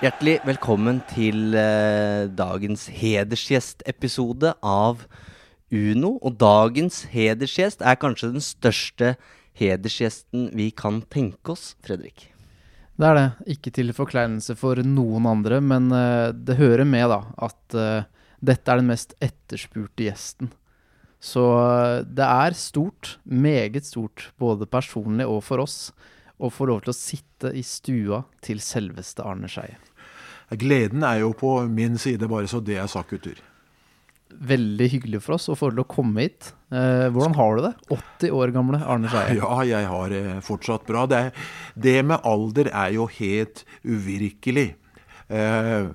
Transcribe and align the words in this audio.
Hjertelig 0.00 0.40
velkommen 0.42 0.96
til 1.12 1.54
eh, 1.54 2.26
dagens 2.34 2.88
hedersgjestepisode 2.90 4.50
av 4.66 5.04
Uno. 5.70 6.16
Og 6.26 6.34
dagens 6.40 7.04
hedersgjest 7.12 7.84
er 7.86 8.00
kanskje 8.02 8.32
den 8.34 8.42
største 8.42 9.12
hedersgjesten 9.60 10.50
vi 10.58 10.72
kan 10.74 11.04
tenke 11.06 11.54
oss, 11.54 11.76
Fredrik. 11.86 12.26
Det 12.98 13.06
er 13.06 13.14
det. 13.20 13.28
Ikke 13.54 13.70
til 13.70 13.94
forkleinelse 13.94 14.58
for 14.58 14.82
noen 14.82 15.30
andre, 15.30 15.62
men 15.62 15.86
eh, 15.94 16.32
det 16.34 16.58
hører 16.58 16.82
med 16.88 17.14
da 17.14 17.22
at 17.46 17.78
eh, 17.78 18.08
dette 18.42 18.66
er 18.74 18.82
den 18.82 18.90
mest 18.90 19.14
etterspurte 19.22 20.08
gjesten. 20.08 20.50
Så 21.20 21.44
eh, 21.60 22.00
det 22.08 22.26
er 22.26 22.56
stort, 22.56 23.18
meget 23.24 23.86
stort, 23.86 24.30
både 24.40 24.68
personlig 24.70 25.28
og 25.28 25.44
for 25.44 25.62
oss, 25.66 25.90
å 26.40 26.48
få 26.48 26.70
lov 26.70 26.82
til 26.84 26.94
å 26.94 26.96
sitte 26.96 27.52
i 27.52 27.62
stua 27.66 28.22
til 28.44 28.62
selveste 28.64 29.24
Arne 29.28 29.50
Skeie. 29.52 29.76
Gleden 30.58 31.04
er 31.06 31.20
jo 31.20 31.34
på 31.36 31.60
min 31.70 31.98
side, 32.00 32.26
bare 32.30 32.48
så 32.50 32.62
det 32.64 32.80
er 32.80 32.88
sagt, 32.90 33.12
gutter. 33.12 33.38
Veldig 34.30 34.86
hyggelig 34.94 35.20
for 35.22 35.36
oss 35.36 35.50
å 35.52 35.56
få 35.58 35.68
lov 35.68 35.76
til 35.76 35.84
å 35.84 35.90
komme 35.92 36.24
hit. 36.24 36.52
Eh, 36.72 37.06
hvordan 37.12 37.36
har 37.36 37.58
du 37.58 37.64
det? 37.66 37.72
80 37.92 38.34
år 38.40 38.54
gamle 38.54 38.80
Arne 38.80 39.10
Skeie. 39.12 39.36
Ja, 39.38 39.60
jeg 39.68 39.90
har 39.90 40.14
det 40.14 40.24
fortsatt 40.46 40.88
bra. 40.88 41.04
Det, 41.10 41.20
det 41.76 41.98
med 42.06 42.24
alder 42.26 42.70
er 42.72 42.94
jo 42.96 43.06
helt 43.20 43.64
uvirkelig. 43.84 44.70
Eh, 45.28 45.90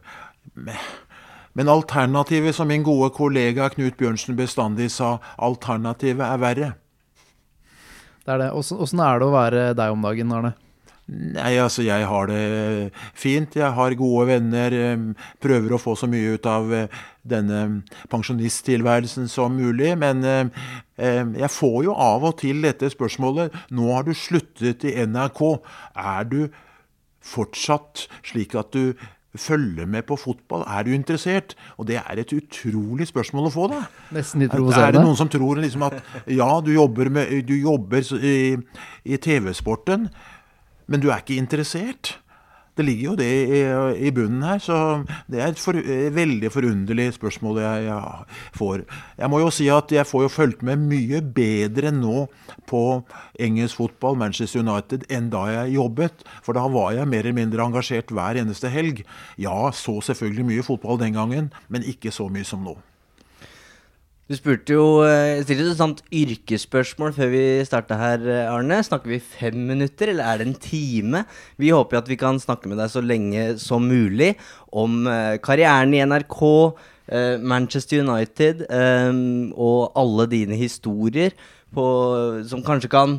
men- 1.55 1.71
alternativet, 1.71 2.53
som 2.55 2.67
min 2.67 2.83
gode 2.83 3.09
kollega 3.15 3.69
Knut 3.73 3.97
Bjørnsen 3.97 4.35
bestandig 4.35 4.91
sa, 4.91 5.17
alternativet 5.39 6.21
er 6.27 6.37
verre. 6.37 6.73
Det 8.25 8.33
er 8.33 8.37
det. 8.41 8.51
Åssen 8.57 8.99
er 8.99 9.19
det 9.19 9.27
å 9.27 9.33
være 9.33 9.73
deg 9.77 9.91
om 9.93 10.01
dagen, 10.01 10.31
Arne? 10.33 10.53
Nei, 11.07 11.51
altså, 11.61 11.83
jeg 11.85 12.01
har 12.09 12.25
det 12.25 12.91
fint. 13.13 13.53
Jeg 13.53 13.71
har 13.77 13.93
gode 13.93 14.25
venner. 14.25 14.73
eh, 14.73 14.97
Prøver 15.39 15.75
å 15.75 15.77
få 15.79 15.93
så 15.95 16.07
mye 16.09 16.33
ut 16.33 16.45
av 16.49 16.73
eh, 16.73 16.87
denne 17.21 17.83
pensjonisttilværelsen 18.09 19.29
som 19.29 19.53
mulig. 19.53 19.91
Men 20.01 20.23
eh, 20.25 20.49
jeg 21.37 21.51
får 21.53 21.83
jo 21.85 21.93
av 21.93 22.25
og 22.25 22.39
til 22.41 22.63
dette 22.65 22.89
spørsmålet 22.89 23.53
Nå 23.69 23.93
har 23.93 24.03
du 24.03 24.13
sluttet 24.17 24.83
i 24.83 24.95
NRK. 25.05 25.61
Er 25.95 26.23
du 26.23 26.49
fortsatt 27.25 28.07
slik 28.25 28.55
at 28.57 28.73
du 28.73 28.95
følger 29.41 29.87
med 29.89 30.05
på 30.09 30.17
fotball? 30.19 30.65
Er 30.67 30.85
du 30.87 30.93
interessert? 30.95 31.55
Og 31.77 31.87
det 31.89 31.99
er 32.01 32.21
et 32.21 32.33
utrolig 32.35 33.07
spørsmål 33.09 33.49
å 33.49 33.53
få, 33.53 33.69
da. 33.71 33.81
Nesten 34.15 34.43
litt 34.43 34.55
Er 34.55 34.95
det 34.95 35.03
noen 35.03 35.17
som 35.19 35.31
tror 35.31 35.61
liksom 35.61 35.85
at 35.87 35.99
ja, 36.31 36.49
du 36.65 36.73
jobber, 36.73 37.11
med, 37.13 37.33
du 37.47 37.55
jobber 37.57 38.05
i, 38.19 38.37
i 39.05 39.17
TV-sporten, 39.21 40.09
men 40.87 41.01
du 41.01 41.09
er 41.09 41.23
ikke 41.23 41.39
interessert? 41.41 42.17
Det 42.75 42.85
ligger 42.85 43.11
jo 43.11 43.15
det 43.19 43.27
i, 43.55 43.59
i 44.07 44.11
bunnen 44.11 44.43
her, 44.43 44.59
så 44.59 44.77
det 45.31 45.39
er 45.39 45.53
et 45.53 45.61
for, 45.61 45.77
veldig 46.15 46.49
forunderlig 46.51 47.07
spørsmål 47.15 47.61
jeg, 47.63 47.85
jeg 47.87 48.57
får. 48.59 48.83
Jeg 49.19 49.31
må 49.31 49.39
jo 49.39 49.51
si 49.53 49.69
at 49.71 49.93
jeg 49.95 50.07
får 50.09 50.25
jo 50.25 50.33
fulgt 50.33 50.65
med 50.67 50.83
mye 50.83 51.21
bedre 51.23 51.93
nå 51.95 52.25
på 52.67 52.81
engelsk 53.39 53.79
fotball, 53.79 54.19
Manchester 54.19 54.63
United, 54.65 55.07
enn 55.07 55.29
da 55.33 55.45
jeg 55.51 55.77
jobbet. 55.77 56.25
For 56.43 56.57
da 56.57 56.65
var 56.71 56.91
jeg 56.97 57.07
mer 57.11 57.23
eller 57.23 57.39
mindre 57.39 57.63
engasjert 57.63 58.11
hver 58.11 58.41
eneste 58.41 58.71
helg. 58.73 59.05
Ja, 59.39 59.71
så 59.71 60.01
selvfølgelig 60.03 60.49
mye 60.51 60.67
fotball 60.67 60.99
den 60.99 61.15
gangen, 61.15 61.53
men 61.71 61.87
ikke 61.87 62.11
så 62.11 62.27
mye 62.31 62.47
som 62.47 62.65
nå. 62.67 62.75
Du 64.25 64.33
spurte 64.33 64.73
jo 64.73 64.85
eh, 65.05 65.43
stilte 65.45 65.67
et 65.69 65.77
sånt 65.77 65.99
yrkesspørsmål 66.09 67.11
før 67.13 67.27
vi 67.29 67.41
starta 67.67 67.93
her, 67.99 68.23
eh, 68.25 68.47
Arne. 68.49 68.79
Snakker 68.81 69.11
vi 69.11 69.19
fem 69.21 69.59
minutter, 69.67 70.09
eller 70.09 70.25
er 70.25 70.39
det 70.41 70.47
en 70.47 70.55
time? 70.57 71.21
Vi 71.61 71.69
håper 71.69 71.99
at 71.99 72.09
vi 72.09 72.17
kan 72.17 72.39
snakke 72.41 72.71
med 72.71 72.81
deg 72.81 72.89
så 72.89 73.03
lenge 73.05 73.43
som 73.61 73.85
mulig 73.85 74.31
om 74.73 75.05
eh, 75.05 75.37
karrieren 75.45 75.93
i 75.93 76.01
NRK, 76.01 76.41
Manchester 77.45 77.99
United 78.01 78.63
og 78.65 79.91
alle 79.93 80.23
dine 80.25 80.55
historier 80.57 81.35
på, 81.69 81.83
som 82.49 82.63
kanskje 82.65 82.89
kan 82.89 83.13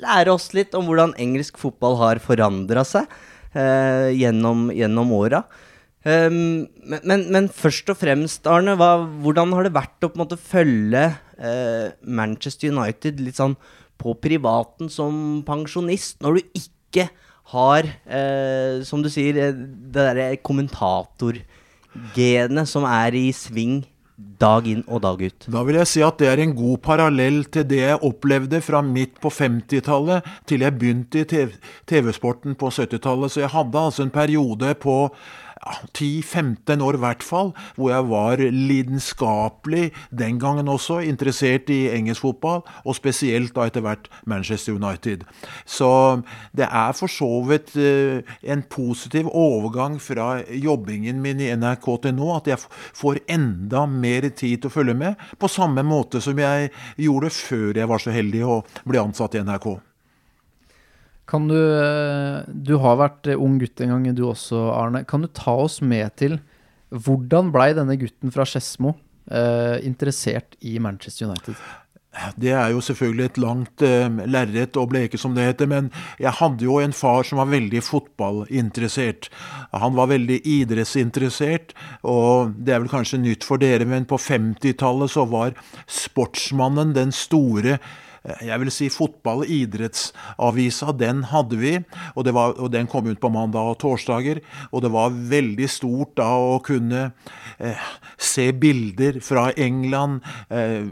lære 0.00 0.32
oss 0.32 0.46
litt 0.56 0.72
om 0.72 0.88
hvordan 0.88 1.12
engelsk 1.20 1.60
fotball 1.60 1.98
har 2.00 2.22
forandra 2.24 2.86
seg 2.88 3.04
gjennom, 4.16 4.70
gjennom 4.72 5.12
åra. 5.12 5.42
Um, 6.06 6.70
men, 6.86 7.26
men, 7.34 7.48
først 7.50 7.90
og 7.90 7.96
fremst, 7.98 8.46
Arne, 8.46 8.78
hva, 8.78 9.02
hvordan 9.24 9.50
har 9.56 9.64
det 9.66 9.74
vært 9.74 10.04
å 10.06 10.08
på 10.12 10.14
en 10.14 10.22
måte 10.22 10.38
følge 10.38 11.18
uh, 11.42 11.90
Manchester 12.06 12.70
United 12.70 13.18
litt 13.24 13.34
sånn 13.40 13.56
på 13.98 14.14
privaten 14.22 14.86
som 14.92 15.42
pensjonist, 15.46 16.20
når 16.22 16.32
du 16.36 16.40
ikke 16.60 17.08
har, 17.50 17.82
uh, 18.06 18.82
som 18.86 19.02
du 19.02 19.08
sier, 19.10 19.36
eh, 19.40 19.52
det 19.56 19.98
derre 19.98 20.36
kommentatorgenet 20.46 22.68
som 22.70 22.84
er 22.86 23.14
i 23.18 23.32
sving 23.34 23.82
dag 24.16 24.66
inn 24.70 24.82
og 24.86 25.02
dag 25.04 25.20
ut? 25.20 25.46
Da 25.52 25.62
vil 25.66 25.78
jeg 25.80 25.90
si 25.90 26.02
at 26.04 26.18
det 26.20 26.28
er 26.30 26.42
en 26.42 26.54
god 26.56 26.80
parallell 26.84 27.42
til 27.52 27.66
det 27.68 27.80
jeg 27.82 28.02
opplevde 28.06 28.60
fra 28.64 28.80
midt 28.84 29.18
på 29.22 29.30
50-tallet 29.32 30.26
til 30.48 30.64
jeg 30.64 30.76
begynte 30.78 31.20
i 31.20 31.28
TV- 31.28 31.58
TV-sporten 31.88 32.56
på 32.58 32.70
70-tallet. 32.72 33.32
Så 33.32 33.42
jeg 33.42 33.52
hadde 33.52 33.84
altså 33.88 34.06
en 34.06 34.14
periode 34.14 34.72
på 34.80 34.96
10-15 35.96 36.82
år 36.84 36.98
i 36.98 37.02
hvert 37.02 37.24
fall, 37.26 37.52
hvor 37.76 37.92
jeg 37.92 38.08
var 38.10 38.42
lidenskapelig, 38.42 39.90
den 40.10 40.40
gangen 40.42 40.68
også, 40.68 41.00
interessert 41.06 41.70
i 41.72 41.86
engelsk 41.94 42.24
fotball, 42.24 42.62
og 42.84 42.98
spesielt 42.98 43.54
da 43.56 43.66
etter 43.66 43.84
hvert 43.84 44.08
Manchester 44.26 44.76
United. 44.76 45.24
Så 45.64 46.22
det 46.56 46.68
er 46.70 46.94
for 46.96 47.10
så 47.12 47.30
vidt 47.48 47.74
eh, 47.76 48.22
en 48.42 48.64
positiv 48.70 49.30
overgang 49.32 49.98
fra 50.02 50.42
jobbingen 50.50 51.20
min 51.22 51.42
i 51.42 51.52
NRK 51.56 51.90
til 52.02 52.16
nå, 52.16 52.30
at 52.36 52.52
jeg 52.52 52.62
får 52.96 53.22
enda 53.28 53.86
mer 53.90 54.28
tid 54.30 54.62
til 54.62 54.70
å 54.70 54.76
følge 54.78 54.96
med, 54.98 55.26
på 55.38 55.50
samme 55.50 55.84
måte 55.86 56.22
som 56.24 56.38
jeg 56.38 56.70
gjorde 57.00 57.32
før 57.34 57.76
jeg 57.76 57.90
var 57.90 58.02
så 58.02 58.14
heldig 58.14 58.46
å 58.46 58.62
bli 58.86 59.02
ansatt 59.02 59.36
i 59.36 59.44
NRK. 59.44 59.76
Kan 61.26 61.48
du 61.50 61.58
Du 62.46 62.76
har 62.82 63.00
vært 63.00 63.26
eh, 63.30 63.38
ung 63.38 63.58
gutt 63.58 63.80
en 63.82 63.96
gang, 63.96 64.12
du 64.14 64.26
også, 64.28 64.68
Arne. 64.74 65.04
Kan 65.04 65.26
du 65.26 65.28
ta 65.28 65.56
oss 65.66 65.80
med 65.82 66.14
til 66.16 66.38
hvordan 66.94 67.50
blei 67.50 67.72
denne 67.74 67.96
gutten 67.98 68.30
fra 68.30 68.46
Skedsmo 68.46 68.94
eh, 69.26 69.82
interessert 69.86 70.54
i 70.62 70.78
Manchester 70.78 71.26
United? 71.26 71.58
Det 72.40 72.52
er 72.56 72.70
jo 72.72 72.80
selvfølgelig 72.80 73.24
et 73.26 73.40
langt 73.42 73.82
eh, 73.84 74.06
lerret 74.30 74.78
å 74.80 74.86
bleke, 74.88 75.18
som 75.20 75.34
det 75.36 75.44
heter, 75.50 75.68
men 75.68 75.90
jeg 76.22 76.32
hadde 76.38 76.64
jo 76.64 76.78
en 76.80 76.94
far 76.96 77.26
som 77.28 77.42
var 77.42 77.50
veldig 77.50 77.82
fotballinteressert. 77.84 79.28
Han 79.76 79.96
var 79.98 80.08
veldig 80.14 80.38
idrettsinteressert, 80.40 81.74
og 82.08 82.56
det 82.56 82.72
er 82.72 82.82
vel 82.84 82.92
kanskje 82.92 83.20
nytt 83.20 83.44
for 83.44 83.60
dere, 83.60 83.88
men 83.88 84.08
på 84.08 84.16
50-tallet 84.22 85.12
så 85.12 85.26
var 85.28 85.58
sportsmannen 85.84 86.96
den 86.96 87.12
store 87.14 87.80
jeg 88.26 88.58
vil 88.62 88.70
si 88.74 88.88
fotball- 88.90 89.44
og 89.44 89.50
idrettsavisa, 89.52 90.92
den 90.98 91.22
hadde 91.30 91.58
vi. 91.60 91.74
Og, 92.14 92.26
var, 92.34 92.56
og, 92.58 92.70
den 92.72 92.88
kom 92.90 93.06
ut 93.06 93.20
på 93.20 93.30
mandag 93.30 93.70
og 93.72 93.78
torsdager. 93.82 94.40
Og 94.72 94.82
det 94.82 94.90
var 94.94 95.14
veldig 95.14 95.68
stort 95.70 96.16
da 96.18 96.28
å 96.34 96.58
kunne 96.64 97.10
eh, 97.58 97.86
se 98.18 98.48
bilder 98.52 99.20
fra 99.24 99.50
England, 99.56 100.24
eh, 100.50 100.88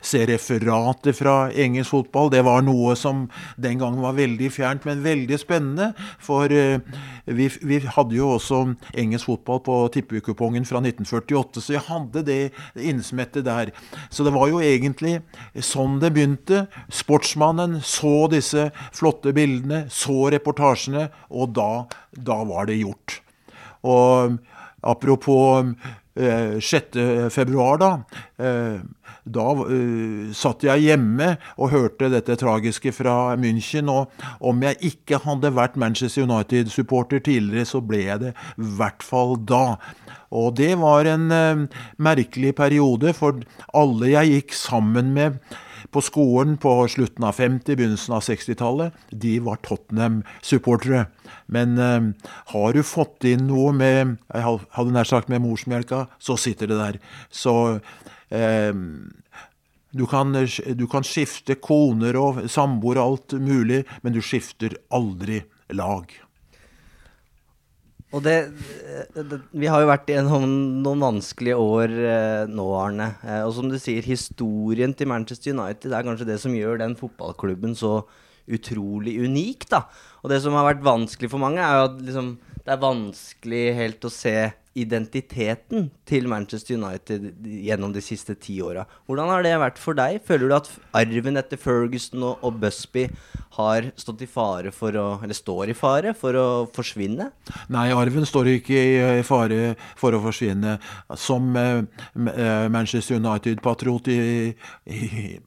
se 0.00 0.24
referater 0.28 1.16
fra 1.16 1.50
engelsk 1.50 1.90
fotball. 1.96 2.30
Det 2.30 2.44
var 2.46 2.62
noe 2.66 2.94
som 2.98 3.26
den 3.56 3.80
gangen 3.82 4.04
var 4.04 4.16
veldig 4.18 4.50
fjernt, 4.54 4.86
men 4.86 5.02
veldig 5.02 5.40
spennende. 5.40 5.90
For 6.22 6.52
eh, 6.52 6.78
vi, 7.26 7.50
vi, 7.62 7.82
hadde 7.88 8.16
jo 8.16 8.34
også 8.36 8.62
engelsk 8.94 9.32
fotball 9.32 9.62
på 9.66 9.80
tippekupongen 9.98 10.66
fra 10.68 10.82
1948, 10.84 11.64
så 11.64 11.76
jeg 11.76 11.86
hadde 11.88 12.24
det 12.26 12.40
innsmettet 12.76 13.46
der. 13.48 13.74
Så 14.10 14.26
det 14.26 14.34
var 14.36 14.50
jo 14.52 14.62
egentlig 14.62 15.18
sånn 15.64 15.98
det 16.02 16.12
begynte. 16.14 16.67
Sportsmannen 16.92 17.78
så 17.84 18.26
disse 18.32 18.68
flotte 18.96 19.34
bildene, 19.36 19.86
så 19.92 20.28
reportasjene, 20.34 21.08
og 21.30 21.54
da, 21.58 21.86
da 22.12 22.42
var 22.48 22.68
det 22.70 22.80
gjort. 22.82 23.20
Og 23.88 24.38
apropos 24.82 25.74
eh, 26.18 26.58
6. 26.60 27.30
februar, 27.34 27.78
da. 27.82 27.92
Eh, 28.38 28.80
da 29.28 29.46
eh, 29.68 30.30
satt 30.36 30.64
jeg 30.66 30.86
hjemme 30.86 31.34
og 31.58 31.72
hørte 31.72 32.10
dette 32.12 32.36
tragiske 32.40 32.92
fra 32.96 33.36
München. 33.40 33.90
Og 33.92 34.08
om 34.40 34.64
jeg 34.64 34.80
ikke 34.92 35.20
hadde 35.24 35.52
vært 35.56 35.78
Manchester 35.80 36.26
United-supporter 36.26 37.22
tidligere, 37.24 37.68
så 37.68 37.82
ble 37.84 38.04
jeg 38.06 38.24
det 38.24 38.34
i 38.34 38.72
hvert 38.80 39.04
fall 39.04 39.36
da. 39.48 39.78
Og 40.34 40.52
det 40.58 40.74
var 40.80 41.08
en 41.08 41.30
uh, 41.32 41.80
merkelig 41.96 42.54
periode, 42.58 43.14
for 43.16 43.40
alle 43.76 44.12
jeg 44.12 44.34
gikk 44.34 44.56
sammen 44.56 45.14
med 45.16 45.40
på 45.94 46.02
skolen 46.04 46.56
på 46.60 46.72
slutten 46.90 47.24
av 47.24 47.36
50-, 47.38 47.76
begynnelsen 47.76 48.16
av 48.16 48.24
60-tallet, 48.26 48.96
de 49.10 49.38
var 49.44 49.60
Tottenham-supportere. 49.64 51.06
Men 51.46 51.78
eh, 51.78 52.10
har 52.52 52.76
du 52.76 52.82
fått 52.86 53.24
inn 53.28 53.46
noe 53.48 53.72
med 53.76 54.18
jeg 54.28 54.44
hadde 54.76 54.94
nær 54.94 55.08
sagt 55.08 55.32
med 55.32 55.42
morsmelka, 55.44 56.06
så 56.20 56.36
sitter 56.40 56.70
det 56.70 56.78
der. 56.80 57.00
Så 57.32 57.54
eh, 58.28 58.72
du 59.90 60.04
kan, 60.06 60.36
du 60.36 60.86
kan 60.90 61.06
skifte 61.06 61.56
koner 61.64 62.18
og 62.20 62.44
samboere 62.52 63.00
og 63.00 63.12
alt 63.14 63.38
mulig, 63.40 63.84
men 64.04 64.16
du 64.16 64.20
skifter 64.24 64.76
aldri 64.94 65.42
lag. 65.72 66.12
Og 68.16 68.22
det, 68.24 68.36
det, 69.12 69.40
Vi 69.52 69.68
har 69.68 69.82
jo 69.82 69.90
vært 69.90 70.08
gjennom 70.08 70.46
noen 70.80 71.02
vanskelige 71.02 71.58
år 71.60 71.92
eh, 71.92 72.44
nå, 72.48 72.64
Arne. 72.78 73.10
Eh, 73.20 73.42
og 73.44 73.52
som 73.58 73.68
du 73.68 73.76
sier, 73.80 74.04
historien 74.06 74.94
til 74.96 75.10
Manchester 75.10 75.52
United 75.52 75.92
er 75.92 76.06
kanskje 76.06 76.28
det 76.30 76.38
som 76.40 76.56
gjør 76.56 76.80
den 76.80 76.96
fotballklubben 76.96 77.76
så 77.76 78.00
utrolig 78.48 79.18
unik. 79.20 79.68
da. 79.68 79.84
Og 80.22 80.32
det 80.32 80.40
som 80.44 80.56
har 80.56 80.70
vært 80.70 80.86
vanskelig 80.86 81.28
for 81.32 81.42
mange, 81.42 81.60
er 81.60 81.82
jo 81.82 81.88
at 81.90 82.00
liksom, 82.06 82.30
det 82.64 82.72
er 82.74 82.86
vanskelig 82.86 83.64
helt 83.76 84.08
å 84.08 84.12
se 84.12 84.36
identiteten 84.78 85.88
til 86.08 86.28
Manchester 86.30 86.78
United 86.78 87.30
gjennom 87.42 87.92
de 87.94 88.02
siste 88.04 88.36
ti 88.40 88.58
åra. 88.64 88.84
Hvordan 89.08 89.32
har 89.32 89.44
det 89.44 89.54
vært 89.60 89.80
for 89.82 89.98
deg? 89.98 90.20
Føler 90.26 90.50
du 90.50 90.56
at 90.56 90.70
arven 90.96 91.40
etter 91.40 91.60
Ferguson 91.60 92.24
og, 92.24 92.44
og, 92.44 92.58
Busby 92.62 93.06
har 93.58 93.90
stått 93.98 94.24
i 94.24 94.30
fare 94.30 94.72
for 94.74 94.94
å 94.98 95.06
Eller 95.22 95.36
står 95.36 95.72
i 95.72 95.76
fare 95.78 96.14
for 96.18 96.36
å 96.38 96.46
forsvinne? 96.74 97.30
Nei, 97.74 97.88
arven 97.94 98.26
står 98.28 98.52
ikke 98.56 98.84
i 99.18 99.26
fare 99.26 99.74
for 99.98 100.14
å 100.14 100.22
forsvinne. 100.22 100.78
Som 101.18 101.56
eh, 101.58 101.82
eh 102.16 102.68
Manchester 102.72 103.18
United-patriot 103.18 104.10
i, 104.12 104.20
i, 104.86 105.02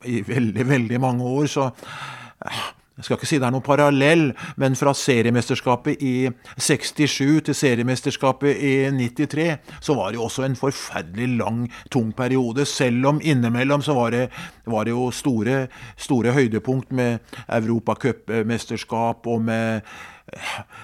i, 0.06 0.22
veldig, 0.28 0.68
veldig 0.68 1.02
mange 1.02 1.34
år, 1.40 1.50
så 1.52 1.70
eh, 1.72 2.62
jeg 3.02 3.08
skal 3.08 3.18
ikke 3.18 3.28
si 3.32 3.40
det 3.42 3.48
er 3.48 3.54
noen 3.56 3.66
parallell, 3.66 4.28
men 4.62 4.76
fra 4.78 4.92
seriemesterskapet 4.94 6.04
i 6.06 6.30
67 6.62 7.42
til 7.48 7.56
seriemesterskapet 7.58 8.62
i 8.62 8.74
93, 8.94 9.48
så 9.82 9.96
var 9.98 10.12
det 10.12 10.20
jo 10.20 10.28
også 10.28 10.46
en 10.46 10.58
forferdelig 10.60 11.30
lang, 11.40 11.64
tung 11.90 12.12
periode. 12.14 12.68
Selv 12.70 13.10
om 13.10 13.22
innimellom 13.24 13.82
så 13.82 13.96
var 13.98 14.14
det, 14.14 14.28
var 14.70 14.86
det 14.86 14.94
jo 14.94 15.10
store, 15.10 15.64
store 15.98 16.36
høydepunkt 16.38 16.94
med 16.94 17.18
europacupmesterskap 17.50 19.26
og 19.26 19.42
med, 19.50 19.82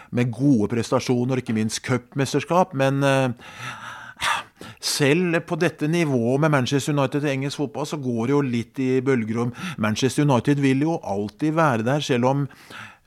med 0.09 0.33
gode 0.33 0.71
prestasjoner, 0.73 1.43
ikke 1.43 1.53
minst 1.53 1.85
cupmesterskap. 1.85 2.73
Men 2.73 3.05
selv 4.87 5.39
på 5.47 5.57
dette 5.59 5.89
nivået 5.91 6.41
med 6.43 6.53
Manchester 6.53 6.95
United 6.95 7.25
i 7.25 7.33
engelsk 7.33 7.61
fotball, 7.61 7.87
så 7.89 7.99
går 8.01 8.27
det 8.27 8.35
jo 8.35 8.41
litt 8.45 8.81
i 8.83 8.89
bølger 9.05 9.41
om 9.45 9.53
Manchester 9.77 10.25
United 10.27 10.61
vil 10.63 10.85
jo 10.85 10.99
alltid 11.03 11.57
være 11.57 11.87
der, 11.87 12.03
selv 12.03 12.29
om 12.31 12.47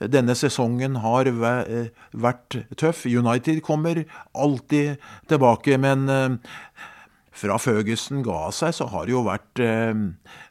denne 0.00 0.37
sesongen 0.38 0.97
har 1.03 1.29
vært 1.32 2.56
tøff. 2.81 3.05
United 3.05 3.61
kommer 3.65 4.05
alltid 4.32 4.97
tilbake, 5.29 5.77
men 5.81 6.06
eh, 6.09 6.38
fra 7.37 7.59
Føgesen 7.61 8.23
ga 8.25 8.47
seg, 8.55 8.73
så 8.76 8.88
har 8.93 9.05
det 9.09 9.17
jo 9.17 9.26
vært, 9.29 9.61
eh, 9.61 9.93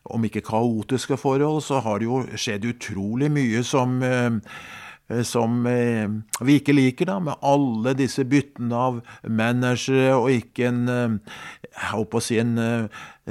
om 0.09 0.27
ikke 0.29 0.45
kaotiske 0.45 1.17
forhold, 1.17 1.63
så 1.65 1.81
har 1.85 2.01
det 2.01 2.09
jo 2.09 2.21
skjedd 2.35 2.69
utrolig 2.69 3.31
mye 3.33 3.65
som 3.65 3.97
eh, 4.05 4.37
Eh, 4.37 4.78
som 5.25 5.65
eh, 5.69 6.05
vi 6.45 6.59
ikke 6.59 6.75
liker, 6.75 7.09
da, 7.09 7.17
med 7.23 7.39
alle 7.45 7.95
disse 7.97 8.25
byttene 8.29 8.77
av 8.77 8.99
managere 9.25 10.13
og 10.17 10.29
ikke 10.35 10.67
en 10.69 10.83
eh, 10.93 11.37
jeg 11.69 11.93
håper 11.93 12.19
å 12.19 12.23
si 12.23 12.37
en 12.41 12.57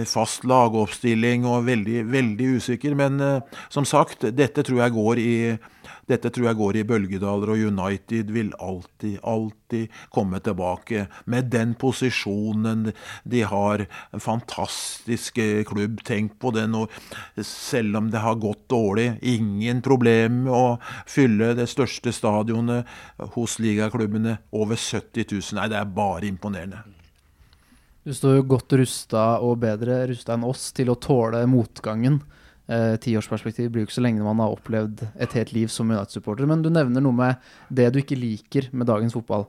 fast 0.08 0.44
lagoppstilling 0.48 1.42
og 1.44 1.66
veldig, 1.66 2.04
veldig 2.08 2.46
usikker. 2.56 2.94
Men 2.96 3.18
som 3.68 3.84
sagt, 3.84 4.22
dette 4.32 4.62
tror 4.64 4.78
jeg 4.84 4.94
går 4.94 5.20
i 5.20 5.32
dette 6.08 6.30
tror 6.32 6.48
jeg 6.48 6.58
går 6.58 6.78
i 6.80 6.84
bølgedaler, 6.88 7.52
og 7.52 7.64
United 7.70 8.32
vil 8.32 8.50
alltid, 8.64 9.18
alltid 9.22 9.94
komme 10.14 10.40
tilbake 10.44 11.06
med 11.28 11.50
den 11.52 11.74
posisjonen 11.78 12.92
de 13.28 13.42
har. 13.48 13.84
En 14.16 14.24
fantastisk 14.24 15.40
klubb. 15.68 16.02
Tenk 16.08 16.38
på 16.40 16.52
den. 16.56 16.76
Og 16.78 16.92
selv 17.44 18.00
om 18.00 18.10
det 18.12 18.24
har 18.24 18.40
gått 18.40 18.66
dårlig, 18.72 19.10
ingen 19.22 19.82
problem 19.84 20.44
med 20.46 20.54
å 20.54 20.78
fylle 21.08 21.54
det 21.58 21.68
største 21.70 22.12
stadionet 22.14 22.88
hos 23.36 23.58
ligaklubbene. 23.62 24.38
Over 24.52 24.80
70 24.80 25.28
000. 25.32 25.58
Nei, 25.60 25.68
det 25.72 25.80
er 25.80 25.92
bare 25.92 26.28
imponerende. 26.28 26.84
Du 28.08 28.14
står 28.16 28.38
jo 28.38 28.48
godt 28.54 28.72
rusta 28.80 29.22
og 29.44 29.58
bedre 29.60 30.06
rusta 30.08 30.32
enn 30.32 30.46
oss 30.48 30.70
til 30.72 30.88
å 30.88 30.96
tåle 30.96 31.42
motgangen. 31.50 32.22
Eh, 32.68 32.98
tiårsperspektiv 33.00 33.70
blir 33.72 33.84
jo 33.84 33.88
ikke 33.88 33.96
så 33.96 34.04
lenge 34.04 34.24
man 34.24 34.42
har 34.42 34.52
opplevd 34.52 35.06
et 35.16 35.34
helt 35.38 35.54
liv 35.56 35.70
som 35.72 35.88
United-supporter. 35.88 36.44
Men 36.48 36.60
du 36.64 36.68
nevner 36.68 37.00
noe 37.00 37.16
med 37.16 37.50
det 37.72 37.88
du 37.94 38.02
ikke 38.02 38.18
liker 38.18 38.68
med 38.76 38.90
dagens 38.90 39.16
fotball. 39.16 39.46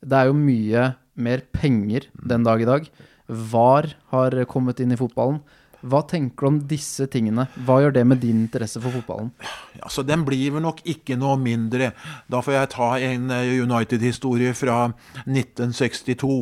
Det 0.00 0.16
er 0.16 0.30
jo 0.30 0.38
mye 0.38 0.86
mer 1.12 1.42
penger 1.52 2.08
den 2.16 2.46
dag 2.46 2.62
i 2.64 2.68
dag. 2.68 2.88
VAR 3.28 3.92
har 4.12 4.38
kommet 4.48 4.80
inn 4.80 4.94
i 4.94 4.98
fotballen. 4.98 5.42
Hva 5.82 6.02
tenker 6.06 6.46
du 6.46 6.48
om 6.48 6.58
disse 6.70 7.08
tingene? 7.10 7.48
Hva 7.66 7.80
gjør 7.82 7.94
det 7.96 8.04
med 8.06 8.20
din 8.22 8.44
interesse 8.44 8.80
for 8.82 8.94
fotballen? 8.94 9.32
Ja, 9.80 9.88
så 9.90 10.04
Den 10.06 10.22
blir 10.24 10.52
vel 10.54 10.62
nok 10.62 10.82
ikke 10.86 11.16
noe 11.18 11.34
mindre. 11.40 11.90
Da 12.30 12.42
får 12.44 12.54
jeg 12.54 12.70
ta 12.74 12.88
en 13.02 13.30
eh, 13.34 13.50
United-historie 13.64 14.54
fra 14.54 14.92
1962. 15.24 16.36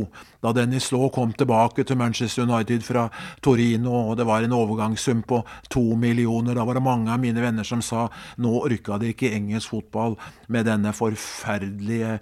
Da 0.44 0.52
Dennis 0.56 0.90
Law 0.92 1.08
kom 1.14 1.32
tilbake 1.32 1.84
til 1.88 1.96
Manchester 1.96 2.44
United 2.44 2.84
fra 2.84 3.08
Torino, 3.40 4.10
og 4.10 4.18
det 4.20 4.28
var 4.28 4.44
en 4.44 4.56
overgangssum 4.56 5.22
på 5.22 5.42
to 5.72 5.84
millioner. 5.96 6.54
Da 6.54 6.66
var 6.68 6.76
det 6.76 6.84
mange 6.84 7.12
av 7.12 7.20
mine 7.22 7.40
venner 7.40 7.64
som 7.64 7.80
sa 7.84 8.08
nå 8.40 8.54
orka 8.60 9.00
de 9.00 9.14
ikke 9.14 9.32
engelsk 9.32 9.72
fotball 9.72 10.18
med 10.48 10.68
denne 10.68 10.92
forferdelige 10.96 12.18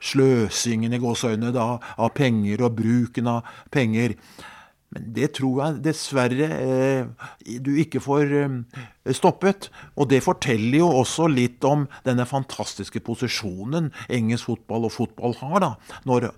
sløsingen 0.00 0.94
i 0.96 1.00
gåseøynene 1.00 1.52
av 1.60 2.08
penger 2.16 2.64
og 2.66 2.78
bruken 2.80 3.30
av 3.30 3.52
penger. 3.72 4.16
Men 4.90 5.06
det 5.14 5.28
tror 5.38 5.60
jeg 5.60 5.82
dessverre 5.84 6.46
eh, 6.50 7.26
du 7.62 7.70
ikke 7.78 8.02
får 8.02 8.32
eh, 8.40 8.78
stoppet. 9.14 9.68
Og 9.94 10.08
det 10.10 10.22
forteller 10.24 10.80
jo 10.80 10.88
også 11.02 11.28
litt 11.30 11.62
om 11.66 11.86
denne 12.06 12.26
fantastiske 12.26 13.02
posisjonen 13.06 13.92
engelsk 14.10 14.50
fotball 14.50 14.88
og 14.88 14.94
fotball 14.96 15.36
har, 15.42 15.58
da. 15.62 15.70
Når 16.10 16.30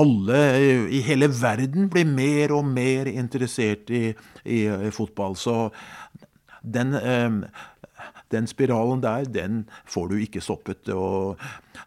alle 0.00 0.44
eh, 0.56 0.86
i 0.96 1.02
hele 1.04 1.28
verden 1.34 1.90
blir 1.92 2.08
mer 2.08 2.56
og 2.56 2.70
mer 2.72 3.10
interessert 3.12 3.92
i, 3.92 4.06
i, 4.46 4.64
i 4.64 4.94
fotball. 4.96 5.36
Så 5.36 5.66
den, 6.64 6.96
den 8.32 8.48
spiralen 8.48 9.04
der, 9.04 9.28
den 9.28 9.66
får 9.88 10.08
du 10.08 10.16
ikke 10.24 10.44
stoppet. 10.44 10.88
og 10.88 11.36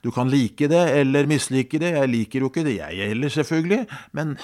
Du 0.05 0.11
kan 0.13 0.29
like 0.29 0.69
det 0.69 0.85
eller 0.99 1.29
mislike 1.29 1.81
det. 1.81 1.95
Jeg 1.97 2.13
liker 2.13 2.45
jo 2.45 2.53
ikke 2.53 2.67
det, 2.69 2.77
jeg 2.83 3.09
heller, 3.15 3.33
selvfølgelig. 3.33 3.87
men 4.13 4.37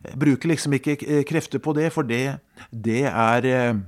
bruker 0.00 0.48
liksom 0.48 0.76
ikke 0.78 1.24
krefter 1.28 1.62
på 1.62 1.74
det, 1.76 1.90
for 1.92 2.06
det, 2.08 2.38
det 2.72 3.04
er 3.10 3.48
eh, 3.48 3.80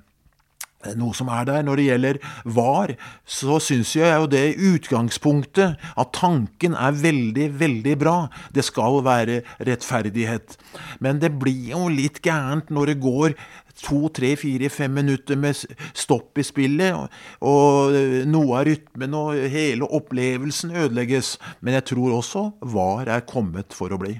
noe 0.98 1.14
som 1.16 1.30
er 1.32 1.46
der. 1.48 1.62
Når 1.66 1.78
det 1.78 1.86
gjelder 1.86 2.18
VAR, 2.56 2.94
så 3.24 3.58
syns 3.62 3.94
jeg 3.96 4.10
jo 4.10 4.28
det 4.30 4.42
i 4.52 4.70
utgangspunktet 4.72 5.78
at 5.78 6.12
tanken 6.16 6.76
er 6.76 6.98
veldig, 6.98 7.48
veldig 7.60 7.96
bra. 8.00 8.16
Det 8.54 8.64
skal 8.66 9.00
være 9.06 9.42
rettferdighet. 9.62 10.56
Men 11.00 11.22
det 11.22 11.34
blir 11.40 11.72
jo 11.74 11.86
litt 11.92 12.22
gærent 12.24 12.72
når 12.72 12.92
det 12.92 13.00
går 13.04 13.36
to, 13.80 14.08
tre, 14.14 14.34
fire, 14.36 14.68
fem 14.72 14.92
minutter 14.94 15.36
med 15.40 15.56
stopp 15.96 16.38
i 16.38 16.44
spillet, 16.46 16.92
og, 16.94 17.08
og 17.40 17.96
noe 18.28 18.58
av 18.60 18.66
rytmen 18.68 19.14
og 19.16 19.38
hele 19.52 19.88
opplevelsen 19.88 20.74
ødelegges. 20.84 21.36
Men 21.60 21.78
jeg 21.80 21.88
tror 21.94 22.18
også 22.18 22.44
VAR 22.74 23.08
er 23.16 23.24
kommet 23.28 23.72
for 23.76 23.88
å 23.94 23.98
bli. 24.02 24.18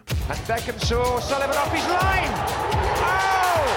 Oh! 2.73 3.69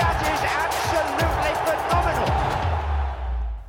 That 0.00 0.20
is 0.26 0.42
absolutely 0.48 1.54
phenomenal. 1.64 2.28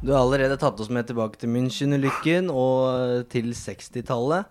Du 0.02 0.12
har 0.14 0.24
allerede 0.24 0.58
tatt 0.58 0.80
oss 0.82 0.90
med 0.90 1.06
tilbake 1.10 1.38
til 1.42 1.52
München-ulykken 1.54 2.50
og 2.50 3.28
til 3.30 3.52
60-tallet. 3.58 4.50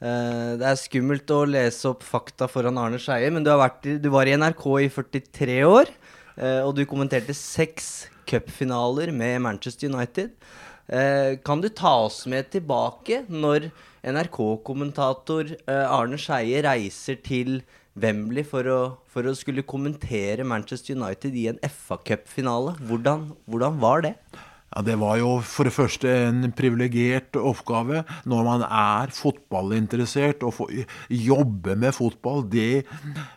Eh, 0.00 0.56
Det 0.60 0.66
er 0.68 0.78
skummelt 0.80 1.30
å 1.32 1.42
lese 1.48 1.88
opp 1.90 2.04
fakta 2.04 2.48
foran 2.48 2.78
Arne 2.80 3.00
Skeie, 3.00 3.30
men 3.32 3.44
du, 3.44 3.50
har 3.52 3.60
vært 3.60 3.88
i, 3.88 3.96
du 4.00 4.10
var 4.12 4.28
i 4.28 4.36
NRK 4.36 4.64
i 4.84 4.88
43 4.92 5.58
år. 5.68 5.92
Eh, 6.40 6.60
Og 6.64 6.74
du 6.78 6.82
kommenterte 6.88 7.36
seks 7.36 8.08
cupfinaler 8.30 9.12
med 9.12 9.40
Manchester 9.44 9.90
United. 9.92 10.32
Eh, 10.88 11.36
Kan 11.44 11.60
du 11.62 11.68
ta 11.68 11.92
oss 12.06 12.24
med 12.26 12.50
tilbake 12.50 13.24
når 13.28 13.70
NRK-kommentator 14.06 15.52
eh, 15.68 15.86
Arne 15.86 16.18
Skeie 16.18 16.62
reiser 16.66 17.20
til 17.22 17.60
Wembley 18.00 18.44
for 18.46 18.66
å, 18.70 18.78
for 19.10 19.26
å 19.26 19.34
skulle 19.36 19.66
kommentere 19.66 20.46
Manchester 20.46 20.96
United 20.96 21.34
i 21.36 21.48
en 21.52 21.58
FA-cupfinale? 21.66 22.76
Hvordan, 22.88 23.30
hvordan 23.50 23.80
var 23.82 24.06
det? 24.06 24.14
Ja, 24.70 24.82
Det 24.82 24.98
var 25.00 25.16
jo 25.18 25.30
for 25.42 25.66
det 25.66 25.74
første 25.74 26.08
en 26.28 26.52
privilegert 26.52 27.34
oppgave 27.36 28.04
når 28.24 28.44
man 28.46 28.62
er 28.62 29.10
fotballinteressert. 29.10 30.42
og 30.42 30.54
får 30.54 30.84
jobbe 31.10 31.76
med 31.76 31.92
fotball, 31.94 32.44
det, 32.48 32.86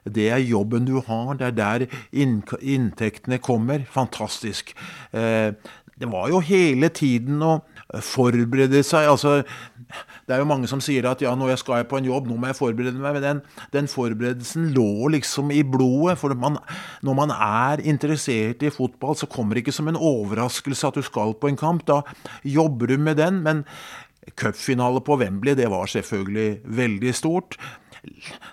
det 0.06 0.30
er 0.30 0.38
jobben 0.38 0.86
du 0.86 1.00
har. 1.02 1.34
Det 1.36 1.48
er 1.48 1.58
der 1.58 1.88
inn, 2.12 2.44
inntektene 2.62 3.40
kommer. 3.40 3.86
Fantastisk. 3.90 4.76
Eh, 5.12 5.54
det 6.00 6.10
var 6.12 6.30
jo 6.30 6.40
hele 6.42 6.90
tiden 6.90 7.42
å 7.42 7.62
forberede 8.02 8.82
seg. 8.86 9.10
altså 9.10 9.44
det 10.28 10.36
er 10.36 10.40
jo 10.40 10.48
mange 10.48 10.70
som 10.72 10.80
sier 10.84 11.06
at 11.10 11.22
ja, 11.24 11.34
nå 11.36 11.50
skal 11.60 11.82
jeg 11.82 11.90
på 11.92 12.00
en 12.00 12.08
jobb, 12.08 12.30
nå 12.30 12.38
må 12.40 12.48
jeg 12.50 12.60
forberede 12.60 12.96
meg. 12.96 13.18
Men 13.18 13.26
den, 13.26 13.42
den 13.76 13.90
forberedelsen 13.92 14.70
lå 14.76 15.10
liksom 15.18 15.52
i 15.52 15.64
blodet. 15.68 16.16
For 16.22 16.36
man, 16.40 16.58
når 17.04 17.18
man 17.20 17.34
er 17.36 17.84
interessert 17.84 18.64
i 18.64 18.72
fotball, 18.72 19.18
så 19.20 19.28
kommer 19.28 19.56
det 19.56 19.66
ikke 19.66 19.76
som 19.76 19.92
en 19.92 20.00
overraskelse 20.00 20.88
at 20.88 21.00
du 21.00 21.04
skal 21.04 21.36
på 21.36 21.52
en 21.52 21.60
kamp. 21.60 21.84
Da 21.90 22.02
jobber 22.48 22.94
du 22.94 22.98
med 22.98 23.20
den. 23.20 23.44
Men 23.44 23.66
cupfinale 24.40 25.04
på 25.04 25.20
Wembley, 25.20 25.58
det 25.60 25.68
var 25.72 25.92
selvfølgelig 25.92 26.62
veldig 26.66 27.16
stort. 27.16 27.60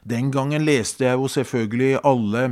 Den 0.08 0.30
gangen 0.34 0.66
leste 0.66 1.06
jeg 1.06 1.18
jo 1.18 1.30
selvfølgelig 1.30 1.98
alle 2.06 2.44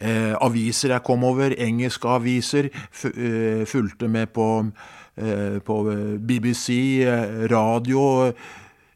eh, 0.00 0.34
aviser 0.40 0.94
jeg 0.94 1.04
kom 1.06 1.24
over, 1.26 1.54
engelske 1.58 2.08
aviser. 2.08 2.70
Eh, 3.04 3.66
fulgte 3.66 4.08
med 4.08 4.26
på, 4.34 4.70
på 5.16 5.76
BBC, 6.20 7.04
eh, 7.06 7.46
radio, 7.48 8.32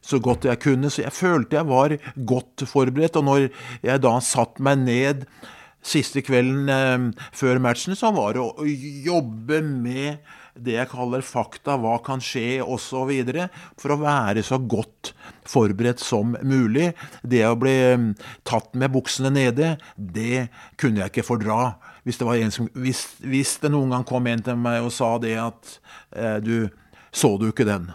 så 0.00 0.20
godt 0.20 0.48
jeg 0.48 0.60
kunne. 0.60 0.90
Så 0.90 1.04
jeg 1.04 1.14
følte 1.16 1.56
jeg 1.60 1.68
var 1.68 1.96
godt 2.16 2.66
forberedt. 2.68 3.16
Og 3.20 3.24
når 3.24 3.48
jeg 3.86 4.02
da 4.04 4.18
satte 4.24 4.62
meg 4.64 4.84
ned 4.84 5.24
siste 5.80 6.20
kvelden 6.24 6.68
eh, 6.68 7.08
før 7.32 7.62
matchen, 7.62 7.96
så 7.96 8.12
var 8.16 8.36
det 8.36 8.44
å 8.44 8.68
jobbe 9.06 9.62
med 9.64 10.20
det 10.60 10.74
jeg 10.74 10.90
kaller 10.90 11.22
fakta, 11.24 11.78
hva 11.80 11.94
kan 12.04 12.20
skje, 12.20 12.60
osv. 12.60 13.12
For 13.80 13.94
å 13.94 14.00
være 14.02 14.42
så 14.44 14.58
godt 14.60 15.14
forberedt 15.48 16.02
som 16.02 16.34
mulig. 16.44 16.90
Det 17.22 17.44
å 17.46 17.56
bli 17.56 17.76
tatt 18.48 18.74
med 18.76 18.92
buksene 18.92 19.32
nede, 19.32 19.76
det 19.96 20.50
kunne 20.80 21.04
jeg 21.04 21.14
ikke 21.14 21.28
fordra. 21.30 21.60
Hvis 22.04 22.20
det, 22.20 22.26
var 22.26 22.40
en 22.40 22.54
som, 22.54 22.68
hvis, 22.74 23.04
hvis 23.20 23.56
det 23.62 23.72
noen 23.72 23.92
gang 23.94 24.06
kom 24.08 24.28
en 24.30 24.44
til 24.44 24.56
meg 24.60 24.84
og 24.84 24.92
sa 24.94 25.16
det 25.22 25.36
at 25.40 25.74
eh, 26.16 26.38
du 26.44 26.70
Så 27.12 27.36
du 27.40 27.48
ikke 27.50 27.66
den? 27.66 27.90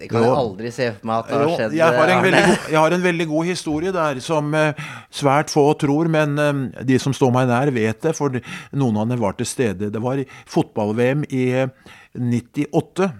Det 0.00 0.08
kan 0.08 0.22
jeg 0.24 0.32
aldri 0.32 0.70
se 0.72 0.86
for 0.94 1.08
meg 1.10 1.18
at 1.18 1.28
det 1.28 1.38
har 1.38 1.50
skjedd. 1.58 1.74
jeg, 1.76 1.96
har 1.98 2.22
veldig 2.24 2.42
jeg 2.72 2.78
har 2.78 2.94
en 2.96 3.02
veldig 3.04 3.26
god 3.28 3.48
historie 3.50 3.92
der 3.92 4.20
som 4.24 4.54
eh, 4.56 4.78
svært 5.12 5.52
få 5.52 5.64
tror, 5.80 6.08
men 6.08 6.38
eh, 6.40 6.84
de 6.88 6.98
som 7.02 7.12
står 7.16 7.34
meg 7.34 7.50
nær, 7.50 7.72
vet 7.74 8.00
det, 8.06 8.14
for 8.16 8.38
noen 8.72 9.00
av 9.02 9.10
dem 9.10 9.20
var 9.20 9.36
til 9.36 9.48
stede. 9.50 9.90
Det 9.92 10.00
var 10.00 10.22
fotball-VM 10.48 11.26
i 11.28 11.44
eh, 11.64 11.92
98. 12.16 13.10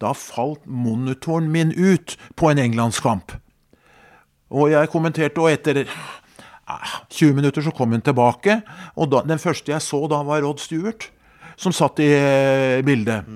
Da 0.00 0.12
falt 0.16 0.62
monitoren 0.70 1.50
min 1.50 1.74
ut 1.74 2.14
på 2.38 2.52
en 2.52 2.62
englandskamp. 2.62 3.34
Og 4.50 4.70
jeg 4.70 4.90
kommenterte, 4.90 5.42
og 5.42 5.50
etter 5.50 5.82
20 7.10 7.36
minutter 7.38 7.64
så 7.64 7.72
kom 7.74 7.94
hun 7.94 8.04
tilbake. 8.04 8.60
Og 8.96 9.10
da, 9.12 9.24
den 9.26 9.40
første 9.42 9.72
jeg 9.72 9.84
så 9.84 10.04
da, 10.10 10.22
var 10.26 10.42
Rod 10.44 10.62
Stewart, 10.62 11.08
som 11.60 11.74
satt 11.76 12.02
i 12.02 12.10
eh, 12.16 12.80
bildet. 12.86 13.28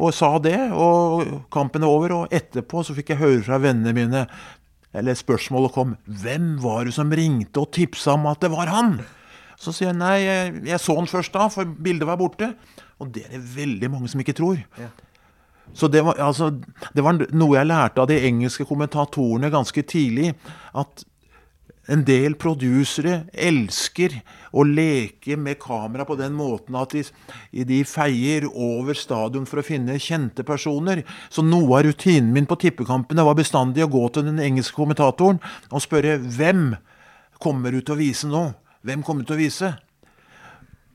Og 0.00 0.14
sa 0.16 0.32
det, 0.42 0.56
og 0.72 1.46
kampen 1.52 1.84
er 1.84 1.92
over. 1.92 2.16
Og 2.22 2.34
etterpå 2.34 2.84
så 2.86 2.96
fikk 2.96 3.14
jeg 3.14 3.22
høre 3.22 3.44
fra 3.46 3.60
vennene 3.62 3.96
mine 3.96 4.26
Eller 4.96 5.14
spørsmålet 5.14 5.74
kom 5.74 5.92
Hvem 6.06 6.56
var 6.62 6.88
det 6.88 6.96
som 6.96 7.12
ringte 7.14 7.60
og 7.62 7.70
tipsa 7.76 8.16
om 8.16 8.26
at 8.26 8.40
det 8.42 8.50
var 8.50 8.72
han? 8.72 8.96
Så 9.60 9.74
sier 9.76 9.90
jeg 9.90 10.00
nei, 10.00 10.16
jeg, 10.24 10.54
jeg 10.70 10.80
så 10.80 10.96
han 10.96 11.10
først 11.10 11.36
da, 11.36 11.50
for 11.52 11.68
bildet 11.68 12.08
var 12.08 12.18
borte. 12.18 12.54
Og 13.00 13.12
det 13.12 13.26
er 13.26 13.36
det 13.36 13.44
veldig 13.54 13.90
mange 13.92 14.08
som 14.08 14.22
ikke 14.22 14.36
tror. 14.38 14.60
Så 15.76 15.88
det 15.88 16.02
var, 16.02 16.18
altså, 16.18 16.50
det 16.96 17.04
var 17.04 17.20
noe 17.30 17.56
jeg 17.58 17.68
lærte 17.68 18.02
av 18.02 18.08
de 18.10 18.18
engelske 18.26 18.64
kommentatorene 18.66 19.52
ganske 19.52 19.84
tidlig. 19.86 20.32
At 20.74 21.04
en 21.90 22.04
del 22.06 22.36
produsere 22.38 23.24
elsker 23.34 24.14
å 24.54 24.62
leke 24.66 25.36
med 25.38 25.58
kamera 25.62 26.06
på 26.06 26.16
den 26.18 26.36
måten 26.38 26.76
at 26.78 26.94
de, 26.94 27.02
de 27.66 27.80
feier 27.88 28.46
over 28.50 28.98
stadion 28.98 29.46
for 29.48 29.62
å 29.62 29.66
finne 29.66 29.98
kjente 30.02 30.46
personer. 30.46 31.02
Så 31.32 31.42
noe 31.46 31.80
av 31.80 31.88
rutinen 31.88 32.30
min 32.34 32.46
på 32.50 32.58
tippekampene 32.62 33.26
var 33.26 33.38
bestandig 33.38 33.84
å 33.86 33.90
gå 33.90 34.04
til 34.14 34.28
den 34.30 34.38
engelske 34.42 34.78
kommentatoren 34.78 35.42
og 35.70 35.82
spørre 35.84 36.18
hvem 36.22 36.72
kommer 37.42 37.74
du 37.74 37.80
til 37.82 37.96
å 37.96 38.00
vise 38.00 38.30
nå? 38.30 38.50
Hvem 38.86 39.02
kommer 39.04 39.24
du 39.24 39.32
til 39.32 39.38
å 39.38 39.42
vise? 39.42 39.74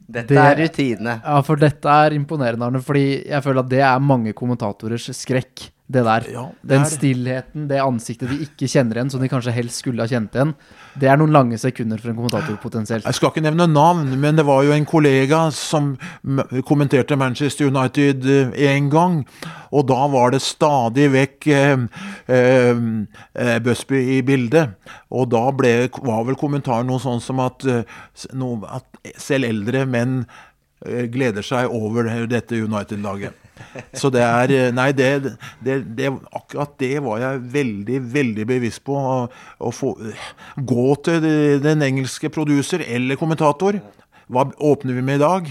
Dette 0.06 0.34
Det- 0.34 0.38
er 0.38 0.56
rutine. 0.56 1.22
Ja, 1.24 1.42
for 1.42 1.56
dette 1.58 1.86
er 1.90 2.12
imponerende, 2.14 2.66
Arne. 2.68 2.82
Fordi 2.82 3.26
jeg 3.26 3.42
føler 3.44 3.60
at 3.60 3.70
det 3.70 3.82
er 3.82 4.00
mange 4.00 4.34
kommentatorers 4.34 5.10
skrekk. 5.18 5.72
Det 5.86 6.02
der. 6.02 6.24
Ja, 6.34 6.44
det 6.66 6.70
Den 6.70 6.86
stillheten, 6.90 7.68
det 7.70 7.78
ansiktet 7.78 8.32
de 8.32 8.40
ikke 8.42 8.66
kjenner 8.66 8.98
igjen, 8.98 9.12
som 9.14 9.22
de 9.22 9.30
kanskje 9.30 9.54
helst 9.54 9.84
skulle 9.84 10.02
ha 10.02 10.10
kjent 10.10 10.34
igjen. 10.34 10.56
Det 10.98 11.12
er 11.12 11.20
noen 11.22 11.36
lange 11.36 11.60
sekunder 11.62 12.02
for 12.02 12.10
en 12.10 12.18
kommentator, 12.18 12.58
potensielt. 12.58 13.06
Jeg 13.06 13.18
skal 13.20 13.30
ikke 13.30 13.44
nevne 13.46 13.68
navn, 13.70 14.10
men 14.18 14.40
det 14.40 14.48
var 14.48 14.64
jo 14.66 14.74
en 14.74 14.88
kollega 14.90 15.44
som 15.54 15.92
kommenterte 16.66 17.20
Manchester 17.22 17.70
United 17.70 18.26
én 18.58 18.90
gang. 18.90 19.22
Og 19.70 19.86
da 19.92 20.00
var 20.10 20.34
det 20.34 20.42
stadig 20.42 21.06
vekk 21.14 21.50
eh, 21.54 21.86
eh, 22.34 22.84
eh, 23.46 23.56
Busby 23.62 24.02
i 24.18 24.20
bildet. 24.26 24.74
Og 25.14 25.30
da 25.38 25.46
ble, 25.54 25.76
var 26.02 26.26
vel 26.26 26.40
kommentaren 26.40 26.90
noe 26.90 27.04
sånn 27.04 27.22
som 27.22 27.46
at, 27.46 27.62
eh, 27.70 27.86
noe, 28.34 28.66
at 28.66 29.22
selv 29.22 29.52
eldre 29.54 29.86
menn 29.86 30.24
eh, 30.82 31.06
gleder 31.14 31.46
seg 31.46 31.70
over 31.70 32.10
dette 32.26 32.58
United-laget. 32.58 33.45
Så 33.96 34.12
det 34.14 34.24
er 34.24 34.54
eh, 34.54 34.72
Nei, 34.76 34.90
det, 34.96 35.36
det, 35.64 35.78
det, 35.98 36.12
akkurat 36.36 36.74
det 36.82 36.94
var 37.06 37.22
jeg 37.24 37.44
veldig, 37.54 38.00
veldig 38.14 38.48
bevisst 38.50 38.84
på. 38.88 38.96
Å, 38.96 39.28
å 39.60 39.72
få, 39.76 39.94
gå 40.56 40.88
til 41.06 41.30
den 41.64 41.86
engelske 41.86 42.32
produser 42.34 42.84
eller 42.86 43.20
kommentator. 43.20 43.80
Hva 44.32 44.48
åpner 44.58 44.98
vi 44.98 45.06
med 45.06 45.20
i 45.20 45.26
dag? 45.26 45.50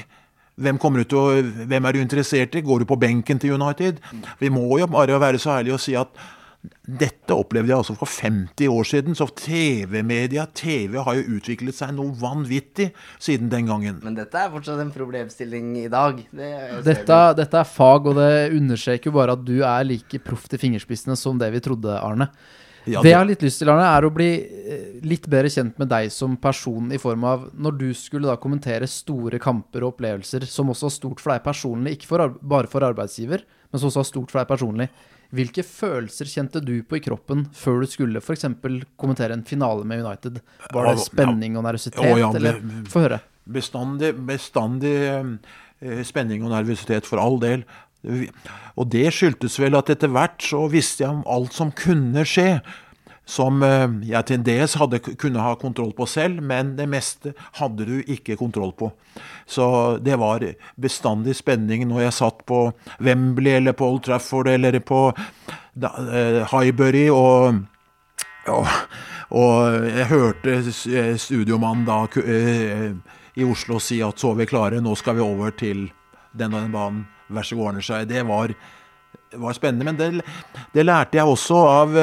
Hvem, 0.54 0.78
å, 0.78 1.24
hvem 1.66 1.86
er 1.88 1.96
du 1.96 2.00
interessert 2.02 2.54
i? 2.54 2.62
Går 2.62 2.82
du 2.82 2.88
på 2.90 2.98
benken 3.00 3.40
til 3.42 3.56
United? 3.56 3.98
Vi 4.38 4.50
må 4.54 4.78
jo 4.78 4.90
bare 4.90 5.18
være 5.22 5.40
så 5.42 5.56
ærlige 5.58 5.78
og 5.78 5.82
si 5.82 5.96
at 5.98 6.12
dette 6.84 7.36
opplevde 7.36 7.72
jeg 7.72 7.76
altså 7.76 7.94
for 7.98 8.08
50 8.08 8.70
år 8.72 8.88
siden. 8.88 9.16
Så 9.18 9.26
TV-media, 9.36 10.46
TV 10.56 10.96
har 11.04 11.18
jo 11.18 11.36
utviklet 11.36 11.76
seg 11.76 11.94
noe 11.96 12.14
vanvittig 12.20 12.90
siden 13.22 13.50
den 13.52 13.68
gangen. 13.68 14.00
Men 14.04 14.16
dette 14.16 14.40
er 14.40 14.52
fortsatt 14.52 14.80
en 14.82 14.92
problemstilling 14.94 15.74
i 15.84 15.86
dag. 15.92 16.20
Det 16.32 16.50
Dette, 16.86 17.20
dette 17.40 17.60
er 17.60 17.68
fag, 17.68 18.10
og 18.10 18.18
det 18.20 18.32
understreker 18.56 19.10
jo 19.10 19.16
bare 19.18 19.36
at 19.36 19.44
du 19.44 19.56
er 19.60 19.88
like 19.88 20.20
proff 20.24 20.48
til 20.50 20.60
fingerspissene 20.62 21.16
som 21.20 21.40
det 21.40 21.50
vi 21.54 21.64
trodde, 21.64 21.98
Arne. 22.00 22.30
Ja, 22.84 23.00
det 23.00 23.14
jeg 23.14 23.16
har 23.16 23.28
litt 23.28 23.44
lyst 23.44 23.62
til, 23.62 23.70
Arne, 23.72 23.86
er 23.88 24.04
å 24.04 24.12
bli 24.12 24.28
eh, 24.44 24.88
litt 25.08 25.24
bedre 25.32 25.48
kjent 25.52 25.78
med 25.80 25.88
deg 25.88 26.10
som 26.12 26.36
person 26.36 26.92
i 26.92 27.00
form 27.00 27.24
av 27.24 27.46
Når 27.56 27.78
du 27.80 27.86
skulle 27.96 28.28
da 28.28 28.36
kommentere 28.40 28.88
store 28.90 29.40
kamper 29.40 29.86
og 29.86 29.94
opplevelser 29.94 30.44
som 30.48 30.68
også 30.72 30.90
var 30.90 30.94
stort 30.98 31.24
for 31.24 31.32
deg 31.32 31.46
personlig, 31.46 31.96
ikke 31.96 32.10
for, 32.10 32.36
bare 32.44 32.68
for 32.68 32.84
arbeidsgiver, 32.84 33.46
men 33.72 33.80
som 33.80 33.88
også 33.88 34.02
var 34.02 34.10
stort 34.10 34.34
for 34.34 34.42
deg 34.42 34.52
personlig. 34.52 34.90
Hvilke 35.34 35.64
følelser 35.66 36.28
kjente 36.30 36.60
du 36.62 36.76
på 36.86 36.98
i 36.98 37.02
kroppen 37.02 37.46
før 37.56 37.82
du 37.82 37.88
skulle 37.90 38.20
f.eks. 38.22 38.44
kommentere 39.00 39.34
en 39.34 39.44
finale 39.46 39.86
med 39.88 40.04
United? 40.04 40.40
Var 40.72 40.90
det 40.90 41.00
spenning 41.02 41.56
og 41.58 41.64
nervøsitet, 41.66 42.02
ja, 42.04 42.18
ja, 42.22 42.30
eller 42.38 42.60
Få 42.92 43.02
høre. 43.06 43.20
bestandig, 43.44 44.12
bestandig 44.28 44.94
eh, 45.10 46.02
spenning 46.06 46.44
og 46.46 46.54
nervøsitet, 46.54 47.08
for 47.08 47.18
all 47.22 47.40
del. 47.42 47.66
Og 48.76 48.88
det 48.92 49.06
skyldtes 49.16 49.56
vel 49.62 49.76
at 49.78 49.88
etter 49.94 50.10
hvert 50.12 50.42
så 50.44 50.66
visste 50.72 51.06
jeg 51.06 51.10
om 51.14 51.22
alt 51.30 51.54
som 51.56 51.70
kunne 51.72 52.24
skje. 52.28 52.58
Som 53.24 53.62
eh, 53.64 53.88
jeg 54.04 54.26
til 54.28 54.38
en 54.38 54.46
dels 54.46 54.76
hadde 54.76 55.00
kunne 55.00 55.44
ha 55.44 55.54
kontroll 55.60 55.94
på 55.96 56.06
selv, 56.10 56.42
men 56.44 56.74
det 56.76 56.86
meste 56.92 57.32
hadde 57.58 57.86
du 57.88 57.94
ikke 58.02 58.36
kontroll 58.40 58.74
på. 58.76 58.90
Så 59.48 59.96
det 60.04 60.18
var 60.20 60.44
bestandig 60.80 61.36
spenning 61.38 61.86
når 61.88 62.06
jeg 62.06 62.18
satt 62.20 62.44
på 62.48 62.66
Wembley 63.00 63.56
eller 63.58 63.76
på 63.76 63.88
Old 63.88 64.04
Trafford 64.04 64.50
eller 64.52 64.76
på 64.84 65.06
eh, 65.14 66.42
Highbury 66.52 67.08
og 67.12 67.64
og, 68.44 68.66
og 69.32 69.86
jeg 69.88 70.08
hørte 70.10 70.58
eh, 70.60 71.14
studiomannen 71.16 71.86
da 71.88 72.02
i 73.34 73.44
Oslo 73.48 73.80
si 73.80 74.02
at 74.04 74.20
så 74.20 74.34
er 74.34 74.42
vi 74.42 74.50
klare, 74.50 74.82
nå 74.84 74.92
skal 75.00 75.16
vi 75.16 75.24
over 75.24 75.54
til 75.56 75.86
den 76.36 76.52
og 76.52 76.60
den 76.60 76.74
banen. 76.74 77.04
Vær 77.32 77.46
så 77.46 77.56
god, 77.56 77.70
ordner 77.70 77.84
seg. 77.86 78.08
Det 78.10 78.20
var, 78.28 78.52
var 79.40 79.56
spennende. 79.56 79.88
Men 79.88 79.96
det, 79.98 80.26
det 80.74 80.84
lærte 80.84 81.18
jeg 81.18 81.30
også 81.30 81.60
av 81.70 81.96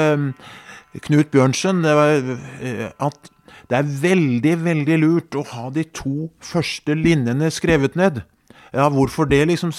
Knut 0.99 1.31
Bjørnsen. 1.31 1.83
Det 1.85 1.95
var, 1.95 2.37
eh, 2.61 2.89
at 2.99 3.31
det 3.69 3.77
er 3.77 3.95
veldig, 4.01 4.55
veldig 4.65 4.99
lurt 4.99 5.37
å 5.39 5.45
ha 5.53 5.69
de 5.71 5.85
to 5.95 6.29
første 6.43 6.95
linjene 6.97 7.51
skrevet 7.53 7.95
ned. 7.95 8.23
Ja, 8.71 8.87
hvorfor 8.87 9.27
det, 9.27 9.41
liksom, 9.49 9.73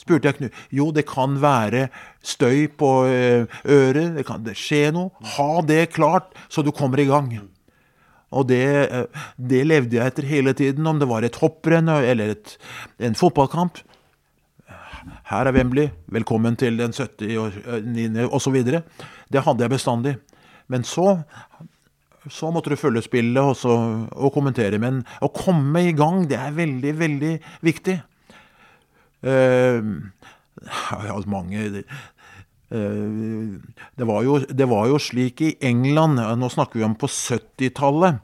spurte 0.00 0.28
jeg 0.28 0.36
Knut. 0.38 0.60
Jo, 0.72 0.90
det 0.92 1.06
kan 1.08 1.38
være 1.40 1.88
støy 2.24 2.68
på 2.76 2.90
eh, 3.08 3.48
øret, 3.64 4.16
det 4.18 4.26
kan 4.28 4.44
skje 4.56 4.90
noe. 4.92 5.12
Ha 5.36 5.64
det 5.64 5.94
klart, 5.96 6.32
så 6.48 6.64
du 6.64 6.72
kommer 6.72 7.00
i 7.00 7.08
gang. 7.08 7.30
Og 8.34 8.48
det, 8.48 8.64
eh, 8.90 9.24
det 9.36 9.64
levde 9.66 9.96
jeg 9.96 10.12
etter 10.12 10.28
hele 10.28 10.52
tiden, 10.52 10.86
om 10.86 11.00
det 11.00 11.08
var 11.08 11.24
et 11.24 11.40
hopprenn 11.40 11.88
eller 11.88 12.34
et, 12.36 12.56
en 13.00 13.16
fotballkamp. 13.16 13.80
Her 15.28 15.48
er 15.48 15.56
Wembley, 15.56 15.88
velkommen 16.12 16.56
til 16.56 16.76
den 16.80 16.92
70. 16.92 17.36
og 17.40 17.58
eh, 17.64 17.80
9. 17.80 18.28
osv. 18.28 18.60
Det 18.64 19.44
hadde 19.44 19.64
jeg 19.64 19.72
bestandig. 19.72 20.16
Men 20.72 20.86
så 20.86 21.18
så 22.32 22.48
måtte 22.48 22.72
du 22.72 22.80
følge 22.80 23.02
spillet 23.04 23.64
og, 23.68 24.04
og 24.16 24.30
kommentere. 24.32 24.78
Men 24.80 25.02
å 25.20 25.28
komme 25.28 25.82
i 25.84 25.92
gang, 25.92 26.22
det 26.30 26.38
er 26.40 26.56
veldig, 26.56 26.92
veldig 26.96 27.32
viktig. 27.66 27.98
Uh, 29.24 30.08
jeg 30.64 30.72
har 30.88 31.10
hatt 31.10 31.28
mange 31.28 31.60
eh, 31.64 31.84
det, 32.72 34.06
var 34.08 34.24
jo, 34.24 34.38
det 34.48 34.66
var 34.70 34.88
jo 34.88 35.00
slik 35.00 35.42
i 35.44 35.54
England, 35.64 36.20
nå 36.40 36.50
snakker 36.52 36.80
vi 36.80 36.86
om 36.86 36.96
på 36.98 37.10
70-tallet, 37.10 38.20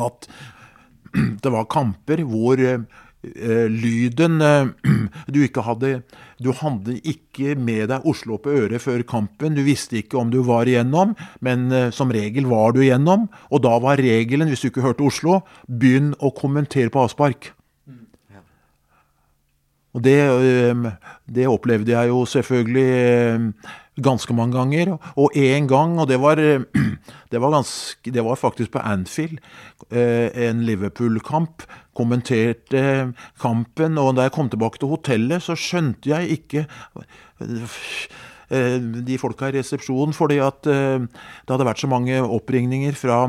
at 0.00 0.28
det 1.44 1.52
var 1.52 1.68
kamper 1.72 2.24
hvor 2.28 2.60
eh, 2.60 2.80
eh, 2.80 3.03
lyden 3.70 4.40
eh, 4.40 4.68
Du 5.34 5.40
hadde 5.66 6.02
Du 6.38 6.50
hadde 6.52 6.96
ikke 7.06 7.54
med 7.56 7.88
deg 7.92 8.06
Oslo 8.06 8.38
på 8.42 8.52
øret 8.52 8.82
før 8.82 9.02
kampen. 9.06 9.54
Du 9.54 9.62
visste 9.64 9.98
ikke 10.00 10.18
om 10.20 10.30
du 10.30 10.42
var 10.42 10.68
igjennom, 10.68 11.14
men 11.40 11.70
eh, 11.72 11.90
som 11.90 12.10
regel 12.10 12.48
var 12.50 12.74
du 12.74 12.82
igjennom. 12.82 13.28
Og 13.50 13.62
da 13.64 13.78
var 13.82 14.02
regelen, 14.02 14.48
hvis 14.48 14.64
du 14.64 14.70
ikke 14.70 14.84
hørte 14.84 15.06
Oslo, 15.06 15.42
begynn 15.68 16.14
å 16.20 16.34
kommentere 16.34 16.92
på 16.92 17.04
avspark. 17.06 17.52
Og 19.94 20.02
det, 20.02 20.18
eh, 20.18 20.90
det 21.30 21.46
opplevde 21.46 21.94
jeg 21.94 22.10
jo 22.10 22.24
selvfølgelig 22.26 22.88
eh, 22.90 23.48
ganske 24.00 24.34
mange 24.34 24.56
ganger. 24.56 24.94
Og 25.16 25.34
én 25.36 25.68
gang, 25.70 25.98
og 26.00 26.08
det 26.08 26.18
var, 26.22 26.36
det 27.32 27.40
var, 27.40 27.54
ganske, 27.54 28.10
det 28.10 28.24
var 28.24 28.40
faktisk 28.40 28.74
på 28.74 28.82
Anfield, 28.82 29.38
eh, 29.90 30.30
en 30.48 30.64
Liverpool-kamp. 30.66 31.66
Kommenterte 31.94 33.12
kampen, 33.40 33.98
og 33.98 34.16
da 34.16 34.26
jeg 34.26 34.34
kom 34.34 34.50
tilbake 34.50 34.80
til 34.82 34.90
hotellet, 34.90 35.44
så 35.44 35.54
skjønte 35.58 36.10
jeg 36.10 36.40
ikke 36.40 36.66
eh, 37.38 38.80
de 38.80 39.18
folka 39.20 39.50
i 39.50 39.58
resepsjonen, 39.58 40.14
fordi 40.16 40.40
at 40.42 40.66
eh, 40.70 41.06
det 41.06 41.54
hadde 41.54 41.68
vært 41.70 41.84
så 41.84 41.90
mange 41.90 42.18
oppringninger 42.22 42.98
fra, 42.98 43.24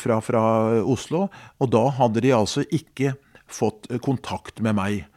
fra, 0.00 0.20
fra 0.24 0.42
Oslo. 0.82 1.28
Og 1.60 1.70
da 1.72 1.86
hadde 2.00 2.22
de 2.24 2.34
altså 2.34 2.64
ikke 2.72 3.14
fått 3.50 3.90
kontakt 4.02 4.62
med 4.64 4.78
meg. 4.78 5.09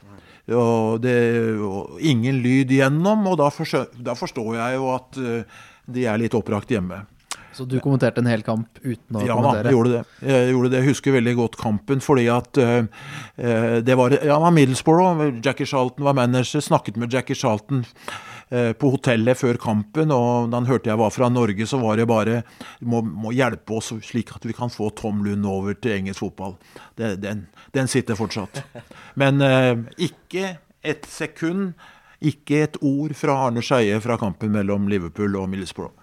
Og 0.51 0.99
det, 0.99 1.15
og 1.63 1.99
ingen 2.03 2.41
lyd 2.43 2.71
igjennom, 2.75 3.21
og 3.31 3.37
da, 3.39 3.47
forsø- 3.53 3.87
da 4.03 4.11
forstår 4.19 4.57
jeg 4.59 4.75
jo 4.75 4.89
at 4.91 5.19
eh, 5.23 5.61
de 5.87 6.03
er 6.09 6.19
litt 6.19 6.35
oppbrakt 6.35 6.73
hjemme. 6.73 7.05
Så 7.53 7.67
du 7.69 7.75
kommenterte 7.79 8.17
en 8.19 8.25
hel 8.27 8.41
kamp 8.41 8.79
uten 8.81 9.15
å 9.15 9.21
Ja 9.23 9.35
kommentere? 9.37 9.37
kommentere? 9.37 9.69
jeg 9.69 9.75
gjorde 9.77 9.91
det. 9.93 10.03
Jeg 10.33 10.51
gjorde 10.55 10.69
det. 10.73 10.79
Jeg 10.81 10.87
husker 10.89 11.13
veldig 11.15 11.33
godt 11.37 11.57
kampen 11.61 12.01
fordi 12.01 12.23
at 12.33 12.57
eh, 12.57 13.81
det 13.85 13.95
var, 13.99 14.15
ja, 14.17 14.23
det 14.33 14.39
var 14.41 14.55
Middlesbrough. 14.55 15.21
Jackie 15.45 15.69
Charlton 15.69 16.03
var 16.07 16.17
manager. 16.17 16.63
Snakket 16.65 16.97
med 16.97 17.13
Jackie 17.13 17.37
Charlton 17.37 17.85
på 18.53 18.89
hotellet 18.93 19.39
før 19.39 19.57
kampen, 19.57 20.11
og 20.13 20.51
da 20.51 20.59
han 20.59 20.67
hørte 20.69 20.91
jeg 20.91 20.99
var 20.99 21.13
fra 21.15 21.29
Norge, 21.33 21.65
så 21.65 21.79
var 21.81 21.97
det 21.97 22.05
bare 22.09 22.41
må, 22.85 22.99
må 23.01 23.31
hjelpe 23.33 23.79
oss 23.79 23.89
slik 24.05 24.33
at 24.35 24.45
vi 24.45 24.53
kan 24.53 24.69
få 24.69 24.91
Tom 24.99 25.23
Lund 25.25 25.47
over 25.49 25.73
til 25.73 25.95
engelsk 25.95 26.21
fotball. 26.21 26.53
Det, 26.99 27.15
den, 27.23 27.47
den 27.73 27.89
sitter 27.89 28.19
fortsatt. 28.19 28.61
Men 29.17 29.41
eh, 29.41 29.73
ikke 30.09 30.57
et 30.85 31.07
sekund, 31.09 31.73
ikke 32.23 32.61
et 32.67 32.77
ord 32.85 33.15
fra 33.17 33.39
Arne 33.47 33.63
Skeie 33.65 33.97
fra 34.03 34.19
kampen 34.21 34.53
mellom 34.53 34.85
Liverpool 34.91 35.39
og 35.39 35.49
Middlesbrough. 35.51 35.95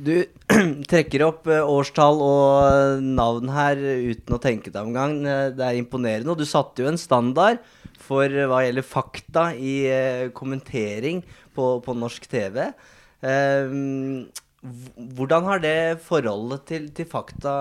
Du 0.00 0.14
trekker 0.90 1.26
opp 1.26 1.50
eh, 1.50 1.60
årstall 1.60 2.22
og 2.24 3.02
navn 3.04 3.50
her 3.52 3.80
uten 3.80 4.36
å 4.36 4.40
tenke 4.40 4.72
deg 4.72 4.86
om 4.86 4.94
gang. 4.96 5.18
Eh, 5.26 5.50
Det 5.56 5.66
er 5.66 5.80
imponerende. 5.80 6.32
Og 6.32 6.40
du 6.40 6.46
satte 6.48 6.84
jo 6.84 6.88
en 6.92 7.00
standard 7.00 7.60
for 8.00 8.26
eh, 8.26 8.48
hva 8.50 8.62
gjelder 8.64 8.86
fakta 8.86 9.50
i 9.56 9.74
eh, 9.90 10.28
kommentering 10.36 11.22
på, 11.56 11.72
på 11.84 11.96
norsk 11.98 12.30
TV. 12.30 12.70
Eh, 13.20 13.74
Hvordan 14.60 15.46
har 15.48 15.60
det 15.62 16.02
forholdet 16.04 16.66
til, 16.68 16.82
til 16.92 17.06
fakta 17.08 17.52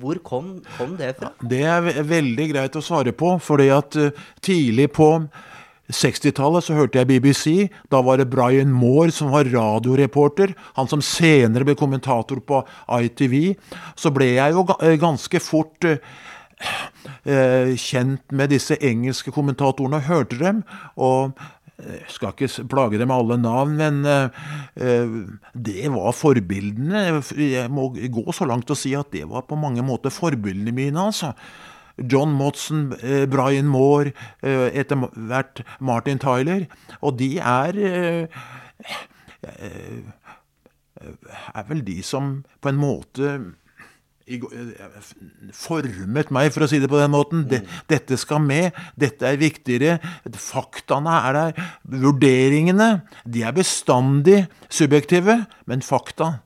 Hvor 0.00 0.16
kom, 0.24 0.46
kom 0.78 0.94
det 0.96 1.10
fra? 1.18 1.28
Det 1.44 1.60
er 1.60 1.98
veldig 2.08 2.46
greit 2.54 2.78
å 2.80 2.84
svare 2.84 3.12
på, 3.12 3.34
fordi 3.36 3.66
at 3.68 3.98
tidlig 4.40 4.88
på 4.96 5.10
60-tallet 5.92 6.64
så 6.64 6.76
hørte 6.78 7.02
jeg 7.02 7.10
BBC. 7.10 7.68
Da 7.92 8.00
var 8.00 8.16
det 8.16 8.30
Brian 8.32 8.72
Moore 8.72 9.12
som 9.12 9.28
var 9.34 9.48
radioreporter. 9.52 10.54
Han 10.78 10.88
som 10.88 11.04
senere 11.04 11.66
ble 11.68 11.76
kommentator 11.76 12.40
på 12.40 12.62
ITV. 12.88 13.52
Så 13.92 14.12
ble 14.14 14.34
jeg 14.38 14.56
jo 14.56 14.64
ganske 15.02 15.42
fort 15.44 15.84
kjent 17.80 18.32
med 18.32 18.52
disse 18.52 18.76
engelske 18.84 19.32
kommentatorene 19.34 19.98
og 19.98 20.08
hørte 20.08 20.38
dem. 20.38 20.62
Og 20.96 21.32
jeg 21.82 22.04
skal 22.14 22.30
ikke 22.30 22.66
plage 22.70 22.98
dem 23.00 23.10
med 23.10 23.16
alle 23.16 23.36
navn, 23.42 23.74
men 23.76 24.04
eh, 24.06 24.28
eh, 24.78 25.14
det 25.54 25.90
var 25.90 26.14
forbildene. 26.14 27.02
Jeg 27.34 27.70
må 27.74 27.88
gå 27.90 28.32
så 28.32 28.46
langt 28.46 28.70
og 28.70 28.78
si 28.78 28.94
at 28.94 29.10
det 29.12 29.26
var 29.30 29.46
på 29.48 29.58
mange 29.58 29.82
måter 29.82 30.14
forbildene 30.14 30.74
mine, 30.74 31.08
altså. 31.10 31.34
John 31.98 32.32
Motson, 32.34 32.92
eh, 33.02 33.26
Brian 33.30 33.66
Moore, 33.70 34.14
eh, 34.42 34.70
etter 34.74 35.02
hvert 35.14 35.64
Martin 35.80 36.18
Tyler. 36.18 36.66
Og 37.02 37.18
de 37.18 37.38
er 37.38 37.78
eh, 37.78 38.38
eh, 39.42 40.00
er 41.54 41.68
vel 41.68 41.84
de 41.86 42.00
som 42.02 42.44
på 42.62 42.70
en 42.70 42.80
måte 42.80 43.28
eh, 43.34 43.50
formet 45.52 46.30
meg, 46.32 46.50
for 46.54 46.64
å 46.64 46.68
si 46.70 46.80
det 46.80 46.88
på 46.90 47.00
den 47.00 47.12
måten. 47.12 47.44
Det, 47.48 47.60
dette 47.90 48.16
skal 48.20 48.40
med. 48.44 48.76
Dette 48.96 49.28
er 49.28 49.40
viktigere. 49.40 49.98
Faktaene 50.40 51.18
er 51.28 51.38
der. 51.38 51.68
Vurderingene 52.04 52.88
de 53.28 53.44
er 53.44 53.54
bestandig 53.56 54.44
subjektive, 54.72 55.44
men 55.66 55.84
fakta 55.84 56.38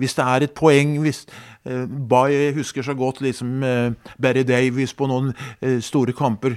Hvis 0.00 0.14
det 0.16 0.24
er 0.24 0.42
et 0.42 0.54
poeng 0.56 0.96
hvis, 1.02 1.26
eh, 1.64 1.84
by, 1.86 2.32
Jeg 2.32 2.54
husker 2.54 2.82
så 2.82 2.94
godt 2.94 3.20
liksom 3.20 3.62
eh, 3.62 3.92
Barry 4.18 4.42
Davies 4.42 4.94
på 4.94 5.06
noen 5.06 5.34
eh, 5.60 5.78
store 5.80 6.12
kamper 6.12 6.56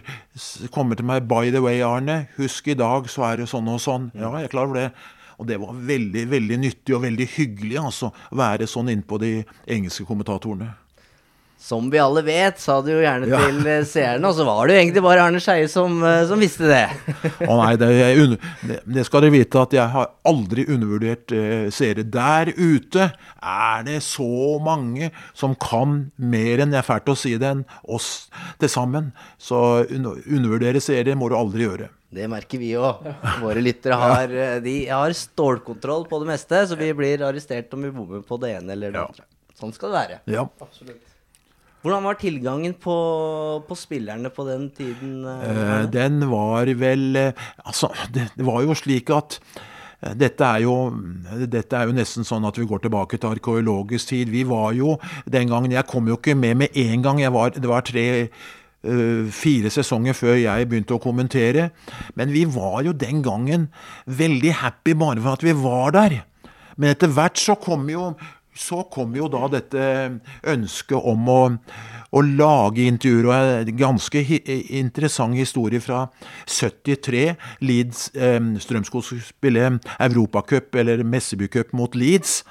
kommer 0.72 0.96
til 0.96 1.06
meg 1.06 1.28
'By 1.28 1.52
the 1.52 1.62
way, 1.62 1.82
Arne, 1.82 2.28
husk 2.38 2.68
i 2.68 2.74
dag 2.74 3.10
så 3.10 3.24
er 3.24 3.36
det 3.38 3.50
sånn 3.50 3.68
og 3.68 3.80
sånn'. 3.80 4.12
Ja, 4.16 4.32
jeg 4.38 4.46
er 4.46 4.48
klar 4.48 4.66
over 4.66 4.76
det. 4.76 4.92
Og 5.40 5.50
det 5.50 5.60
var 5.62 5.76
veldig 5.76 6.26
veldig 6.32 6.58
nyttig 6.62 6.96
og 6.96 7.04
veldig 7.06 7.28
hyggelig 7.36 7.80
altså, 7.82 8.12
å 8.12 8.40
være 8.40 8.70
sånn 8.70 8.92
innpå 8.94 9.20
de 9.22 9.32
engelske 9.68 10.08
kommentatorene. 10.08 10.72
Som 11.66 11.88
vi 11.90 11.98
alle 11.98 12.22
vet, 12.22 12.60
sa 12.62 12.76
du 12.86 12.92
jo 12.92 13.00
gjerne 13.02 13.26
Ja. 13.26 13.40
til 13.42 13.66
eh, 13.66 13.80
seerne, 13.90 14.28
og 14.30 14.36
så 14.38 14.44
var 14.46 14.68
det 14.70 14.76
jo 14.76 14.82
egentlig 14.84 15.02
bare 15.02 15.24
Arne 15.26 15.40
Skeie 15.42 15.66
som, 15.72 15.96
eh, 16.06 16.20
som 16.30 16.38
visste 16.44 16.68
det. 16.70 16.84
Å 17.42 17.56
nei, 17.58 17.72
det, 17.82 17.88
jeg, 17.98 18.28
det, 18.70 18.78
det 18.86 19.06
skal 19.08 19.24
dere 19.26 19.34
vite 19.34 19.64
at 19.64 19.74
jeg 19.74 19.90
har 19.96 20.12
aldri 20.30 20.68
undervurdert 20.70 21.34
eh, 21.34 21.64
seere. 21.74 22.06
Der 22.06 22.52
ute 22.54 23.08
er 23.42 23.82
det 23.88 23.98
så 24.06 24.28
mange 24.62 25.10
som 25.34 25.56
kan 25.58 26.12
mer 26.22 26.62
enn, 26.62 26.76
jeg 26.76 26.84
er 26.84 26.86
fælt 26.92 27.10
å 27.10 27.18
si 27.18 27.34
det, 27.42 27.50
enn 27.56 27.66
oss 27.98 28.12
til 28.62 28.70
sammen. 28.70 29.10
Så 29.42 29.58
un 29.90 30.06
undervurdere 30.12 30.84
seere 30.86 31.18
må 31.18 31.32
du 31.34 31.36
aldri 31.40 31.66
gjøre. 31.66 31.90
Det 32.16 32.30
merker 32.32 32.62
vi 32.62 32.76
òg. 32.78 33.02
Våre 33.42 33.60
lyttere 33.66 33.98
har, 34.00 34.30
eh, 34.30 34.60
de 34.64 34.76
har 34.92 35.18
stålkontroll 35.18 36.06
på 36.14 36.22
det 36.22 36.30
meste, 36.30 36.62
så 36.70 36.78
vi 36.78 36.94
blir 36.96 37.26
arrestert 37.26 37.74
om 37.74 37.82
vi 37.90 37.92
bommer 37.98 38.22
på 38.22 38.38
det 38.46 38.54
ene 38.60 38.78
eller 38.78 38.94
det 38.94 39.02
Ja. 39.02 39.10
andre. 39.10 39.26
Sånn 39.58 39.74
skal 39.74 39.90
det 39.90 39.98
være. 40.04 40.22
Ja. 40.38 40.46
Hvordan 41.86 42.08
var 42.08 42.18
tilgangen 42.18 42.74
på, 42.82 42.96
på 43.68 43.78
spillerne 43.78 44.32
på 44.34 44.48
den 44.48 44.72
tiden? 44.74 45.20
Eh, 45.30 45.86
den 45.94 46.24
var 46.32 46.72
vel 46.82 47.16
eh, 47.22 47.46
Altså, 47.62 47.92
det, 48.10 48.32
det 48.34 48.48
var 48.48 48.64
jo 48.66 48.74
slik 48.74 49.14
at 49.14 49.38
dette 50.18 50.46
er, 50.46 50.66
jo, 50.66 50.74
dette 51.50 51.78
er 51.78 51.88
jo 51.88 51.94
nesten 51.96 52.26
sånn 52.28 52.44
at 52.46 52.58
vi 52.60 52.66
går 52.70 52.84
tilbake 52.84 53.18
til 53.18 53.38
arkeologisk 53.38 54.12
tid. 54.12 54.30
Vi 54.30 54.44
var 54.46 54.74
jo 54.78 54.98
den 55.30 55.50
gangen 55.50 55.74
Jeg 55.74 55.88
kom 55.90 56.10
jo 56.10 56.18
ikke 56.20 56.36
med 56.38 56.60
med 56.60 56.78
en 56.78 57.06
gang. 57.06 57.22
Var, 57.34 57.56
det 57.56 57.70
var 57.70 57.86
tre 57.86 58.06
fire 59.34 59.72
sesonger 59.74 60.14
før 60.14 60.36
jeg 60.38 60.68
begynte 60.70 60.94
å 60.98 61.02
kommentere. 61.02 61.72
Men 62.14 62.34
vi 62.34 62.44
var 62.46 62.84
jo 62.86 62.94
den 62.94 63.24
gangen 63.26 63.70
veldig 64.06 64.54
happy 64.62 64.94
bare 64.94 65.24
for 65.24 65.40
at 65.40 65.46
vi 65.48 65.56
var 65.58 65.96
der. 65.96 66.20
Men 66.76 66.92
etter 66.92 67.12
hvert 67.16 67.40
så 67.40 67.56
kom 67.60 67.88
jo, 67.90 68.10
så 68.56 68.84
kom 68.92 69.16
jo 69.18 69.28
da 69.32 69.50
dette 69.52 69.86
ønsket 70.48 71.08
om 71.12 71.30
å, 71.30 71.40
å 72.16 72.24
lage 72.26 72.86
intervjuer. 72.88 73.28
Og 73.28 73.36
en 73.36 73.80
ganske 73.80 74.24
hi 74.26 74.40
interessant 74.80 75.38
historie 75.38 75.84
fra 75.84 76.06
73. 76.48 77.26
Leeds 77.66 78.10
eh, 78.16 78.40
Strømskog 78.64 79.08
spille 79.28 79.76
Europacup 80.00 80.76
eller 80.80 81.04
Messebycup 81.04 81.76
mot 81.76 81.98
Leeds. 82.00 82.44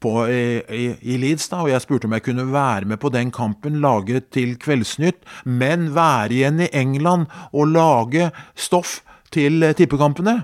På, 0.00 0.22
i, 0.32 0.62
i, 0.72 0.84
i 1.12 1.18
Leeds 1.20 1.50
da, 1.52 1.58
og 1.60 1.68
jeg 1.68 1.82
spurte 1.84 2.08
om 2.08 2.14
jeg 2.16 2.24
kunne 2.24 2.46
være 2.48 2.88
med 2.88 2.96
på 3.02 3.10
den 3.12 3.28
kampen, 3.36 3.82
lage 3.84 4.22
til 4.32 4.54
Kveldsnytt, 4.56 5.18
men 5.44 5.90
være 5.92 6.38
igjen 6.38 6.62
i 6.64 6.70
England 6.72 7.26
og 7.52 7.74
lage 7.74 8.30
stoff 8.56 9.02
til 9.34 9.60
eh, 9.66 9.76
tippekampene. 9.76 10.38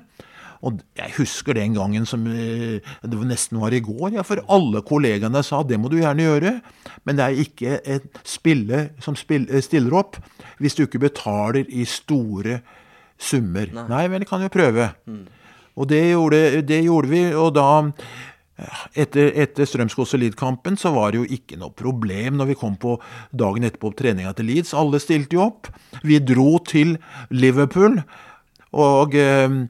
Og 0.64 0.80
jeg 0.96 1.12
husker 1.18 1.56
den 1.58 1.76
gangen 1.76 2.06
som 2.08 2.24
eh, 2.30 2.80
det 3.02 3.18
var 3.18 3.28
nesten 3.28 3.60
var 3.60 3.74
i 3.76 3.82
går, 3.84 4.16
ja, 4.16 4.24
for 4.26 4.40
alle 4.52 4.82
kollegaene 4.86 5.42
sa 5.44 5.62
det 5.66 5.78
må 5.80 5.90
du 5.92 5.98
gjerne 6.00 6.26
gjøre, 6.26 6.54
men 7.04 7.18
det 7.18 7.26
er 7.26 7.42
ikke 7.44 7.80
et 7.84 8.20
spille 8.26 8.86
som 9.04 9.18
eh, 9.18 9.58
stiller 9.64 9.98
opp 10.00 10.20
hvis 10.62 10.78
du 10.78 10.86
ikke 10.86 11.02
betaler 11.08 11.68
i 11.68 11.84
store 11.88 12.60
summer. 13.18 13.72
Nei, 13.86 14.06
men 14.08 14.24
jeg 14.24 14.30
kan 14.30 14.44
jo 14.44 14.52
prøve. 14.52 14.90
Og 15.76 15.90
det 15.90 16.00
gjorde, 16.08 16.40
det 16.64 16.80
gjorde 16.86 17.12
vi, 17.12 17.22
og 17.36 17.52
da 17.56 17.68
etter, 18.96 19.34
etter 19.36 19.68
Strømsgodset 19.68 20.20
Leeds-kampen 20.22 20.78
så 20.80 20.92
var 20.94 21.12
det 21.12 21.20
jo 21.20 21.26
ikke 21.36 21.58
noe 21.60 21.74
problem 21.76 22.38
når 22.38 22.52
vi 22.52 22.56
kom 22.56 22.78
på 22.80 22.94
dagen 23.36 23.66
etterpå 23.68 23.90
på 23.92 23.98
treninga 23.98 24.32
til 24.36 24.48
Leeds. 24.48 24.72
Alle 24.76 25.00
stilte 25.02 25.36
jo 25.36 25.44
opp. 25.50 25.68
Vi 26.06 26.16
dro 26.24 26.56
til 26.64 26.96
Liverpool, 27.34 28.00
og 28.76 29.16
eh, 29.20 29.60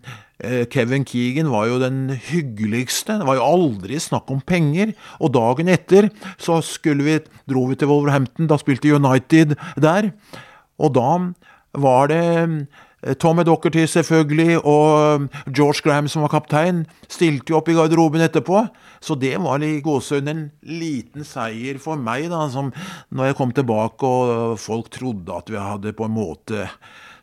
Kevin 0.70 1.06
Keegan 1.08 1.48
var 1.48 1.68
jo 1.70 1.78
den 1.80 2.10
hyggeligste. 2.28 3.18
Det 3.20 3.28
var 3.28 3.38
jo 3.38 3.46
aldri 3.46 4.00
snakk 4.02 4.28
om 4.32 4.42
penger. 4.44 4.92
Og 5.20 5.32
dagen 5.32 5.70
etter 5.72 6.10
så 6.36 6.60
vi, 6.84 7.20
dro 7.48 7.66
vi 7.70 7.78
til 7.78 7.88
Wolverhampton. 7.88 8.50
Da 8.50 8.58
spilte 8.60 8.92
United 8.92 9.56
der. 9.80 10.12
Og 10.76 10.92
da 10.92 11.32
var 11.76 12.12
det 12.12 12.66
Tommy 13.20 13.44
Dockerty 13.46 13.84
selvfølgelig, 13.86 14.58
og 14.64 15.28
George 15.54 15.80
Graham 15.84 16.08
som 16.08 16.24
var 16.24 16.32
kaptein, 16.32 16.84
stilte 17.08 17.52
jo 17.52 17.60
opp 17.60 17.68
i 17.70 17.76
garderoben 17.76 18.24
etterpå. 18.24 18.64
Så 19.04 19.14
det 19.20 19.36
var 19.42 19.62
i 19.62 19.80
gåsehud 19.84 20.28
en 20.32 20.46
liten 20.66 21.26
seier 21.26 21.78
for 21.82 22.00
meg, 22.00 22.30
da, 22.32 22.46
som 22.50 22.72
når 23.14 23.30
jeg 23.30 23.38
kom 23.38 23.52
tilbake 23.54 24.08
og 24.08 24.56
folk 24.60 24.90
trodde 24.96 25.36
at 25.36 25.52
vi 25.52 25.60
hadde 25.60 25.94
på 25.96 26.08
en 26.08 26.16
måte 26.16 26.66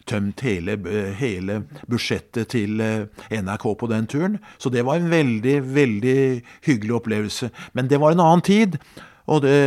tømt 0.09 0.43
hele, 0.45 0.77
hele 1.19 1.61
budsjettet 1.89 2.51
til 2.53 2.83
NRK 3.31 3.65
på 3.79 3.89
den 3.91 4.07
turen. 4.09 4.37
Så 4.57 4.71
det 4.73 4.85
var 4.85 4.99
en 4.99 5.11
veldig, 5.11 5.57
veldig 5.75 6.19
hyggelig 6.67 6.95
opplevelse. 6.99 7.49
Men 7.73 7.89
det 7.91 7.99
var 8.03 8.13
en 8.13 8.23
annen 8.23 8.45
tid. 8.45 8.79
og 9.25 9.41
det 9.41 9.57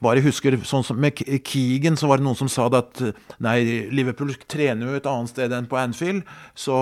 bare 0.00 0.22
husker, 0.24 0.56
sånn 0.64 0.84
som 0.86 1.00
Med 1.00 1.18
Keegan 1.20 1.98
så 2.00 2.08
var 2.08 2.20
det 2.20 2.24
noen 2.24 2.38
som 2.38 2.48
sa 2.48 2.68
det 2.72 2.80
at 2.80 3.00
nei, 3.42 3.88
Liverpool 3.92 4.32
trener 4.48 4.88
jo 4.88 4.96
et 4.96 5.08
annet 5.08 5.32
sted 5.32 5.52
enn 5.52 5.68
på 5.68 5.76
Anfield. 5.80 6.24
Så 6.56 6.76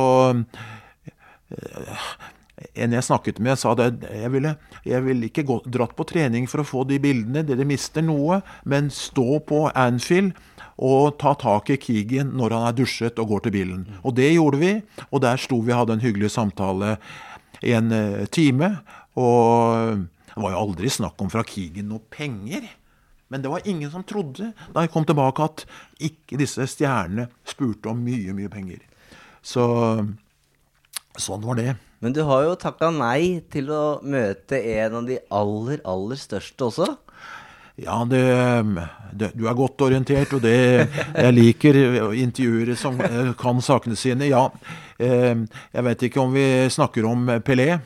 en 2.84 2.94
jeg 2.96 3.06
snakket 3.06 3.40
med, 3.44 3.58
sa 3.58 3.74
at 3.74 4.04
jeg 4.06 4.30
ville, 4.32 4.54
jeg 4.86 5.04
ville 5.04 5.28
ikke 5.28 5.44
gå, 5.48 5.58
dratt 5.66 5.94
på 5.98 6.06
trening 6.08 6.48
for 6.50 6.62
å 6.62 6.68
få 6.68 6.84
de 6.88 7.00
bildene, 7.02 7.44
dere 7.46 7.66
mister 7.68 8.04
noe, 8.04 8.40
men 8.68 8.92
stå 8.94 9.40
på 9.48 9.66
Anfield 9.74 10.36
og 10.78 11.16
ta 11.18 11.34
tak 11.38 11.72
i 11.74 11.78
Keegan 11.82 12.30
når 12.38 12.54
han 12.54 12.68
er 12.68 12.76
dusjet 12.78 13.18
og 13.18 13.32
går 13.32 13.46
til 13.46 13.56
bilen. 13.56 13.86
Og 14.06 14.14
det 14.18 14.30
gjorde 14.30 14.60
vi, 14.62 14.74
og 15.10 15.22
der 15.24 15.40
sto 15.42 15.58
vi 15.58 15.74
og 15.74 15.82
hadde 15.82 15.98
en 15.98 16.04
hyggelig 16.04 16.30
samtale 16.36 16.96
i 17.66 17.74
en 17.74 17.90
uh, 17.90 18.26
time. 18.30 18.76
Og 19.18 20.04
det 20.30 20.38
var 20.44 20.54
jo 20.54 20.60
aldri 20.60 20.92
snakk 20.92 21.18
om 21.24 21.32
fra 21.32 21.42
Keegan 21.46 21.90
noe 21.90 22.04
penger. 22.14 22.68
Men 23.28 23.42
det 23.42 23.50
var 23.52 23.66
ingen 23.68 23.90
som 23.92 24.06
trodde 24.08 24.52
da 24.72 24.84
jeg 24.84 24.92
kom 24.94 25.04
tilbake 25.08 25.44
at 25.44 25.66
ikke 26.06 26.38
disse 26.40 26.64
stjernene 26.70 27.26
spurte 27.48 27.90
om 27.90 28.00
mye, 28.00 28.32
mye 28.36 28.52
penger. 28.52 28.80
Så 29.42 29.66
sånn 31.18 31.44
var 31.44 31.58
det. 31.58 31.74
Men 31.98 32.14
du 32.14 32.22
har 32.28 32.44
jo 32.46 32.54
takka 32.58 32.92
nei 32.94 33.40
til 33.50 33.72
å 33.74 33.98
møte 34.06 34.60
en 34.78 35.00
av 35.00 35.06
de 35.08 35.18
aller, 35.34 35.82
aller 35.82 36.20
største 36.20 36.68
også. 36.68 36.92
Ja, 37.78 38.00
det, 38.10 38.22
det, 39.14 39.32
du 39.38 39.44
er 39.46 39.54
godt 39.54 39.82
orientert, 39.86 40.32
og 40.34 40.42
det 40.42 40.54
Jeg 40.58 41.34
liker 41.34 41.76
intervjuere 42.10 42.74
som 42.78 42.98
kan 43.38 43.62
sakene 43.62 43.98
sine. 43.98 44.26
Ja, 44.30 44.48
jeg 44.98 45.86
vet 45.86 46.08
ikke 46.08 46.24
om 46.24 46.34
vi 46.34 46.48
snakker 46.74 47.06
om 47.06 47.30
Pelé. 47.46 47.76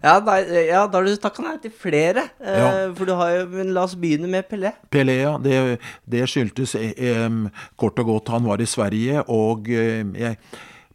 Ja, 0.00 0.14
nei, 0.24 0.38
ja 0.70 0.86
da 0.88 0.96
har 0.96 1.06
du 1.06 1.16
takka 1.20 1.44
nei 1.44 1.56
til 1.60 1.72
flere. 1.76 2.24
Ja. 2.40 2.68
Eh, 2.68 2.92
for 2.96 3.08
du 3.08 3.12
har 3.18 3.34
jo 3.34 3.46
Men 3.52 3.74
la 3.76 3.84
oss 3.84 3.96
begynne 4.00 4.30
med 4.32 4.48
Pelé. 4.48 4.72
Pelé, 4.92 5.20
ja. 5.20 5.34
Det, 5.42 5.78
det 6.08 6.24
skyldtes 6.30 6.74
eh, 6.80 7.28
kort 7.80 8.00
og 8.00 8.12
godt 8.14 8.32
han 8.32 8.48
var 8.48 8.64
i 8.64 8.68
Sverige, 8.68 9.24
og 9.28 9.68
eh, 9.68 10.04
jeg, 10.16 10.38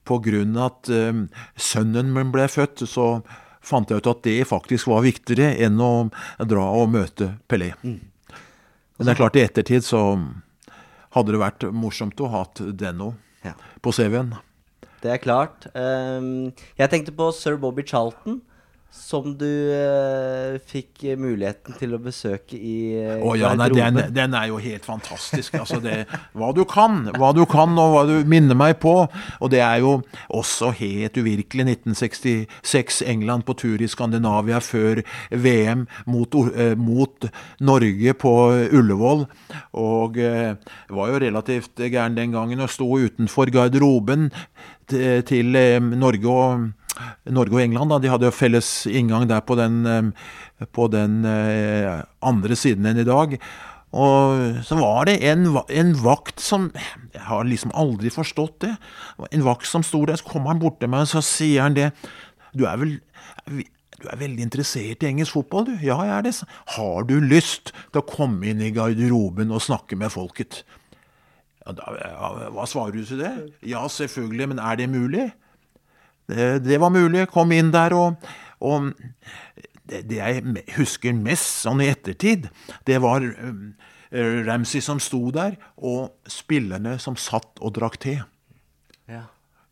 på 0.06 0.20
grunn 0.24 0.56
av 0.58 0.72
at 0.72 0.90
eh, 0.94 1.20
sønnen 1.58 2.14
min 2.16 2.32
ble 2.36 2.48
født, 2.52 2.86
så 2.90 3.22
fant 3.66 3.90
jeg 3.90 4.04
ut 4.04 4.08
at 4.12 4.24
det 4.28 4.38
faktisk 4.48 4.88
var 4.92 5.02
viktigere 5.06 5.56
enn 5.66 5.80
å 5.82 5.92
dra 6.46 6.66
og 6.78 6.92
møte 6.94 7.32
Pelé. 7.50 7.72
Men 7.84 9.04
det 9.08 9.16
er 9.16 9.20
klart, 9.20 9.36
i 9.36 9.44
ettertid 9.44 9.84
så 9.84 10.02
hadde 11.16 11.34
det 11.34 11.42
vært 11.42 11.66
morsomt 11.74 12.20
å 12.22 12.30
ha 12.32 12.44
hatt 12.46 12.62
den 12.78 13.02
òg, 13.10 13.16
Ja. 13.46 13.54
på 13.82 13.92
CV-en. 13.94 14.36
Det 15.02 15.12
er 15.12 15.18
klart. 15.22 15.68
Ehm, 15.78 16.54
jeg 16.78 16.90
tenkte 16.90 17.14
på 17.16 17.32
sir 17.34 17.58
Bobby 17.62 17.84
Charlton. 17.86 18.42
Som 18.96 19.36
du 19.38 19.46
uh, 19.46 20.56
fikk 20.66 21.04
muligheten 21.20 21.76
til 21.78 21.94
å 21.94 22.00
besøke 22.02 22.58
i 22.58 22.96
uh, 22.98 23.26
Å 23.28 23.36
ja, 23.38 23.52
nei, 23.58 23.68
den, 23.76 24.00
den 24.16 24.36
er 24.38 24.48
jo 24.50 24.60
helt 24.62 24.86
fantastisk. 24.88 25.58
Altså 25.60 25.82
det, 25.84 26.06
hva 26.34 26.50
du 26.56 26.64
kan, 26.70 27.04
hva 27.20 27.30
du 27.36 27.44
kan 27.50 27.76
og 27.82 27.92
hva 27.94 28.04
du 28.08 28.16
minner 28.30 28.58
meg 28.58 28.80
på. 28.84 28.96
Og 29.06 29.52
det 29.52 29.62
er 29.66 29.84
jo 29.84 29.98
også 30.34 30.72
helt 30.80 31.20
uvirkelig. 31.20 31.66
1966, 31.66 33.02
England 33.10 33.46
på 33.48 33.56
tur 33.60 33.82
i 33.84 33.90
Skandinavia 33.90 34.62
før 34.64 35.04
VM 35.32 35.86
mot, 36.10 36.40
uh, 36.56 36.74
mot 36.80 37.28
Norge 37.60 38.16
på 38.22 38.34
Ullevål. 38.80 39.26
Og 39.82 40.18
var 40.18 41.12
jo 41.12 41.22
relativt 41.22 41.84
gæren 41.84 42.16
den 42.18 42.34
gangen 42.34 42.64
og 42.64 42.72
sto 42.72 42.88
utenfor 42.96 43.52
garderoben 43.54 44.30
til, 44.88 45.60
Norge 46.00 46.32
og 46.32 46.66
Norge 47.36 47.58
og 47.58 47.64
England 47.64 47.92
da, 47.92 48.00
de 48.02 48.12
hadde 48.12 48.28
jo 48.30 48.36
felles 48.36 48.70
inngang 48.88 49.28
der 49.30 49.44
på 49.46 49.58
den, 49.60 49.84
eh, 49.90 50.68
på 50.76 50.88
den 50.94 51.24
eh, 51.30 52.04
andre 52.26 52.58
siden 52.60 52.88
enn 52.90 53.02
i 53.04 53.08
dag. 53.08 53.38
Og 53.96 54.64
så 54.68 54.76
var 54.76 55.08
det 55.08 55.22
en, 55.24 55.48
en 55.56 55.94
vakt 56.04 56.42
som 56.44 56.68
Jeg 57.14 57.22
har 57.30 57.46
liksom 57.48 57.72
aldri 57.72 58.10
forstått 58.12 58.58
det. 58.66 58.74
En 59.32 59.46
vakt 59.46 59.70
som 59.70 59.86
sto 59.88 60.02
der, 60.08 60.20
så 60.20 60.28
kom 60.28 60.50
han 60.50 60.60
bort 60.60 60.82
til 60.82 60.92
meg 60.92 61.06
og 61.06 61.14
så 61.14 61.24
sier 61.24 61.64
han 61.64 61.78
det. 61.78 61.94
Du 62.56 62.66
er 62.68 62.82
vel 62.82 62.98
du 63.96 64.10
er 64.12 64.20
veldig 64.20 64.44
interessert 64.44 65.04
i 65.04 65.08
engelsk 65.08 65.38
fotball, 65.38 65.70
du? 65.70 65.76
Ja, 65.80 65.96
jeg 66.04 66.12
er 66.18 66.26
det. 66.28 66.34
Har 66.76 67.06
du 67.08 67.16
lyst 67.24 67.72
til 67.94 68.02
å 68.02 68.06
komme 68.06 68.52
inn 68.52 68.60
i 68.62 68.74
garderoben 68.76 69.54
og 69.56 69.64
snakke 69.64 69.98
med 69.98 70.12
folket? 70.14 70.64
Ja, 71.64 71.74
da, 71.78 71.94
ja, 71.98 72.32
hva 72.54 72.68
svarer 72.70 73.00
du 73.00 73.08
til 73.08 73.24
det? 73.24 73.32
Ja, 73.66 73.86
selvfølgelig, 73.90 74.50
men 74.52 74.62
er 74.62 74.78
det 74.78 74.92
mulig? 74.92 75.30
Det, 76.28 76.78
var 76.82 76.94
mulig. 76.94 77.28
Kom 77.34 77.54
inn 77.56 77.72
der, 77.74 77.94
og, 77.98 78.30
og 78.64 78.92
det, 79.86 80.04
det 80.10 80.20
jeg 80.22 80.64
husker 80.78 81.18
mest 81.18 81.66
sånn 81.66 81.84
i 81.86 81.92
ettertid, 81.92 82.50
det 82.88 83.00
var 83.04 83.26
um, 83.26 83.76
Ramsey 84.48 84.82
som 84.84 85.02
sto 85.04 85.28
der, 85.36 85.58
og 85.78 86.16
spillerne 86.32 86.98
som 87.02 87.18
satt 87.20 87.62
og 87.62 87.76
drakk 87.78 88.00
te. 88.02 88.20
Ja. 89.12 89.26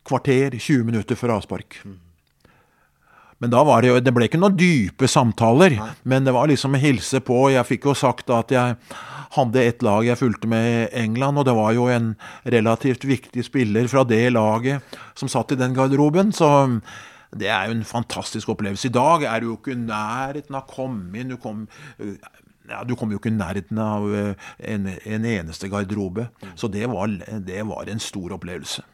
Kvarter, 0.05 0.53
20 0.59 0.83
minutter 0.89 1.17
før 1.17 1.37
avspark. 1.37 1.79
Men 3.43 3.51
da 3.51 3.59
var 3.67 3.83
det 3.83 3.89
jo 3.89 3.99
Det 3.99 4.13
ble 4.15 4.29
ikke 4.29 4.39
noen 4.39 4.55
dype 4.55 5.07
samtaler, 5.11 5.75
men 6.07 6.23
det 6.23 6.31
var 6.31 6.47
liksom 6.47 6.77
hilse 6.79 7.19
på. 7.19 7.49
Jeg 7.51 7.67
fikk 7.67 7.89
jo 7.89 7.95
sagt 7.99 8.31
at 8.31 8.53
jeg 8.55 8.77
hadde 9.33 9.63
et 9.67 9.83
lag 9.83 10.05
jeg 10.07 10.19
fulgte 10.19 10.47
med 10.47 10.67
i 10.69 11.01
England, 11.01 11.41
og 11.41 11.47
det 11.49 11.55
var 11.57 11.73
jo 11.75 11.89
en 11.91 12.13
relativt 12.47 13.03
viktig 13.09 13.43
spiller 13.43 13.89
fra 13.91 14.05
det 14.07 14.29
laget 14.31 14.95
som 15.19 15.27
satt 15.31 15.51
i 15.51 15.59
den 15.59 15.75
garderoben. 15.75 16.31
Så 16.31 16.47
det 17.35 17.49
er 17.51 17.67
jo 17.67 17.75
en 17.75 17.87
fantastisk 17.87 18.53
opplevelse. 18.53 18.87
I 18.87 18.95
dag 18.95 19.25
er 19.27 19.41
du 19.41 19.49
jo 19.49 19.57
ikke 19.57 19.73
i 19.73 19.81
nærheten 19.81 20.55
av 20.55 20.63
å 20.63 20.75
komme 20.77 21.19
inn. 21.19 21.33
Du 21.33 21.39
kom, 21.41 21.65
ja, 22.69 22.83
Du 22.87 22.95
kom 22.95 23.11
jo 23.11 23.19
ikke 23.19 23.33
i 23.33 23.35
nærheten 23.35 23.81
av 23.81 24.07
eh, 24.15 24.51
en, 24.71 24.87
en 24.87 25.25
eneste 25.33 25.67
garderobe. 25.67 26.29
Så 26.55 26.71
det 26.71 26.85
var, 26.93 27.11
det 27.43 27.65
var 27.67 27.89
en 27.91 27.99
stor 27.99 28.37
opplevelse. 28.37 28.85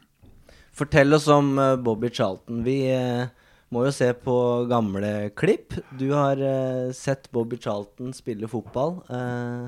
Fortell 0.79 1.13
oss 1.13 1.27
om 1.29 1.53
eh, 1.59 1.75
Bobby 1.83 2.09
Charlton. 2.09 2.63
Vi 2.65 2.79
eh, 2.95 3.27
må 3.73 3.83
jo 3.85 3.91
se 3.93 4.07
på 4.17 4.35
gamle 4.69 5.29
klipp. 5.37 5.75
Du 5.99 6.07
har 6.15 6.39
eh, 6.41 6.89
sett 6.95 7.29
Bobby 7.35 7.59
Charlton 7.61 8.13
spille 8.17 8.49
fotball. 8.49 8.99
Eh, 9.09 9.67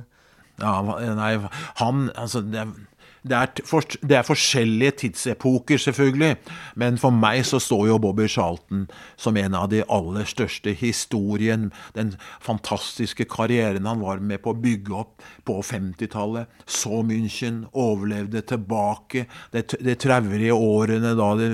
Ja, 0.61 0.73
nei, 1.17 1.31
han 1.79 2.09
Altså, 2.19 2.41
det 2.45 2.65
det 3.21 3.38
er, 3.38 3.62
for, 3.69 3.86
det 4.01 4.15
er 4.17 4.25
forskjellige 4.25 4.91
tidsepoker, 5.03 5.77
selvfølgelig. 5.77 6.36
Men 6.75 6.97
for 6.97 7.13
meg 7.13 7.43
så 7.45 7.60
står 7.62 7.84
jo 7.91 7.97
Bobby 8.01 8.25
Charlton 8.31 8.88
som 9.19 9.38
en 9.38 9.53
av 9.57 9.67
de 9.69 9.84
aller 9.86 10.25
største 10.25 10.73
historien. 10.73 11.67
Den 11.93 12.15
fantastiske 12.41 13.27
karrieren 13.29 13.86
han 13.86 14.01
var 14.01 14.23
med 14.25 14.41
på 14.41 14.55
å 14.55 14.57
bygge 14.63 14.95
opp 15.03 15.21
på 15.45 15.60
50-tallet. 15.62 16.49
Så 16.65 17.03
München, 17.05 17.67
overlevde 17.77 18.41
tilbake. 18.41 19.27
de, 19.53 19.62
t- 19.69 19.77
traurige 20.01 20.57
årene 20.57 21.13
da 21.19 21.29
det, 21.38 21.51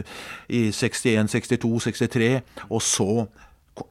i 0.47 0.69
61, 0.71 1.27
62, 1.35 1.73
63. 1.89 2.31
Og 2.69 2.81
så 2.81 3.27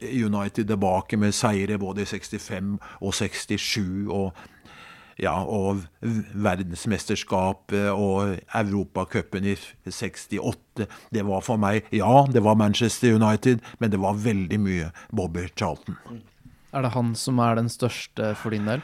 United 0.01 0.65
tilbake 0.67 1.17
med 1.17 1.31
seire 1.35 1.77
både 1.79 2.03
i 2.03 2.09
65 2.09 2.73
og 2.99 3.13
67. 3.13 4.07
og 4.09 4.33
ja, 5.17 5.33
og 5.41 5.83
verdensmesterskapet 6.01 7.89
og 7.91 8.37
Europacupen 8.53 9.47
i 9.49 9.55
68. 9.89 10.87
Det 11.13 11.25
var 11.25 11.45
for 11.45 11.61
meg 11.61 11.87
Ja, 11.95 12.25
det 12.29 12.43
var 12.45 12.59
Manchester 12.59 13.17
United, 13.17 13.63
men 13.79 13.93
det 13.93 14.01
var 14.01 14.19
veldig 14.21 14.59
mye 14.61 14.91
Bobby 15.09 15.47
Charlton. 15.55 15.97
Er 16.73 16.85
det 16.85 16.93
han 16.93 17.15
som 17.17 17.39
er 17.41 17.57
den 17.57 17.69
største 17.71 18.35
for 18.37 18.53
din 18.53 18.67
del? 18.69 18.83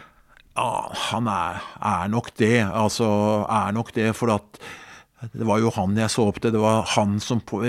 Ja, 0.53 0.89
han 1.09 1.27
er, 1.29 1.61
er 1.81 2.09
nok 2.13 2.31
det. 2.37 2.61
Altså, 2.65 3.05
er 3.49 3.73
nok 3.73 3.93
det, 3.95 4.11
for 4.17 4.33
at 4.33 4.59
det 5.31 5.45
var 5.47 5.61
jo 5.61 5.71
han 5.75 5.95
jeg 5.97 6.11
så 6.11 6.25
opp 6.27 6.39
til. 6.41 6.53
Det 6.53 6.61
var 6.61 6.83
han 6.95 7.15
som 7.23 7.39
på, 7.39 7.61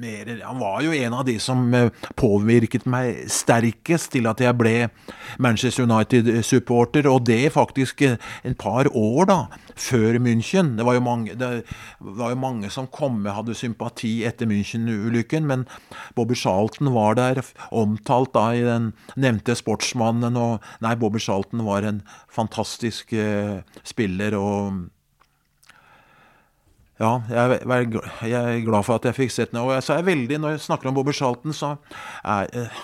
mer, 0.00 0.30
Han 0.44 0.60
var 0.60 0.82
jo 0.84 0.94
en 0.96 1.16
av 1.18 1.26
de 1.28 1.36
som 1.42 1.62
eh, 1.74 1.90
påvirket 2.16 2.86
meg 2.88 3.26
sterkest 3.32 4.12
til 4.14 4.28
at 4.30 4.40
jeg 4.42 4.56
ble 4.56 4.74
Manchester 5.42 5.84
United-supporter, 5.84 7.08
og 7.10 7.26
det 7.28 7.52
faktisk 7.54 8.02
eh, 8.06 8.16
en 8.46 8.56
par 8.58 8.88
år 8.92 9.28
da, 9.30 9.38
før 9.76 10.20
München. 10.22 10.74
Det 10.78 10.86
var 10.88 10.96
jo 10.98 11.04
mange, 11.04 11.36
var 11.36 12.32
jo 12.32 12.40
mange 12.40 12.72
som 12.72 12.88
kom 12.88 13.20
med, 13.20 13.34
hadde 13.36 13.56
sympati 13.58 14.18
etter 14.28 14.48
München-ulykken, 14.48 15.46
men 15.48 15.66
Bobby 16.16 16.38
Charlton 16.38 16.92
var 16.96 17.18
der, 17.20 17.42
omtalt 17.70 18.32
da 18.36 18.48
i 18.56 18.64
den 18.64 18.92
nevnte 19.16 19.56
Sportsmannen, 19.58 20.38
og 20.40 20.64
nei, 20.84 20.96
Bobby 20.96 21.20
Charlton 21.22 21.66
var 21.66 21.86
en 21.86 22.02
fantastisk 22.32 23.12
eh, 23.16 23.60
spiller. 23.84 24.36
og 24.36 24.95
ja, 26.96 27.12
jeg 27.28 27.60
er, 27.60 28.60
glad 28.64 28.86
for 28.86 28.96
at 28.96 29.04
jeg 29.04 29.16
fikk 29.18 29.32
sett 29.34 29.52
den. 29.52 29.60
Og 29.60 29.74
så 29.84 29.98
er 29.98 30.06
veldig, 30.06 30.38
når 30.40 30.54
jeg 30.54 30.66
snakker 30.66 30.88
om 30.88 30.96
Bobby 30.96 31.12
Charlton, 31.16 31.52
så 31.52 31.74
er, 32.24 32.48
eh, 32.56 32.78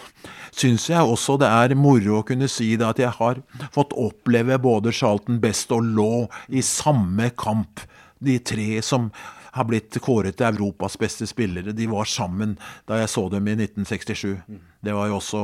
syns 0.52 0.90
jeg 0.90 1.00
også 1.00 1.38
det 1.40 1.48
er 1.48 1.74
moro 1.80 2.18
å 2.18 2.26
kunne 2.28 2.48
si 2.52 2.74
det 2.76 2.88
at 2.88 3.00
jeg 3.00 3.14
har 3.16 3.40
fått 3.72 3.96
oppleve 3.96 4.58
både 4.60 4.92
Charlton, 4.92 5.40
Best 5.40 5.72
og 5.72 5.88
Law 5.96 6.26
i 6.48 6.60
samme 6.60 7.30
kamp. 7.40 7.80
De 8.22 8.36
tre 8.38 8.82
som 8.84 9.08
har 9.52 9.66
blitt 9.68 9.96
kåret 10.04 10.36
til 10.36 10.48
Europas 10.48 10.96
beste 11.00 11.26
spillere, 11.28 11.74
de 11.76 11.88
var 11.88 12.08
sammen 12.08 12.58
da 12.88 13.00
jeg 13.00 13.10
så 13.12 13.26
dem 13.32 13.48
i 13.48 13.56
1967. 13.56 14.36
Det 14.84 14.92
var 14.96 15.08
jo 15.08 15.18
også 15.20 15.42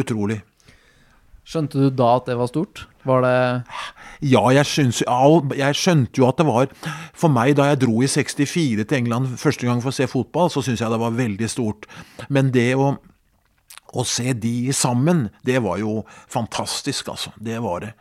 utrolig. 0.00 0.40
Skjønte 1.44 1.80
du 1.80 1.88
da 1.90 2.14
at 2.18 2.28
det 2.28 2.36
var 2.38 2.50
stort? 2.50 2.84
Var 3.08 3.24
det 3.24 3.38
Ja, 4.20 4.42
jeg, 4.52 4.66
syns, 4.68 5.00
jeg 5.00 5.76
skjønte 5.80 6.20
jo 6.20 6.26
at 6.28 6.40
det 6.40 6.44
var 6.44 6.68
For 7.16 7.32
meg, 7.32 7.54
da 7.56 7.70
jeg 7.70 7.80
dro 7.86 8.02
i 8.04 8.10
64 8.10 8.84
til 8.84 8.98
England 8.98 9.32
første 9.40 9.68
gang 9.68 9.80
for 9.80 9.92
å 9.92 9.96
se 9.96 10.08
fotball, 10.10 10.50
så 10.52 10.62
syns 10.64 10.82
jeg 10.82 10.92
det 10.92 11.00
var 11.00 11.16
veldig 11.16 11.48
stort. 11.48 11.88
Men 12.28 12.52
det 12.52 12.74
å, 12.76 12.92
å 13.96 14.04
se 14.04 14.34
de 14.36 14.74
sammen, 14.76 15.28
det 15.46 15.62
var 15.64 15.80
jo 15.80 16.02
fantastisk, 16.28 17.08
altså. 17.14 17.32
Det 17.40 17.56
var 17.64 17.86
det. 17.86 17.94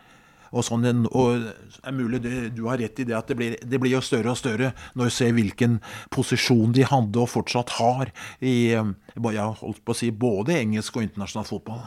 Og, 0.49 0.63
sånn, 0.65 1.05
og 1.13 1.45
er 1.85 1.93
mulig 1.93 2.23
det, 2.23 2.33
du 2.57 2.63
har 2.69 2.79
rett 2.81 2.99
i 2.99 3.05
det 3.05 3.13
at 3.13 3.29
det 3.29 3.37
blir, 3.37 3.55
det 3.61 3.79
blir 3.81 3.93
jo 3.93 4.01
større 4.01 4.33
og 4.33 4.39
større 4.39 4.71
når 4.97 5.09
du 5.11 5.13
ser 5.13 5.35
hvilken 5.37 5.77
posisjon 6.13 6.73
de 6.73 6.87
hadde 6.89 7.21
og 7.21 7.29
fortsatt 7.29 7.75
har 7.77 8.09
i 8.41 8.73
eh, 8.73 8.91
jeg 9.13 9.59
holdt 9.61 9.83
på 9.85 9.93
å 9.93 9.99
si, 9.99 10.09
både 10.09 10.57
engelsk 10.57 10.97
og 10.97 11.05
internasjonal 11.05 11.45
fotball. 11.47 11.83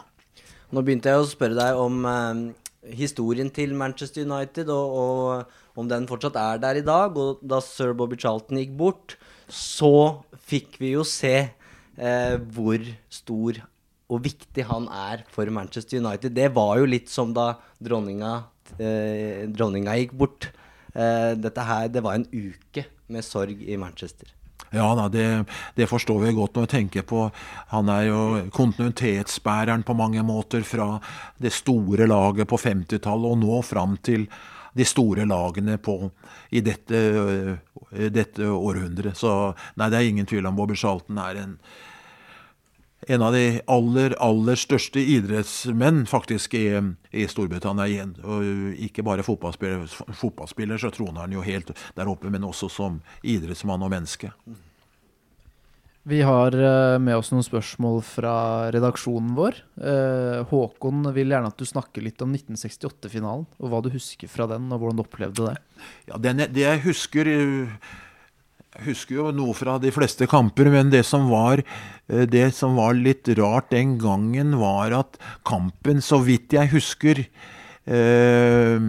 Nå 0.72 0.84
begynte 0.86 1.10
jeg 1.10 1.24
å 1.24 1.26
spørre 1.28 1.58
deg 1.58 1.80
om 1.82 2.06
eh, 2.06 2.44
historien 2.90 3.50
til 3.54 3.74
Manchester 3.78 4.24
United, 4.26 4.70
og, 4.72 4.96
og 4.98 5.78
om 5.78 5.88
den 5.90 6.08
fortsatt 6.10 6.36
er 6.38 6.62
der 6.62 6.80
i 6.80 6.86
dag. 6.86 7.16
Og 7.16 7.42
da 7.42 7.60
sir 7.64 7.94
Bobby 7.96 8.18
Charlton 8.18 8.60
gikk 8.60 8.74
bort, 8.78 9.16
så 9.48 10.22
fikk 10.48 10.80
vi 10.82 10.94
jo 10.96 11.04
se 11.06 11.34
eh, 11.38 12.36
hvor 12.54 12.82
stor 13.12 13.62
og 14.12 14.20
viktig 14.26 14.66
han 14.68 14.88
er 14.92 15.24
for 15.32 15.48
Manchester 15.48 16.02
United. 16.02 16.34
Det 16.36 16.50
var 16.54 16.76
jo 16.80 16.90
litt 16.90 17.08
som 17.12 17.32
da 17.36 17.54
dronninga, 17.80 18.34
eh, 18.78 19.48
dronninga 19.48 19.96
gikk 20.00 20.18
bort. 20.18 20.50
Eh, 20.92 21.32
dette 21.40 21.64
her, 21.64 21.88
det 21.88 22.02
var 22.04 22.18
en 22.18 22.28
uke 22.28 22.86
med 23.08 23.24
sorg 23.24 23.62
i 23.62 23.78
Manchester. 23.80 24.28
Ja 24.72 24.86
da, 24.96 25.08
det, 25.12 25.26
det 25.76 25.88
forstår 25.90 26.22
vi 26.22 26.32
godt 26.36 26.56
når 26.56 26.64
vi 26.64 26.72
tenker 26.72 27.04
på 27.04 27.26
Han 27.74 27.90
er 27.92 28.06
jo 28.08 28.22
kontinuitetsbæreren 28.56 29.84
på 29.84 29.96
mange 29.98 30.24
måter 30.24 30.64
fra 30.64 30.96
det 31.42 31.52
store 31.52 32.08
laget 32.08 32.48
på 32.48 32.56
50-tallet 32.56 33.34
og 33.34 33.40
nå 33.42 33.60
fram 33.66 33.98
til 34.04 34.26
de 34.72 34.84
store 34.88 35.26
lagene 35.28 35.76
på, 35.76 35.96
i 36.50 36.62
dette, 36.64 36.96
øh, 36.96 37.56
dette 38.08 38.48
århundret. 38.48 39.18
Så 39.20 39.52
nei, 39.76 39.90
det 39.92 39.98
er 39.98 40.08
ingen 40.08 40.28
tvil 40.28 40.48
om 40.48 40.56
Bobby 40.56 40.78
Charlton 40.80 41.20
er 41.20 41.42
en, 41.42 41.58
en 43.08 43.22
av 43.22 43.32
de 43.34 43.60
aller, 43.66 44.14
aller 44.22 44.58
største 44.58 45.00
idrettsmenn 45.00 46.04
faktisk 46.10 46.54
i, 46.54 46.66
i 47.10 47.26
Storbritannia 47.30 47.88
igjen. 47.90 48.12
Og 48.22 48.76
ikke 48.78 49.04
bare 49.06 49.26
fotballspiller, 49.26 49.86
fotballspiller, 50.18 50.78
så 50.78 50.92
troner 50.94 51.24
han 51.24 51.34
jo 51.34 51.46
helt 51.46 51.74
der 51.96 52.10
oppe, 52.10 52.30
men 52.30 52.46
også 52.46 52.70
som 52.72 53.00
idrettsmann 53.22 53.82
og 53.82 53.90
menneske. 53.94 54.30
Vi 56.02 56.18
har 56.26 56.54
eh, 56.58 56.98
med 56.98 57.14
oss 57.14 57.30
noen 57.30 57.44
spørsmål 57.46 58.00
fra 58.02 58.34
redaksjonen 58.74 59.36
vår. 59.38 59.60
Eh, 59.78 60.40
Håkon 60.50 61.06
vil 61.14 61.30
gjerne 61.30 61.52
at 61.52 61.60
du 61.60 61.66
snakker 61.68 62.02
litt 62.02 62.22
om 62.24 62.32
1968-finalen, 62.34 63.44
og 63.46 63.70
hva 63.70 63.78
du 63.84 63.92
husker 63.94 64.30
fra 64.30 64.48
den, 64.50 64.66
og 64.74 64.82
hvordan 64.82 64.98
du 64.98 65.04
opplevde 65.04 65.52
det. 65.52 65.84
Ja, 66.10 66.18
den, 66.18 66.42
det 66.50 66.64
jeg 66.64 66.82
husker 66.88 67.30
øh, 67.30 67.76
Jeg 68.72 68.86
husker 68.86 69.18
jo 69.18 69.30
noe 69.36 69.52
fra 69.52 69.76
de 69.82 69.90
fleste 69.92 70.24
kamper, 70.30 70.70
men 70.72 70.88
det 70.92 71.02
som 71.04 71.28
var 71.28 71.60
øh, 71.60 72.24
Det 72.30 72.46
som 72.56 72.78
var 72.80 72.96
litt 72.96 73.28
rart 73.36 73.68
den 73.70 73.98
gangen, 74.00 74.56
var 74.60 74.94
at 74.96 75.18
kampen, 75.44 76.00
så 76.00 76.22
vidt 76.24 76.56
jeg 76.56 76.72
husker 76.72 77.20
eh, 77.20 78.80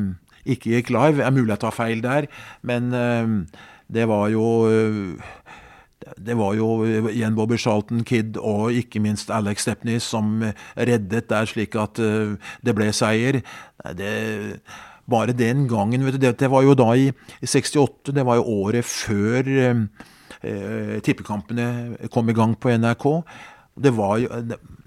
Ikke 0.45 0.77
gikk 0.77 0.93
live. 0.93 1.19
Det 1.19 1.27
er 1.27 1.35
mulig 1.35 1.55
jeg 1.55 1.63
tar 1.65 1.75
feil 1.75 2.03
der, 2.03 2.29
men 2.63 2.93
eh, 2.95 3.59
det 3.93 4.07
var 4.07 4.29
jo 4.31 4.47
øh, 4.71 5.19
det 6.19 6.35
var 6.37 6.55
jo 6.57 6.83
igjen 7.09 7.35
Bobby 7.35 7.57
Charlton 7.59 8.03
Kid 8.03 8.37
og 8.37 8.73
ikke 8.75 8.99
minst 9.03 9.31
Alex 9.31 9.63
Stepney 9.63 9.99
som 10.03 10.41
reddet 10.75 11.29
der, 11.29 11.45
slik 11.47 11.75
at 11.79 11.99
øh, 11.99 12.35
det 12.65 12.75
ble 12.75 12.89
seier. 12.95 13.39
Det, 13.97 14.11
bare 15.09 15.35
den 15.35 15.67
gangen 15.67 16.05
du, 16.05 16.11
det, 16.17 16.35
det 16.39 16.49
var 16.51 16.63
jo 16.63 16.75
da 16.77 16.93
i, 16.95 17.09
i 17.41 17.47
68, 17.49 18.13
det 18.15 18.25
var 18.25 18.39
jo 18.39 18.59
året 18.63 18.85
før 18.87 19.49
øh, 19.49 19.81
øh, 20.43 21.01
tippekampene 21.03 22.07
kom 22.13 22.29
i 22.29 22.37
gang 22.37 22.55
på 22.59 22.71
NRK. 22.71 23.09
Var 23.83 24.17
jo, 24.21 24.41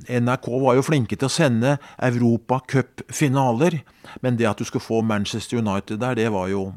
NRK 0.07 0.49
var 0.63 0.77
jo 0.79 0.87
flinke 0.87 1.19
til 1.19 1.27
å 1.27 1.33
sende 1.33 1.77
Europacup-finaler, 1.99 3.81
men 4.23 4.39
det 4.39 4.47
at 4.47 4.61
du 4.61 4.67
skulle 4.69 4.85
få 4.85 5.03
Manchester 5.03 5.59
United 5.59 5.99
der, 6.01 6.15
det 6.15 6.29
var 6.33 6.47
jo 6.53 6.69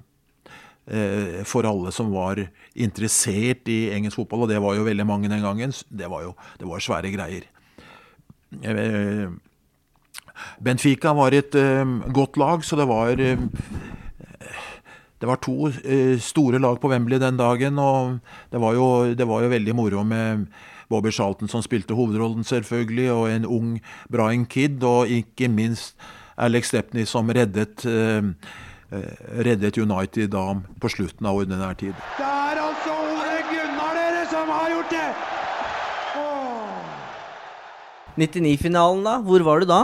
eh, 0.89 1.45
for 1.45 1.69
alle 1.69 1.93
som 1.95 2.09
var 2.11 2.41
interessert 2.73 3.69
i 3.69 3.91
engelsk 3.93 4.23
fotball, 4.23 4.47
og 4.47 4.51
det 4.51 4.57
var 4.63 4.79
jo 4.79 4.87
veldig 4.87 5.05
mange 5.05 5.29
den 5.29 5.45
gangen, 5.45 5.75
det 5.89 6.09
var 6.09 6.25
jo 6.25 6.33
det 6.59 6.71
var 6.71 6.83
svære 6.83 7.13
greier. 7.13 7.45
Eh, 8.65 9.29
Benfica 10.63 11.13
var 11.15 11.35
et 11.35 11.55
eh, 11.55 11.85
godt 12.13 12.37
lag, 12.37 12.63
så 12.65 12.77
det 12.79 12.87
var 12.89 13.19
eh, 13.19 13.39
det 15.19 15.27
var 15.27 15.41
to 15.43 15.67
eh, 15.67 16.19
store 16.19 16.59
lag 16.59 16.79
på 16.79 16.91
Wembley 16.91 17.19
den 17.19 17.37
dagen, 17.39 17.79
og 17.79 18.19
det 18.51 18.61
var, 18.61 18.73
jo, 18.73 19.13
det 19.15 19.27
var 19.27 19.43
jo 19.43 19.51
veldig 19.51 19.75
moro 19.75 20.03
med 20.03 20.47
Bobby 20.89 21.11
Charlton 21.11 21.51
som 21.51 21.61
spilte 21.61 21.93
hovedrollen, 21.93 22.43
selvfølgelig, 22.43 23.11
og 23.11 23.29
en 23.31 23.45
ung 23.45 23.75
Brian 24.11 24.45
Kidd, 24.45 24.83
og 24.83 25.07
ikke 25.07 25.51
minst 25.51 25.95
Alex 26.37 26.71
Stepney 26.71 27.05
som 27.05 27.29
reddet 27.29 27.85
reddet 28.89 29.77
United 29.77 30.31
da 30.33 30.55
på 30.81 30.89
slutten 30.89 31.27
av 31.29 31.37
ordinær 31.37 31.75
tid. 31.77 31.93
Det 32.17 32.25
er 32.25 32.57
altså 32.63 32.95
Ole 32.95 33.43
Gunnar 33.51 33.99
dere 33.99 34.23
som 34.31 34.49
har 34.49 34.71
gjort 34.73 34.95
det! 34.95 35.09
99-finalen, 38.19 39.05
da? 39.05 39.19
Hvor 39.23 39.45
var 39.47 39.61
du 39.61 39.69
da? 39.69 39.81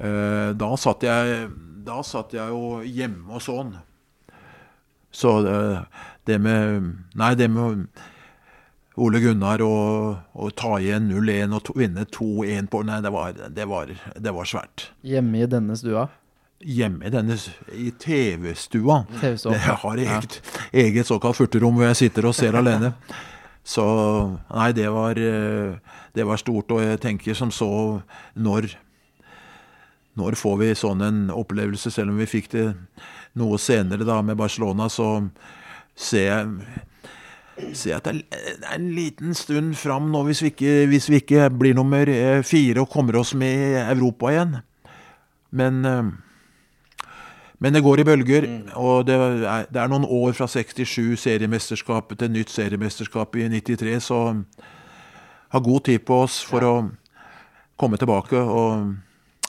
Eh, 0.00 0.50
da 0.56 0.70
satt 0.80 1.04
jeg 1.04 1.48
Da 1.84 1.98
satt 2.06 2.32
jeg 2.32 2.48
jo 2.48 2.80
hjemme 2.84 3.36
og 3.36 3.42
sånn. 3.44 3.74
Så 5.12 5.40
det, 5.44 5.56
det 6.28 6.38
med 6.40 6.86
Nei, 7.18 7.34
det 7.36 7.50
med 7.52 7.86
Ole 9.00 9.20
Gunnar 9.22 9.62
og 9.64 10.50
ta 10.58 10.74
igjen 10.80 11.08
0-1 11.08 11.54
og 11.56 11.62
to, 11.64 11.74
vinne 11.78 12.04
2-1 12.04 12.68
på 12.70 12.82
Nei, 12.84 12.98
det 13.04 13.12
var, 13.14 13.32
det, 13.32 13.66
var, 13.70 13.92
det 14.16 14.34
var 14.36 14.48
svært. 14.48 14.90
Hjemme 15.06 15.44
i 15.44 15.48
denne 15.48 15.76
stua. 15.78 16.08
Hjemme 16.60 17.08
i 17.08 17.12
denne 17.14 17.38
i 17.72 17.88
TV-stua. 17.96 18.98
TV 19.22 19.38
jeg 19.54 19.78
har 19.84 20.02
eget, 20.04 20.40
eget 20.84 21.08
såkalt 21.08 21.38
furterom 21.38 21.78
hvor 21.78 21.88
jeg 21.88 22.00
sitter 22.02 22.28
og 22.28 22.36
ser 22.36 22.58
alene. 22.60 22.92
Så 23.64 23.86
nei, 24.50 24.70
det 24.76 24.88
var, 24.92 25.16
eh, 25.16 25.96
det 26.16 26.26
var 26.28 26.40
stort. 26.40 26.72
Og 26.74 26.84
jeg 26.84 27.00
tenker 27.00 27.36
som 27.38 27.52
så 27.54 27.70
når 28.34 28.68
Når 30.18 30.36
får 30.38 30.56
vi 30.60 30.70
sånn 30.78 31.02
en 31.06 31.18
opplevelse, 31.32 31.92
selv 31.94 32.12
om 32.12 32.18
vi 32.20 32.28
fikk 32.28 32.50
det 32.54 32.66
noe 33.38 33.58
senere 33.62 34.06
da 34.06 34.18
med 34.26 34.38
Barcelona, 34.40 34.88
så 34.90 35.20
ser 35.94 36.26
jeg 36.26 37.74
ser 37.76 37.90
jeg 37.90 37.98
at 37.98 38.06
det 38.08 38.22
er 38.32 38.72
en 38.72 38.88
liten 38.96 39.34
stund 39.36 39.74
fram 39.76 40.06
nå 40.08 40.22
hvis 40.24 40.40
vi 40.40 40.48
ikke, 40.54 40.74
hvis 40.88 41.10
vi 41.12 41.18
ikke 41.20 41.50
blir 41.52 41.76
nummer 41.76 42.08
eh, 42.08 42.40
fire 42.46 42.80
og 42.80 42.88
kommer 42.88 43.18
oss 43.20 43.34
med 43.36 43.52
i 43.52 43.82
Europa 43.82 44.32
igjen. 44.32 44.54
Men 45.52 45.84
eh, 45.84 46.10
men 47.60 47.74
det 47.76 47.82
går 47.84 48.00
i 48.00 48.04
bølger, 48.08 48.44
og 48.80 49.02
det 49.04 49.16
er, 49.20 49.66
det 49.68 49.80
er 49.82 49.88
noen 49.92 50.06
år 50.08 50.32
fra 50.32 50.46
67 50.48 51.20
seriemesterskapet 51.20 52.22
til 52.22 52.30
nytt 52.32 52.48
seriemesterskap 52.48 53.36
i 53.36 53.50
93, 53.52 53.98
så 54.00 54.20
ha 55.52 55.60
god 55.60 55.84
tid 55.84 56.00
på 56.08 56.22
oss 56.24 56.38
for 56.40 56.64
å 56.64 56.72
komme 57.76 58.00
tilbake 58.00 58.40
og 58.40 58.94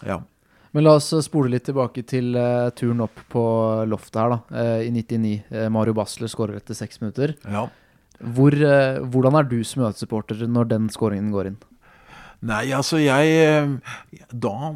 ja. 0.04 0.20
Men 0.74 0.86
la 0.86 0.94
oss 1.00 1.10
spole 1.26 1.52
litt 1.52 1.66
tilbake 1.68 2.04
til 2.08 2.36
uh, 2.38 2.70
turen 2.78 3.04
opp 3.04 3.20
på 3.32 3.42
loftet 3.92 4.22
her, 4.22 4.30
da. 4.32 4.40
Uh, 4.56 4.80
I 4.88 4.92
99. 4.96 5.34
Uh, 5.52 5.68
Mario 5.74 5.94
Basler 5.98 6.32
skårer 6.32 6.62
etter 6.62 6.78
seks 6.78 7.02
minutter. 7.04 7.36
ja. 7.48 7.68
Hvor, 8.22 8.54
eh, 8.54 9.00
hvordan 9.02 9.34
er 9.34 9.48
du 9.50 9.64
som 9.66 9.82
møtesupporter 9.82 10.44
når 10.46 10.68
den 10.70 10.84
skåringen 10.94 11.32
går 11.34 11.48
inn? 11.50 11.56
Nei, 12.46 12.68
altså 12.70 13.00
jeg 13.02 13.32
eh, 13.42 13.72
Da, 14.30 14.76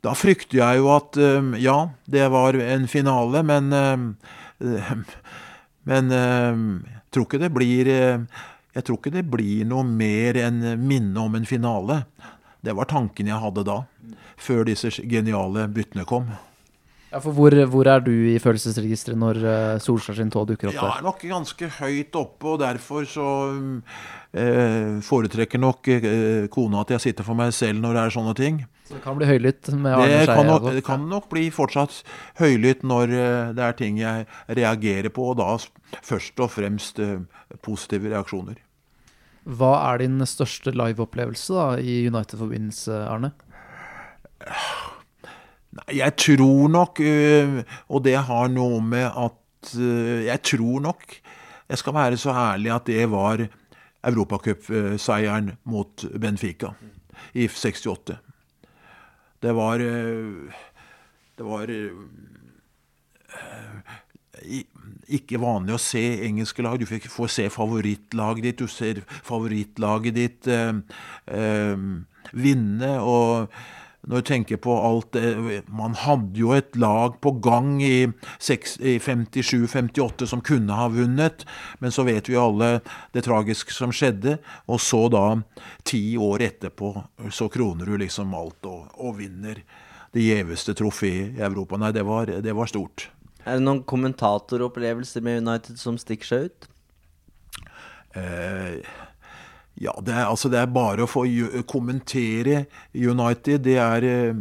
da 0.00 0.14
frykter 0.16 0.62
jeg 0.62 0.78
jo 0.80 0.88
at 0.94 1.18
eh, 1.20 1.50
Ja, 1.60 1.74
det 2.08 2.24
var 2.32 2.56
en 2.56 2.86
finale, 2.88 3.42
men 3.44 3.68
eh, 3.76 5.04
Men 5.84 6.08
eh, 6.08 6.64
jeg 6.88 7.04
tror 7.12 7.28
ikke 7.28 7.42
det 7.44 7.52
blir 7.52 7.92
eh, 7.92 8.24
Jeg 8.78 8.86
tror 8.88 9.02
ikke 9.02 9.12
det 9.18 9.26
blir 9.28 9.68
noe 9.68 9.84
mer 9.84 10.40
enn 10.46 10.64
minne 10.88 11.20
om 11.20 11.36
en 11.36 11.44
finale. 11.44 12.06
Det 12.64 12.74
var 12.76 12.88
tanken 12.90 13.28
jeg 13.28 13.40
hadde 13.42 13.64
da, 13.66 13.78
før 14.40 14.64
disse 14.68 14.90
geniale 15.04 15.68
byttene 15.72 16.06
kom. 16.08 16.32
Ja, 17.14 17.20
for 17.22 17.36
hvor, 17.36 17.54
hvor 17.70 17.86
er 17.86 18.00
du 18.02 18.10
i 18.10 18.38
følelsesregisteret 18.42 19.18
når 19.20 19.38
uh, 19.44 19.74
Solskjær 19.82 20.16
sin 20.18 20.32
tå 20.34 20.42
dukker 20.48 20.72
opp 20.72 20.80
Jeg 20.80 20.96
er 20.96 21.04
nok 21.06 21.20
ganske 21.30 21.68
høyt 21.76 22.16
oppe, 22.18 22.48
og 22.50 22.56
derfor 22.64 23.06
så 23.06 23.26
eh, 24.34 24.96
foretrekker 25.04 25.62
nok 25.62 25.90
eh, 25.94 26.48
kona 26.50 26.82
at 26.82 26.96
jeg 26.96 27.04
sitter 27.04 27.26
for 27.26 27.38
meg 27.38 27.54
selv 27.54 27.78
når 27.84 27.94
det 27.94 28.02
er 28.02 28.16
sånne 28.16 28.34
ting. 28.40 28.58
Så 28.84 28.98
det 28.98 29.04
kan 29.04 29.20
bli 29.20 29.28
høylytt 29.30 29.70
med 29.78 29.94
Arne 29.94 30.18
Det 30.18 30.26
kan, 30.26 30.46
nok, 30.50 30.58
altså. 30.58 30.74
det 30.74 30.84
kan 30.90 31.06
nok 31.08 31.30
bli 31.30 31.44
fortsatt 31.54 32.00
høylytt 32.42 32.82
når 32.82 33.14
eh, 33.14 33.54
det 33.56 33.68
er 33.68 33.78
ting 33.78 34.02
jeg 34.02 34.26
reagerer 34.58 35.14
på, 35.14 35.30
og 35.30 35.38
da 35.38 35.54
først 36.02 36.42
og 36.42 36.50
fremst 36.52 36.98
eh, 36.98 37.20
positive 37.62 38.10
reaksjoner. 38.10 38.58
Hva 39.44 39.72
er 39.92 39.98
din 40.00 40.22
største 40.26 40.72
liveopplevelse 40.72 41.54
i 41.84 41.98
United-forbindelse, 42.08 42.94
Arne? 43.08 43.32
Nei, 45.74 45.96
jeg 45.98 46.14
tror 46.20 46.68
nok, 46.70 47.00
øh, 47.02 47.62
og 47.90 48.04
det 48.04 48.16
har 48.28 48.48
noe 48.52 48.80
med 48.84 49.04
at 49.10 49.74
øh, 49.80 50.24
Jeg 50.28 50.42
tror 50.42 50.80
nok, 50.84 51.02
jeg 51.68 51.78
skal 51.80 51.94
være 51.94 52.16
så 52.20 52.30
ærlig 52.30 52.70
at 52.74 52.86
det 52.86 53.10
var 53.10 53.46
europacupseieren 54.04 55.52
mot 55.64 56.04
Benfica 56.20 56.68
i 57.34 57.48
68. 57.48 58.18
Det 59.42 59.54
var 59.56 59.78
øh, 59.80 60.52
Det 61.38 61.44
var 61.46 61.66
i- 64.44 64.66
ikke 65.08 65.40
vanlig 65.42 65.76
å 65.76 65.82
se 65.82 66.02
engelske 66.26 66.64
lag. 66.64 66.78
Du 66.80 66.88
fikk 66.88 67.08
få 67.12 67.28
se 67.30 67.46
favorittlaget 67.52 68.48
ditt, 68.48 68.64
du 68.64 68.70
ser 68.70 69.02
favorittlaget 69.26 70.18
ditt 70.18 70.50
eh, 70.50 70.74
eh, 71.28 71.88
vinne. 72.34 72.92
og 73.00 73.54
når 74.04 74.20
du 74.20 74.26
tenker 74.28 74.58
på 74.60 74.72
alt 74.84 75.14
det 75.16 75.62
Man 75.72 75.94
hadde 75.96 76.36
jo 76.36 76.52
et 76.52 76.76
lag 76.76 77.16
på 77.24 77.30
gang 77.44 77.78
i, 77.82 78.04
i 78.04 78.96
57-58 79.00 80.28
som 80.28 80.42
kunne 80.44 80.76
ha 80.76 80.90
vunnet, 80.92 81.46
men 81.80 81.94
så 81.94 82.04
vet 82.04 82.28
vi 82.28 82.36
alle 82.36 82.82
det 83.16 83.24
tragiske 83.24 83.72
som 83.72 83.94
skjedde. 83.94 84.38
Og 84.68 84.82
så 84.82 85.06
da, 85.12 85.24
ti 85.88 86.18
år 86.20 86.44
etterpå, 86.50 86.92
så 87.32 87.48
kroner 87.48 87.88
du 87.88 87.96
liksom 88.04 88.36
alt 88.36 88.68
og, 88.68 88.92
og 89.00 89.18
vinner 89.22 89.64
det 90.14 90.28
gjeveste 90.28 90.76
trofeet 90.78 91.40
i 91.40 91.42
Europa. 91.42 91.80
Nei, 91.80 91.94
det 91.94 92.04
var, 92.06 92.30
det 92.44 92.54
var 92.54 92.70
stort. 92.70 93.08
Er 93.44 93.58
det 93.58 93.64
noen 93.66 93.82
kommentatoropplevelser 93.84 95.24
med 95.24 95.42
United 95.44 95.76
som 95.80 95.98
stikker 96.00 96.30
seg 96.30 96.46
ut? 96.48 96.68
Eh, 98.16 98.80
ja, 99.80 99.92
det 100.06 100.14
er, 100.14 100.24
altså 100.24 100.48
det 100.48 100.60
er 100.60 100.70
bare 100.70 101.04
å 101.04 101.10
få 101.10 101.26
kommentere 101.68 102.64
United. 102.94 103.64
Det 103.66 103.76
er, 103.82 104.06
eh, 104.08 104.34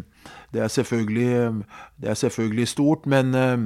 det 0.53 0.61
er, 0.61 0.67
selvfølgelig, 0.67 1.29
eh, 1.41 1.85
det 2.01 2.09
er 2.09 2.19
selvfølgelig 2.21 2.67
stort, 2.67 3.05
men 3.05 3.35
eh, 3.35 3.65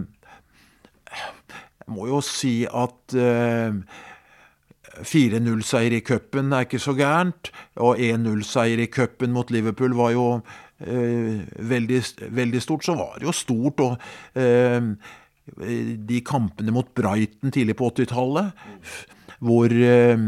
jeg 1.12 1.94
må 1.94 2.08
jo 2.08 2.22
si 2.24 2.66
at 2.66 3.18
eh, 3.20 3.76
4-0-seier 4.98 6.00
i 6.00 6.02
cupen 6.02 6.54
er 6.56 6.66
ikke 6.66 6.82
så 6.82 6.96
gærent, 6.98 7.52
og 7.76 8.00
1-0-seier 8.00 8.82
i 8.82 8.90
cupen 8.90 9.36
mot 9.36 9.52
Liverpool 9.52 9.94
var 9.94 10.16
jo 10.16 10.28
veldig, 10.78 12.02
veldig 12.38 12.60
stort. 12.62 12.86
Så 12.86 12.94
var 12.94 13.16
det 13.18 13.26
jo 13.26 13.34
stort 13.34 13.80
og 13.82 13.96
eh, 14.38 14.94
de 15.56 16.20
kampene 16.28 16.74
mot 16.76 16.90
Brighton 16.98 17.54
tidlig 17.56 17.78
på 17.80 17.88
80-tallet, 17.94 18.52
hvor 19.40 19.72
eh, 19.72 20.26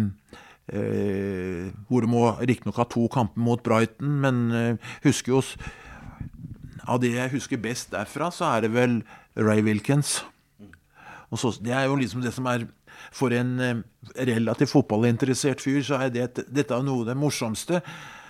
eh, 0.73 1.69
hvor 1.89 2.05
du 2.05 2.09
må 2.11 2.23
riktignok 2.39 2.79
ha 2.79 2.87
to 2.89 3.07
kamper 3.11 3.43
mot 3.43 3.61
Brighton, 3.65 4.17
men 4.23 4.41
eh, 4.51 4.91
husker 5.05 5.37
jo 5.37 5.43
Av 6.89 6.97
det 6.97 7.11
jeg 7.13 7.29
husker 7.35 7.59
best 7.61 7.91
derfra, 7.93 8.31
så 8.33 8.47
er 8.55 8.63
det 8.65 8.69
vel 8.73 9.01
Ray 9.37 9.61
Wilkins. 9.61 10.23
Så, 11.37 11.51
det 11.61 11.73
er 11.75 11.85
jo 11.85 11.99
liksom 11.99 12.23
det 12.23 12.31
som 12.33 12.47
er 12.49 12.63
For 13.13 13.33
en 13.35 13.59
eh, 13.61 13.83
relativt 14.25 14.71
fotballinteressert 14.71 15.61
fyr, 15.61 15.83
så 15.85 15.99
er 16.01 16.09
det, 16.13 16.47
dette 16.49 16.73
er 16.73 16.85
noe 16.85 17.03
av 17.03 17.11
det 17.11 17.17
morsomste. 17.19 17.83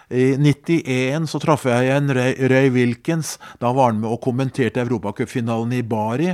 I 0.09 0.33
91 0.41 1.27
så 1.29 1.37
traff 1.41 1.67
jeg 1.69 1.85
igjen 1.85 2.09
Ray, 2.17 2.33
Ray 2.49 2.71
Wilkins. 2.73 3.35
Da 3.61 3.69
var 3.77 3.91
han 3.91 3.99
med 4.01 4.09
og 4.09 4.23
kommenterte 4.25 4.81
europacupfinalen 4.81 5.75
i 5.77 5.83
Bari. 5.85 6.31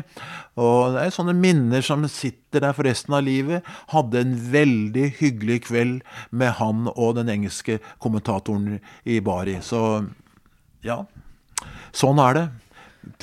Og 0.55 0.95
det 0.95 1.01
er 1.03 1.15
sånne 1.15 1.35
minner 1.35 1.83
som 1.83 2.05
sitter 2.07 2.63
der 2.63 2.75
for 2.77 2.87
resten 2.87 3.17
av 3.17 3.25
livet. 3.27 3.67
Hadde 3.91 4.21
en 4.23 4.37
veldig 4.53 5.09
hyggelig 5.19 5.65
kveld 5.67 6.05
med 6.31 6.55
han 6.61 6.87
og 6.93 7.17
den 7.19 7.33
engelske 7.33 7.81
kommentatoren 7.99 8.79
i 9.03 9.19
Bari. 9.19 9.57
Så 9.59 9.81
ja, 10.85 11.01
sånn 11.91 12.23
er 12.23 12.39
det. 12.39 12.47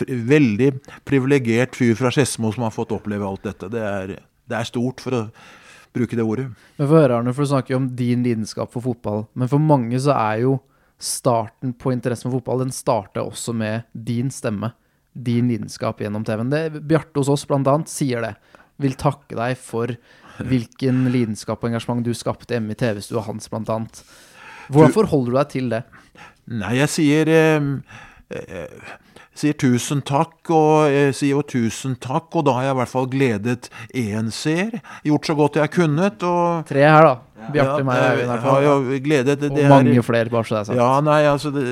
Veldig 0.04 0.70
privilegert 1.08 1.80
fyr 1.80 1.96
fra 1.98 2.12
Skedsmo 2.12 2.52
som 2.52 2.68
har 2.68 2.76
fått 2.76 2.92
oppleve 2.92 3.24
alt 3.24 3.48
dette. 3.48 3.72
Det 3.72 3.88
er, 3.88 4.16
det 4.20 4.60
er 4.60 4.68
stort, 4.68 5.00
for 5.00 5.16
å 5.16 5.24
bruke 5.92 6.16
det 6.16 6.24
ordet. 6.24 6.48
Men 6.78 6.88
få 6.88 7.00
høre, 7.00 7.18
Arne, 7.18 7.34
for 7.36 7.44
du 7.44 7.52
snakker 7.52 7.74
jo 7.74 7.80
om 7.82 7.88
din 7.96 8.22
lidenskap 8.24 8.72
for 8.72 8.84
fotball. 8.84 9.26
Men 9.38 9.50
for 9.50 9.62
mange 9.62 10.00
så 10.00 10.14
er 10.16 10.44
jo 10.46 10.56
starten 11.02 11.74
på 11.74 11.92
interessen 11.92 12.30
for 12.30 12.38
fotball, 12.38 12.64
den 12.64 12.74
starter 12.74 13.24
også 13.24 13.54
med 13.56 13.88
din 13.92 14.30
stemme. 14.32 14.72
Din 15.12 15.50
lidenskap 15.50 16.00
gjennom 16.00 16.24
TV-en. 16.24 16.52
Bjarte 16.88 17.20
hos 17.20 17.30
oss 17.32 17.44
blant 17.48 17.68
annet 17.68 17.90
sier 17.92 18.24
det. 18.24 18.34
Vil 18.80 18.96
takke 18.98 19.36
deg 19.36 19.58
for 19.60 19.92
hvilken 20.40 21.04
lidenskap 21.14 21.60
og 21.60 21.72
engasjement 21.72 22.06
du 22.06 22.14
skapte 22.16 22.56
hjemme 22.56 22.72
i 22.72 22.78
TV-stua 22.78 23.26
hans, 23.26 23.50
blant 23.52 23.72
annet. 23.72 24.04
Hvordan 24.72 24.94
forholder 24.94 25.34
du 25.34 25.38
deg 25.40 25.52
til 25.52 25.72
det? 25.74 25.82
Nei, 26.52 26.76
jeg 26.78 26.90
sier 26.90 27.28
eh, 27.30 27.68
eh, 28.32 28.94
sier 29.34 29.56
tusen 29.56 30.02
takk, 30.04 30.50
og 30.52 30.90
jeg 30.92 31.14
sier 31.16 31.32
jo 31.38 31.42
tusen 31.48 31.94
takk, 32.02 32.28
og 32.36 32.44
da 32.46 32.52
har 32.58 32.66
jeg 32.68 32.74
i 32.74 32.78
hvert 32.82 32.90
fall 32.92 33.06
gledet 33.12 33.68
én 33.96 34.28
seer. 34.34 34.74
Gjort 35.08 35.28
så 35.30 35.36
godt 35.38 35.56
jeg 35.60 35.72
kunnet, 35.72 36.22
og 36.28 36.66
Tre 36.68 36.82
her, 36.84 37.06
da. 37.08 37.14
Bjarte, 37.52 37.78
Ja, 37.80 37.84
meg 37.88 38.02
i 38.20 38.26
hvert 38.28 38.42
har 38.44 38.44
fall. 38.44 38.66
jo 38.66 38.98
gledet 39.02 39.40
det, 39.40 39.50
Og 39.50 39.56
det 39.56 39.68
mange 39.72 39.96
er, 39.96 40.02
flere, 40.06 40.30
bare 40.30 40.44
så 40.46 40.54
det 40.54 40.60
er 40.60 40.68
sagt. 40.70 40.78
Ja, 40.78 40.90
nei, 41.02 41.22
altså 41.26 41.50
det, 41.54 41.64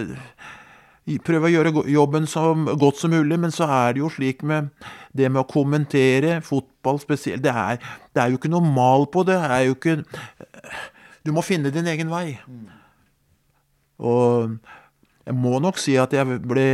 prøve 1.27 1.49
å 1.49 1.53
gjøre 1.53 1.85
jobben 1.91 2.27
så 2.31 2.43
godt 2.81 2.99
som 3.03 3.11
mulig, 3.15 3.39
men 3.39 3.51
så 3.55 3.69
er 3.69 3.95
det 3.95 4.03
jo 4.03 4.11
slik 4.11 4.43
med 4.47 4.71
det 5.17 5.31
med 5.31 5.43
å 5.43 5.49
kommentere 5.51 6.41
fotball 6.47 7.01
spesielt 7.03 7.43
Det 7.43 7.51
er, 7.51 7.79
det 8.15 8.23
er 8.23 8.31
jo 8.31 8.39
ikke 8.39 8.51
noe 8.53 8.63
mal 8.67 9.07
på 9.11 9.25
det. 9.27 9.39
det 9.43 9.51
er 9.51 9.65
jo 9.69 9.75
ikke 9.75 9.97
Du 11.27 11.33
må 11.37 11.43
finne 11.43 11.71
din 11.75 11.87
egen 11.87 12.11
vei. 12.11 12.39
Og 14.01 14.55
jeg 15.31 15.39
må 15.39 15.61
nok 15.63 15.79
si 15.79 15.95
at 16.01 16.15
jeg 16.17 16.41
ble 16.43 16.69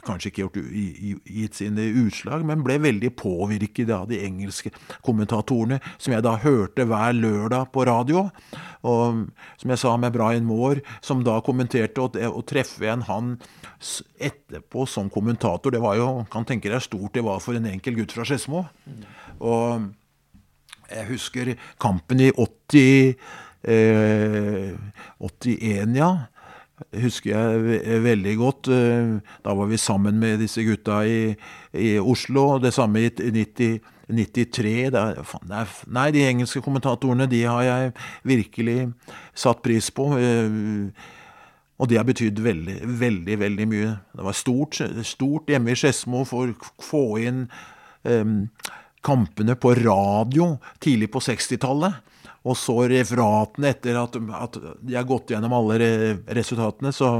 Kanskje 0.00 0.30
ikke 0.30 0.46
gjort 0.46 0.54
gitt 1.28 1.58
sine 1.58 1.90
utslag, 2.00 2.40
men 2.48 2.62
ble 2.64 2.78
veldig 2.80 3.10
påvirket 3.20 3.90
av 3.92 4.06
de 4.08 4.16
engelske 4.24 4.70
kommentatorene, 5.04 5.76
som 6.00 6.14
jeg 6.14 6.24
da 6.24 6.32
hørte 6.40 6.86
hver 6.88 7.12
lørdag 7.12 7.68
på 7.74 7.84
radio. 7.84 8.22
Og 8.88 9.26
som 9.60 9.74
jeg 9.74 9.82
sa 9.82 9.92
med 10.00 10.14
Brian 10.16 10.48
Moore, 10.48 10.80
som 11.04 11.20
da 11.26 11.36
kommenterte, 11.44 12.00
å 12.00 12.44
treffe 12.48 12.88
en 12.88 13.04
han 13.10 13.34
etterpå 14.16 14.86
som 14.88 15.12
kommentator, 15.12 15.76
det 15.76 15.84
var 15.84 16.00
jo, 16.00 16.08
kan 16.32 16.48
tenke 16.48 16.72
deg 16.72 16.80
stort 16.86 17.12
det 17.18 17.26
var 17.28 17.44
for 17.44 17.60
en 17.60 17.68
enkel 17.68 18.00
gutt 18.00 18.16
fra 18.16 18.24
Skedsmo. 18.24 18.64
Og 19.44 19.90
jeg 20.88 21.10
husker 21.12 21.52
kampen 21.76 22.24
i 22.24 22.32
80, 22.32 23.14
eh, 23.68 24.72
81, 25.20 25.96
ja. 26.00 26.10
Husker 26.94 27.30
jeg 27.34 28.02
veldig 28.04 28.34
godt. 28.38 28.68
Eh, 28.72 29.20
Da 29.44 29.54
var 29.54 29.66
vi 29.66 29.76
sammen 29.76 30.18
med 30.20 30.38
disse 30.40 30.62
gutta 30.62 31.02
i, 31.06 31.34
i 31.74 31.98
Oslo. 31.98 32.54
og 32.54 32.62
Det 32.62 32.72
samme 32.74 33.02
i 33.02 33.10
90, 33.10 33.80
93. 34.08 34.90
Det 34.94 35.00
er, 35.02 35.22
faen, 35.26 35.48
det 35.50 35.56
er, 35.62 35.72
nei, 35.92 36.10
de 36.14 36.22
engelske 36.28 36.62
kommentatorene 36.64 37.26
de 37.28 37.42
har 37.44 37.62
jeg 37.66 37.92
virkelig 38.24 38.92
satt 39.34 39.62
pris 39.62 39.90
på. 39.90 40.12
eh, 40.18 40.90
Og 41.78 41.86
det 41.88 41.96
har 42.00 42.04
betydd 42.08 42.40
veldig, 42.42 42.80
veldig, 42.98 43.38
veldig 43.38 43.66
mye. 43.70 43.90
Det 44.16 44.24
var 44.26 44.34
stort, 44.34 44.80
stort 45.06 45.46
hjemme 45.52 45.70
i 45.70 45.76
Skedsmo 45.78 46.24
for 46.26 46.50
å 46.50 46.70
få 46.82 47.02
inn 47.22 47.44
um, 48.02 48.48
kampene 49.06 49.54
på 49.54 49.76
radio 49.78 50.56
tidlig 50.82 51.06
på 51.14 51.22
60-tallet. 51.22 52.00
Og 52.46 52.56
så 52.56 52.76
referatene 52.90 53.72
etter 53.74 53.98
at, 53.98 54.16
at 54.16 54.58
de 54.80 54.94
har 54.96 55.08
gått 55.08 55.34
gjennom 55.34 55.56
alle 55.58 55.78
re 55.82 55.90
resultatene. 56.38 56.94
Så 56.94 57.10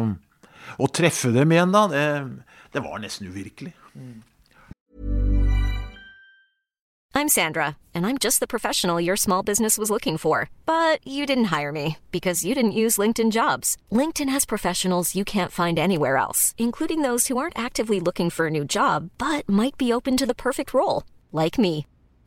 å 0.79 0.89
treffe 0.93 1.33
dem 1.35 1.53
igjen 1.53 1.75
da, 1.75 1.87
det, 1.91 2.07
det 2.75 2.85
var 2.85 3.03
nesten 3.03 3.31
uvirkelig. 3.31 3.75
I'm 7.15 7.37
Sandra, 7.41 7.77
and 7.95 8.07
I'm 8.07 8.17
just 8.17 8.39
the 8.39 8.47
professional 8.47 9.01
your 9.01 9.17
small 9.17 9.43
business 9.43 9.77
was 9.77 9.91
looking 9.91 10.19
for. 10.19 10.51
But 10.67 11.05
you 11.05 11.27
didn't 11.27 11.47
hire 11.57 11.73
me 11.73 11.97
because 12.13 12.45
you 12.45 12.55
didn't 12.55 12.79
use 12.85 12.97
LinkedIn 12.97 13.33
jobs. 13.33 13.77
LinkedIn 13.91 14.29
has 14.29 14.47
professionals 14.47 15.17
you 15.17 15.25
can't 15.25 15.51
find 15.51 15.81
anywhere 15.81 16.17
else, 16.17 16.55
including 16.59 17.03
those 17.03 17.27
who 17.27 17.37
aren't 17.37 17.59
actively 17.59 17.99
looking 17.99 18.31
for 18.31 18.47
a 18.47 18.51
new 18.51 18.65
job 18.65 19.11
but 19.19 19.49
might 19.49 19.77
be 19.77 19.93
open 19.93 20.17
to 20.17 20.27
the 20.27 20.35
perfect 20.35 20.73
role, 20.73 21.03
like 21.33 21.59
me. 21.59 21.87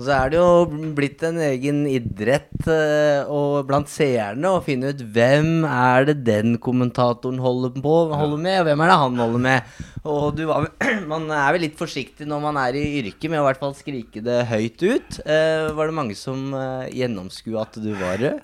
Og 0.00 0.06
så 0.06 0.14
er 0.16 0.30
det 0.32 0.38
jo 0.38 0.92
blitt 0.96 1.20
en 1.28 1.36
egen 1.44 1.82
idrett 1.84 2.68
eh, 2.72 3.20
og 3.28 3.66
blant 3.68 3.90
seerne 3.92 4.48
å 4.48 4.62
finne 4.64 4.94
ut 4.94 5.02
hvem 5.12 5.66
er 5.68 6.06
det 6.08 6.14
den 6.24 6.54
kommentatoren 6.56 7.36
holder 7.36 7.76
på 7.84 7.96
holder 8.08 8.40
med, 8.40 8.62
og 8.62 8.70
hvem 8.70 8.80
er 8.80 8.88
det 8.88 8.96
han 9.02 9.20
holder 9.20 9.44
med. 9.44 9.74
Og 10.08 10.38
du 10.38 10.46
man 11.12 11.28
er 11.28 11.52
vel 11.52 11.66
litt 11.66 11.76
forsiktig 11.76 12.24
når 12.32 12.46
man 12.46 12.62
er 12.62 12.80
i 12.80 12.86
yrket 13.02 13.28
med 13.28 13.42
å 13.42 13.44
i 13.44 13.48
hvert 13.50 13.60
fall 13.60 13.76
skrike 13.76 14.24
det 14.24 14.38
høyt 14.48 14.80
ut. 14.80 15.20
Eh, 15.20 15.68
var 15.76 15.92
det 15.92 15.98
mange 16.00 16.16
som 16.16 16.48
uh, 16.56 16.88
gjennomskua 16.88 17.66
at 17.66 17.76
du 17.84 17.92
var 18.00 18.16
rød? 18.24 18.40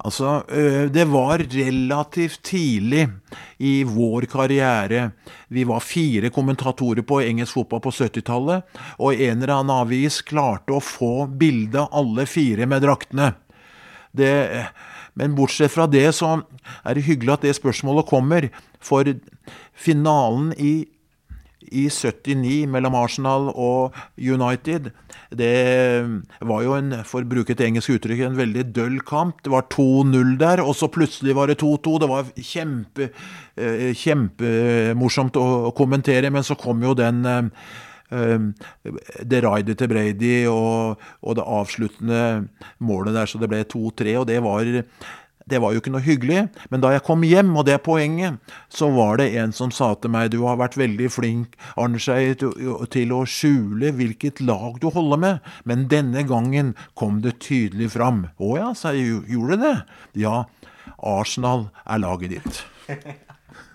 Altså, 0.00 0.42
øh, 0.48 0.88
det 0.92 1.04
var 1.10 1.42
relativt 1.52 2.40
tidlig 2.42 3.08
i 3.58 3.82
vår 3.84 4.24
karriere. 4.32 5.10
Vi 5.48 5.64
var 5.68 5.80
fire 5.84 6.30
kommentatorer 6.30 7.02
på 7.02 7.20
engelsk 7.20 7.58
fotball 7.58 7.82
på 7.84 7.92
70-tallet, 7.92 8.62
og 8.98 9.14
en 9.14 9.42
eller 9.42 9.54
annen 9.58 9.74
avis 9.74 10.22
klarte 10.24 10.72
å 10.72 10.84
få 10.84 11.26
bilde 11.26 11.82
av 11.82 11.92
alle 12.00 12.24
fire 12.26 12.68
med 12.70 12.80
draktene. 12.86 13.34
Det, 14.16 14.32
men 15.14 15.36
bortsett 15.36 15.74
fra 15.74 15.86
det, 15.90 16.08
så 16.16 16.38
er 16.84 16.96
det 16.96 17.04
hyggelig 17.06 17.36
at 17.36 17.44
det 17.44 17.58
spørsmålet 17.58 18.08
kommer, 18.08 18.48
for 18.80 19.04
finalen 19.76 20.54
i 20.56 20.88
i 21.70 21.86
79 21.90 22.66
mellom 22.70 22.96
Arsenal 22.98 23.50
og 23.54 23.96
United. 24.18 24.90
Det 25.30 25.50
var 26.42 26.62
jo 26.64 26.72
en, 26.74 26.94
for 27.06 27.22
å 27.22 27.30
bruke 27.30 27.54
et 27.54 27.62
engelsk 27.62 27.92
uttrykk, 27.94 28.24
en 28.26 28.38
veldig 28.38 28.64
døll 28.74 28.96
kamp. 29.06 29.38
Det 29.44 29.52
var 29.52 29.68
2-0 29.70 30.34
der, 30.40 30.62
og 30.64 30.74
så 30.78 30.90
plutselig 30.90 31.36
var 31.38 31.50
det 31.50 31.60
2-2. 31.62 31.98
Det 32.02 32.08
var 32.10 32.32
kjempe, 32.34 33.10
eh, 33.54 33.92
kjempemorsomt 33.94 35.38
å, 35.38 35.46
å 35.70 35.76
kommentere, 35.76 36.32
men 36.34 36.46
så 36.46 36.58
kom 36.58 36.82
jo 36.82 36.96
den 36.98 37.22
eh, 37.30 37.70
eh, 38.10 38.90
det 39.22 39.42
raidet 39.46 39.78
til 39.78 39.92
Brady 39.92 40.34
og, 40.50 40.98
og 41.22 41.38
det 41.38 41.46
avsluttende 41.46 42.22
målet 42.82 43.14
der, 43.14 43.30
så 43.30 43.38
det 43.38 43.52
ble 43.52 43.62
2-3, 43.70 44.18
og 44.18 44.26
det 44.32 44.42
var 44.42 44.74
det 45.50 45.60
var 45.62 45.74
jo 45.74 45.82
ikke 45.82 45.92
noe 45.92 46.04
hyggelig, 46.04 46.44
men 46.72 46.82
da 46.82 46.92
jeg 46.94 47.04
kom 47.06 47.24
hjem, 47.26 47.52
og 47.58 47.66
det 47.68 47.76
er 47.76 47.82
poenget, 47.84 48.38
så 48.72 48.90
var 48.94 49.20
det 49.20 49.30
en 49.40 49.54
som 49.56 49.72
sa 49.74 49.92
til 49.98 50.12
meg 50.14 50.30
du 50.34 50.40
har 50.46 50.60
vært 50.60 50.78
veldig 50.80 51.10
flink, 51.12 51.56
Arnskei, 51.80 52.34
til, 52.40 53.14
å 53.14 53.22
skjule 53.28 53.92
hvilket 53.98 54.42
lag 54.44 54.78
du 54.82 54.88
holder 54.94 55.20
med, 55.24 55.50
men 55.68 55.88
denne 55.90 56.24
gangen 56.28 56.74
kom 56.98 57.20
det 57.24 57.38
tydelig 57.44 57.92
fram. 57.96 58.28
Å 58.38 58.52
ja, 58.58 58.70
sa 58.78 58.94
jeg, 58.96 59.22
gjorde 59.30 59.60
det? 59.64 59.74
Ja, 60.22 60.44
Arsenal 61.00 61.68
er 61.84 62.02
laget 62.02 62.38
ditt. 62.38 62.62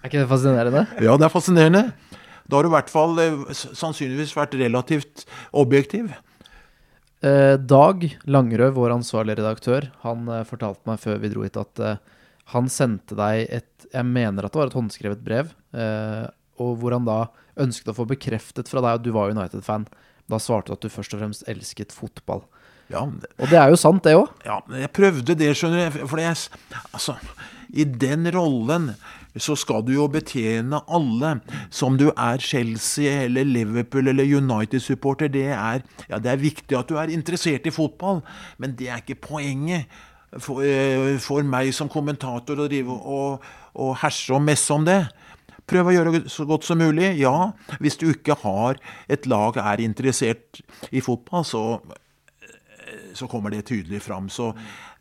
Er 0.05 0.11
ikke 0.11 0.21
det 0.21 0.30
fascinerende? 0.30 0.82
Ja, 1.01 1.15
det 1.17 1.26
er 1.26 1.32
fascinerende. 1.34 1.80
Da 2.45 2.59
har 2.59 2.65
du 2.65 2.69
i 2.69 2.76
hvert 2.76 2.91
fall 2.93 3.17
eh, 3.23 3.39
sannsynligvis 3.57 4.36
vært 4.38 4.53
relativt 4.59 5.23
objektiv. 5.49 6.11
Eh, 7.26 7.55
Dag 7.57 8.03
Langerød, 8.30 8.76
vår 8.76 8.93
ansvarlige 8.99 9.39
redaktør, 9.39 9.88
han 10.03 10.28
eh, 10.30 10.43
fortalte 10.47 10.86
meg 10.89 11.01
før 11.01 11.21
vi 11.23 11.32
dro 11.34 11.45
hit 11.45 11.57
at 11.57 11.82
eh, 11.82 12.01
Han 12.53 12.67
sendte 12.69 13.17
deg 13.17 13.47
et 13.49 13.88
Jeg 13.89 14.05
mener 14.05 14.45
at 14.45 14.53
det 14.53 14.59
var 14.61 14.69
et 14.69 14.78
håndskrevet 14.78 15.23
brev, 15.26 15.53
eh, 15.73 16.26
og 16.61 16.76
hvor 16.82 16.93
han 16.93 17.07
da 17.07 17.19
ønsket 17.61 17.89
å 17.93 17.95
få 17.97 18.05
bekreftet 18.09 18.69
fra 18.69 18.84
deg 18.84 18.99
at 18.99 19.05
du 19.05 19.09
var 19.15 19.32
United-fan. 19.34 19.88
Da 20.30 20.38
svarte 20.41 20.69
du 20.69 20.76
at 20.76 20.84
du 20.86 20.91
først 20.91 21.15
og 21.15 21.21
fremst 21.23 21.47
elsket 21.49 21.95
fotball. 21.95 22.43
Ja, 22.91 23.01
Og 23.01 23.49
det 23.49 23.57
er 23.57 23.71
jo 23.73 23.80
sant, 23.80 24.03
det 24.05 24.13
òg. 24.17 24.30
Ja, 24.45 24.59
jeg 24.78 24.91
prøvde 24.93 25.36
det, 25.39 25.49
skjønner 25.57 25.89
du. 25.95 26.03
For 26.11 26.21
jeg, 26.21 26.38
altså, 26.93 27.15
i 27.73 27.86
den 27.88 28.28
rollen 28.36 28.91
så 29.41 29.55
skal 29.59 29.83
du 29.86 29.93
jo 29.95 30.07
betjene 30.11 30.79
alle. 30.88 31.36
Som 31.73 31.99
du 31.99 32.07
er 32.11 32.41
Chelsea 32.41 33.25
eller 33.25 33.47
Liverpool 33.47 34.07
eller 34.11 34.23
United-supporter. 34.38 35.31
Det 35.31 35.45
ja, 35.49 36.19
det 36.19 36.31
er 36.31 36.41
viktig 36.41 36.77
at 36.77 36.89
du 36.89 36.99
er 36.99 37.13
interessert 37.13 37.67
i 37.67 37.73
fotball, 37.73 38.21
men 38.57 38.75
det 38.79 38.89
er 38.89 39.03
ikke 39.03 39.21
poenget. 39.27 39.91
For, 40.36 40.59
eh, 40.67 41.15
for 41.23 41.45
meg 41.47 41.69
som 41.71 41.88
kommentator 41.88 42.59
å 42.59 42.65
drive 42.67 42.91
og, 42.91 43.43
og 43.79 43.93
herse 44.01 44.33
og 44.36 44.43
messe 44.43 44.73
om 44.73 44.83
det. 44.83 45.05
Prøv 45.65 45.88
å 45.89 45.93
gjøre 45.95 46.11
det 46.11 46.23
så 46.33 46.43
godt 46.45 46.67
som 46.67 46.81
mulig. 46.81 47.13
Ja, 47.21 47.53
hvis 47.79 47.95
du 48.01 48.09
ikke 48.11 48.36
har 48.41 48.81
et 49.07 49.29
lag 49.31 49.55
er 49.63 49.86
interessert 49.86 50.59
i 50.91 50.99
fotball, 51.01 51.47
så 51.47 51.63
så 53.15 53.27
kommer 53.27 53.49
det 53.49 53.65
tydelig 53.65 54.01
fram. 54.01 54.29
Så 54.29 54.51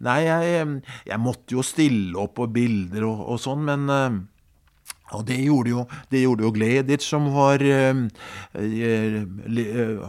nei, 0.05 0.21
jeg, 0.27 0.69
jeg 1.09 1.21
måtte 1.23 1.57
jo 1.57 1.65
stille 1.67 2.21
opp 2.21 2.37
på 2.39 2.49
bilder 2.53 3.09
og, 3.09 3.27
og 3.35 3.43
sånn, 3.43 3.67
men 3.67 3.91
og 5.13 5.23
det 5.29 5.37
gjorde 5.45 5.71
jo, 5.71 5.85
det 6.11 6.23
gjorde 6.23 6.47
jo 6.47 6.51
Gleditsch, 6.55 7.07
som 7.13 7.27
var 7.35 7.63
eh, 7.63 8.01
eh, 8.57 9.19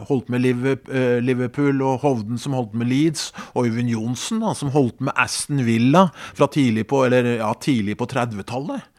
holdt 0.10 0.32
med 0.32 0.48
eh, 0.48 1.20
Liverpool, 1.24 1.82
og 1.84 2.00
Hovden, 2.06 2.40
som 2.42 2.56
holdt 2.58 2.78
med 2.80 2.90
Leeds, 2.90 3.30
og 3.54 3.68
Øyvind 3.68 3.92
Johnsen, 3.92 4.40
da, 4.44 4.54
som 4.58 4.72
holdt 4.74 5.04
med 5.04 5.16
Aston 5.20 5.66
Villa 5.68 6.08
fra 6.34 6.48
tidlig 6.52 6.88
på, 6.88 7.04
ja, 7.12 7.52
på 7.52 8.10
30-tallet. 8.16 8.92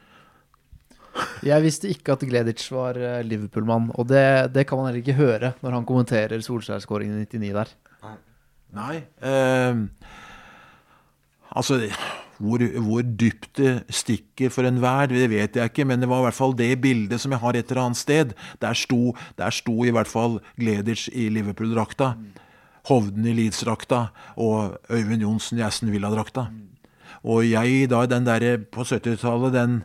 Jeg 1.49 1.65
visste 1.65 1.89
ikke 1.89 2.13
at 2.13 2.27
Gleditsch 2.29 2.69
var 2.75 3.01
eh, 3.01 3.25
Liverpool-mann, 3.25 3.89
og 3.97 4.11
det, 4.13 4.53
det 4.55 4.67
kan 4.69 4.79
man 4.79 4.91
heller 4.91 5.01
ikke 5.01 5.17
høre 5.17 5.55
når 5.65 5.79
han 5.79 5.89
kommenterer 5.89 6.45
Solskjær-skåringen 6.45 7.25
i 7.25 7.27
99 7.27 7.57
der. 7.57 7.75
Nei. 8.77 9.01
Eh, 9.25 9.85
altså 11.57 11.81
hvor, 12.43 12.61
hvor 12.85 13.05
dypt 13.05 13.49
det 13.57 13.73
stikker 13.89 14.53
for 14.53 14.69
enhver, 14.69 15.09
det 15.09 15.29
vet 15.33 15.57
jeg 15.57 15.71
ikke, 15.71 15.87
men 15.89 16.03
det 16.03 16.09
var 16.11 16.21
i 16.21 16.27
hvert 16.29 16.37
fall 16.37 16.55
det 16.57 16.71
bildet 16.83 17.21
som 17.23 17.33
jeg 17.33 17.41
har 17.41 17.57
et 17.57 17.71
eller 17.71 17.83
annet 17.87 18.01
sted. 18.01 18.35
Der 18.61 18.77
sto, 18.77 19.15
der 19.39 19.55
sto 19.55 19.85
i 19.85 19.93
hvert 19.95 20.11
fall 20.11 20.39
Gleditsch 20.61 21.09
i 21.13 21.31
Liverpool-drakta, 21.33 22.13
Hovden 22.91 23.27
i 23.27 23.35
Leeds-drakta 23.35 24.07
og 24.37 24.77
Øyvind 24.93 25.25
Johnsen 25.25 25.59
i 25.59 25.65
Aston 25.67 25.91
Villa-drakta. 25.95 26.47
Og 27.27 27.49
jeg 27.49 27.89
da, 27.91 28.05
den 28.07 28.29
derre 28.29 28.59
på 28.61 28.85
70-tallet, 28.87 29.57
den, 29.57 29.81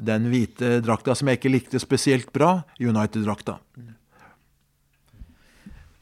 den 0.00 0.30
hvite 0.30 0.78
drakta 0.84 1.16
som 1.18 1.28
jeg 1.28 1.40
ikke 1.40 1.52
likte 1.52 1.82
spesielt 1.82 2.30
bra, 2.32 2.60
United-drakta. 2.80 3.58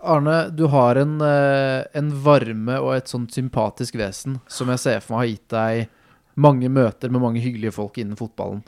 Arne, 0.07 0.37
du 0.55 0.67
har 0.73 0.99
en, 1.01 1.19
eh, 1.21 1.83
en 1.99 2.11
varme 2.23 2.79
og 2.81 2.95
et 2.95 3.11
sånt 3.11 3.35
sympatisk 3.35 3.99
vesen 3.99 4.39
som 4.47 4.71
jeg 4.73 4.83
ser 4.83 5.03
for 5.03 5.17
meg 5.17 5.23
har 5.23 5.33
gitt 5.33 5.53
deg 5.55 6.41
mange 6.47 6.71
møter 6.71 7.13
med 7.13 7.23
mange 7.25 7.43
hyggelige 7.43 7.75
folk 7.75 7.99
innen 7.99 8.19
fotballen. 8.19 8.63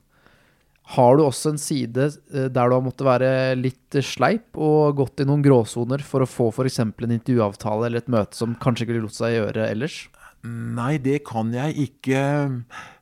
Har 0.96 1.18
du 1.18 1.24
også 1.26 1.52
en 1.52 1.60
side 1.60 2.06
eh, 2.32 2.48
der 2.48 2.70
du 2.70 2.76
har 2.76 2.84
måttet 2.84 3.06
være 3.08 3.32
litt 3.60 3.98
sleip 4.04 4.56
og 4.56 4.96
gått 5.02 5.20
i 5.20 5.28
noen 5.28 5.44
gråsoner 5.44 6.04
for 6.04 6.24
å 6.24 6.28
få 6.28 6.48
f.eks. 6.48 6.80
en 6.80 7.16
intervjuavtale 7.18 7.90
eller 7.90 8.02
et 8.02 8.12
møte 8.12 8.38
som 8.38 8.56
kanskje 8.56 8.86
ikke 8.86 9.02
lot 9.02 9.16
seg 9.16 9.36
gjøre 9.36 9.68
ellers? 9.68 10.06
Nei, 10.48 10.96
det 11.02 11.24
kan 11.26 11.50
jeg 11.50 11.74
ikke 11.88 12.20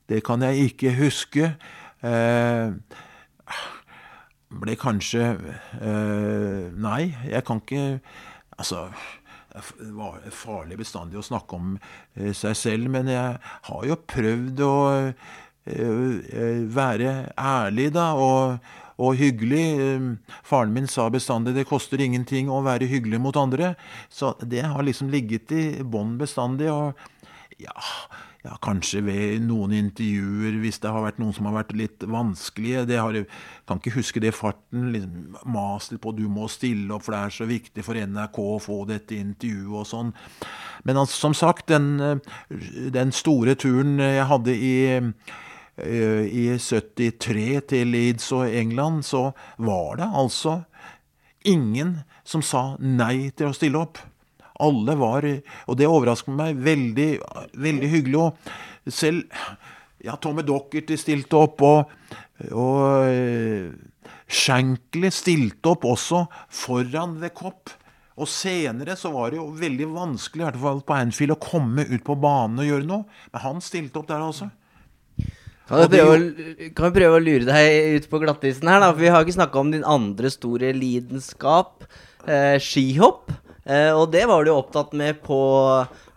Det 0.09 0.23
kan 0.25 0.41
jeg 0.47 0.71
ikke 0.71 0.95
huske. 0.97 1.51
Eh, 2.07 2.71
ble 4.51 4.77
kanskje 4.79 5.23
eh, 5.81 6.67
Nei, 6.75 7.03
jeg 7.27 7.45
kan 7.47 7.63
ikke 7.63 8.01
Altså 8.57 8.89
det 9.57 9.93
var 9.97 10.21
farlig 10.37 10.77
bestandig 10.77 11.17
å 11.17 11.25
snakke 11.25 11.57
om 11.57 11.77
eh, 11.79 12.33
seg 12.37 12.57
selv, 12.59 12.91
men 12.93 13.09
jeg 13.09 13.39
har 13.41 13.87
jo 13.89 13.97
prøvd 14.05 14.61
å 14.67 14.75
eh, 15.09 16.67
være 16.77 17.13
ærlig, 17.41 17.87
da, 17.97 18.11
og, 18.21 18.59
og 19.01 19.17
hyggelig. 19.17 19.65
Faren 20.45 20.77
min 20.77 20.89
sa 20.93 21.09
bestandig 21.09 21.57
'det 21.57 21.65
koster 21.69 22.05
ingenting 22.05 22.53
å 22.53 22.61
være 22.69 22.91
hyggelig 22.91 23.21
mot 23.21 23.37
andre', 23.41 23.75
så 24.13 24.35
det 24.45 24.61
har 24.61 24.85
liksom 24.85 25.09
ligget 25.09 25.53
i 25.57 25.65
bånn 25.81 26.19
bestandig. 26.21 26.69
og 26.69 26.93
ja, 27.57 27.81
ja, 28.47 28.55
kanskje 28.63 29.01
ved 29.03 29.43
noen 29.43 29.73
intervjuer, 29.75 30.61
hvis 30.63 30.79
det 30.83 30.91
har 30.93 31.03
vært 31.03 31.19
noen 31.19 31.35
som 31.35 31.49
har 31.49 31.57
vært 31.57 31.73
litt 31.79 32.05
vanskelige. 32.07 32.85
Det 32.87 32.99
har, 33.01 33.17
jeg 33.17 33.27
kan 33.67 33.81
ikke 33.81 33.97
huske 33.97 34.23
det 34.23 34.35
farten. 34.37 34.91
Liksom, 34.95 35.39
mas 35.51 35.91
litt 35.91 36.03
på 36.05 36.15
du 36.15 36.27
må 36.31 36.47
stille 36.53 36.95
opp, 36.95 37.07
for 37.07 37.17
det 37.17 37.23
er 37.25 37.35
så 37.35 37.49
viktig 37.51 37.87
for 37.87 37.99
NRK 37.99 38.39
å 38.45 38.61
få 38.63 38.79
dette 38.91 39.19
intervjuet 39.19 39.81
og 39.83 39.89
sånn. 39.91 40.15
Men 40.87 41.03
altså, 41.03 41.19
som 41.27 41.35
sagt, 41.35 41.67
den, 41.73 41.97
eh, 41.99 42.37
den 42.95 43.11
store 43.17 43.57
turen 43.59 43.99
jeg 44.03 44.31
hadde 44.31 44.55
i 44.55 44.77
eh, 44.95 45.11
i 45.77 46.47
73 46.57 47.49
til 47.69 47.91
Leeds 47.93 48.31
og 48.33 48.47
England, 48.49 49.03
så 49.05 49.33
var 49.59 49.99
det 49.99 50.07
altså 50.09 50.61
ingen 51.45 51.99
som 52.25 52.43
sa 52.43 52.77
nei 52.81 53.31
til 53.37 53.51
å 53.51 53.57
stille 53.57 53.83
opp. 53.83 54.01
Alle 54.63 54.95
var 54.99 55.27
Og 55.67 55.77
det 55.79 55.89
overrasket 55.89 56.33
meg 56.35 56.61
veldig, 56.65 57.09
veldig 57.55 57.91
hyggelig. 57.93 58.21
Og 58.23 58.93
selv 58.93 59.25
ja, 60.05 60.15
Tommy 60.21 60.45
Dockert 60.47 60.93
stilte 61.01 61.39
opp, 61.41 61.63
og, 61.67 61.93
og 62.53 63.09
eh, 63.09 63.73
Shankly 64.27 65.11
stilte 65.15 65.73
opp 65.73 65.87
også 65.89 66.27
foran 66.53 67.19
The 67.23 67.33
Cop. 67.35 67.73
Og 68.17 68.29
senere 68.33 68.95
så 68.97 69.11
var 69.13 69.33
det 69.33 69.41
jo 69.41 69.51
veldig 69.59 69.91
vanskelig, 69.93 70.41
i 70.41 70.47
hvert 70.47 70.63
fall 70.63 70.79
på 70.87 70.95
Anfield, 70.97 71.35
å 71.35 71.43
komme 71.43 71.85
ut 71.85 72.05
på 72.05 72.17
banen 72.21 72.63
og 72.63 72.71
gjøre 72.71 72.89
noe. 72.89 73.05
Men 73.33 73.45
han 73.45 73.65
stilte 73.65 74.01
opp 74.01 74.09
der, 74.09 74.25
også. 74.25 74.49
Kan 75.67 75.83
vi, 75.83 75.99
prøve, 75.99 76.69
kan 76.79 76.87
vi 76.87 76.95
prøve 77.01 77.19
å 77.19 77.23
lure 77.23 77.49
deg 77.49 77.97
ut 77.99 78.07
på 78.09 78.21
glattisen 78.23 78.71
her, 78.71 78.79
da? 78.81 78.93
For 78.93 79.03
vi 79.03 79.11
har 79.13 79.25
ikke 79.27 79.37
snakka 79.37 79.61
om 79.61 79.73
din 79.75 79.85
andre 79.85 80.31
store 80.33 80.71
lidenskap, 80.77 81.85
eh, 82.25 82.57
skihopp. 82.63 83.35
Eh, 83.67 83.93
og 83.93 84.13
det 84.15 84.27
var 84.31 84.47
du 84.47 84.53
opptatt 84.55 84.95
med 84.97 85.23
på, 85.27 85.41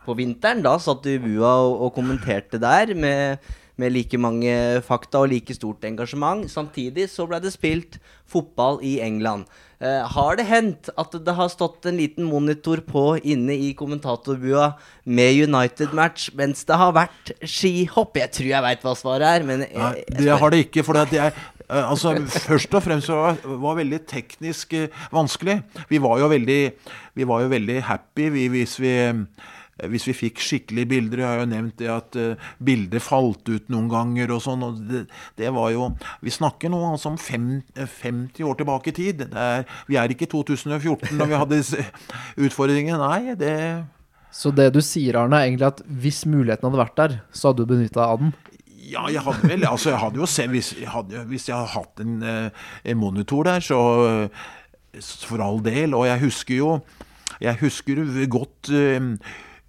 på 0.05 0.17
vinteren. 0.17 0.61
Da 0.65 0.77
satt 0.81 1.01
du 1.05 1.15
i 1.15 1.21
bua 1.21 1.55
og, 1.65 1.87
og 1.87 1.95
kommenterte 1.97 2.61
der 2.61 2.93
med, 2.93 3.41
med 3.79 3.95
like 3.95 4.19
mange 4.21 4.53
fakta 4.85 5.23
og 5.23 5.33
like 5.33 5.55
stort 5.57 5.87
engasjement. 5.89 6.45
Samtidig 6.51 7.09
så 7.09 7.25
ble 7.29 7.41
det 7.43 7.55
spilt 7.55 7.97
fotball 8.29 8.79
i 8.85 8.99
England. 9.01 9.49
Eh, 9.79 10.03
har 10.13 10.35
det 10.35 10.43
hendt 10.49 10.89
at 10.99 11.13
det 11.23 11.33
har 11.37 11.49
stått 11.51 11.87
en 11.87 11.97
liten 11.97 12.25
monitor 12.27 12.81
på 12.83 13.13
inne 13.23 13.55
i 13.55 13.69
kommentatorbua 13.79 14.73
med 15.07 15.45
United-match 15.47 16.33
mens 16.35 16.65
det 16.67 16.77
har 16.81 16.91
vært 16.97 17.31
skihopp? 17.47 18.19
Jeg 18.19 18.33
tror 18.35 18.49
jeg 18.51 18.65
veit 18.65 18.83
hva 18.83 18.97
svaret 18.99 19.39
er, 19.39 19.47
men 19.47 19.63
jeg, 19.63 19.79
Nei, 19.79 20.19
det 20.19 20.35
har 20.41 20.51
det 20.53 20.65
ikke. 20.67 20.83
For 20.83 20.99
det 20.99 21.23
er 21.23 21.39
altså, 21.69 22.15
Først 22.47 22.73
og 22.73 22.83
fremst 22.83 23.11
var 23.13 23.37
var 23.61 23.77
veldig 23.77 24.01
teknisk 24.09 24.73
eh, 24.73 24.89
vanskelig. 25.13 25.59
Vi 25.89 26.01
var 26.01 26.19
jo 26.21 26.29
veldig, 26.31 26.59
vi 27.15 27.29
var 27.29 27.45
jo 27.45 27.53
veldig 27.53 27.79
happy 27.85 28.29
vi, 28.33 28.47
hvis 28.53 28.79
vi 28.81 28.93
eh, 29.05 29.23
hvis 29.87 30.09
vi 30.09 30.15
fikk 30.17 30.41
skikkelige 30.43 30.89
bilder, 30.91 31.21
jeg 31.21 31.29
har 31.29 31.37
jo 31.39 31.49
nevnt 31.53 31.77
det 31.79 31.87
at 31.87 32.17
bilder 32.67 32.99
falt 32.99 33.47
ut 33.47 33.69
noen 33.71 33.87
ganger 33.87 34.33
og 34.35 34.41
sånn, 34.43 34.65
og 34.65 34.81
det, 34.89 35.05
det 35.39 35.53
var 35.55 35.69
jo 35.71 35.85
Vi 36.25 36.33
snakker 36.35 36.67
nå 36.73 36.81
altså 36.89 37.13
om 37.13 37.19
fem, 37.21 37.61
eh, 37.77 37.87
50 37.87 38.43
år 38.43 38.59
tilbake 38.59 38.91
i 38.91 38.97
tid. 38.97 39.23
Det 39.29 39.45
er, 39.45 39.63
vi 39.87 39.95
er 39.95 40.11
ikke 40.11 40.27
i 40.27 40.33
2014 40.33 41.15
når 41.15 41.31
vi 41.31 41.39
hadde 41.39 41.61
disse 41.61 41.85
utfordringene. 42.35 42.99
Nei, 42.99 43.37
det 43.39 43.55
Så 44.35 44.51
det 44.51 44.73
du 44.75 44.81
sier, 44.83 45.15
Arne, 45.17 45.39
er 45.39 45.47
egentlig 45.47 45.69
at 45.69 45.79
hvis 45.87 46.25
muligheten 46.27 46.67
hadde 46.67 46.83
vært 46.83 46.99
der, 46.99 47.19
så 47.31 47.49
hadde 47.49 47.63
du 47.63 47.71
benytta 47.71 48.03
av 48.05 48.19
den? 48.21 48.35
Ja, 48.89 49.05
jeg 49.11 49.23
hadde 49.25 49.49
vel 49.49 49.67
Altså, 49.69 49.91
jeg 49.93 50.01
hadde 50.01 50.21
jo 50.21 50.29
sett 50.29 50.49
Hvis 50.53 50.73
jeg 50.79 50.89
hadde, 50.89 51.25
hvis 51.29 51.49
jeg 51.49 51.55
hadde 51.57 51.73
hatt 51.75 52.01
en, 52.03 52.15
eh, 52.23 52.65
en 52.91 52.97
monitor 52.99 53.45
der, 53.47 53.61
så 53.63 53.79
For 55.29 55.43
all 55.45 55.61
del. 55.65 55.93
Og 55.97 56.07
jeg 56.09 56.23
husker 56.25 56.55
jo 56.57 56.71
Jeg 57.39 57.59
husker 57.61 58.01
godt 58.31 58.71
eh, 58.73 59.13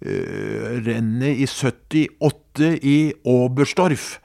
rennet 0.01 1.37
i 1.37 1.45
78 1.45 2.71
i 2.81 3.13
Oberstdorf. 3.21 4.17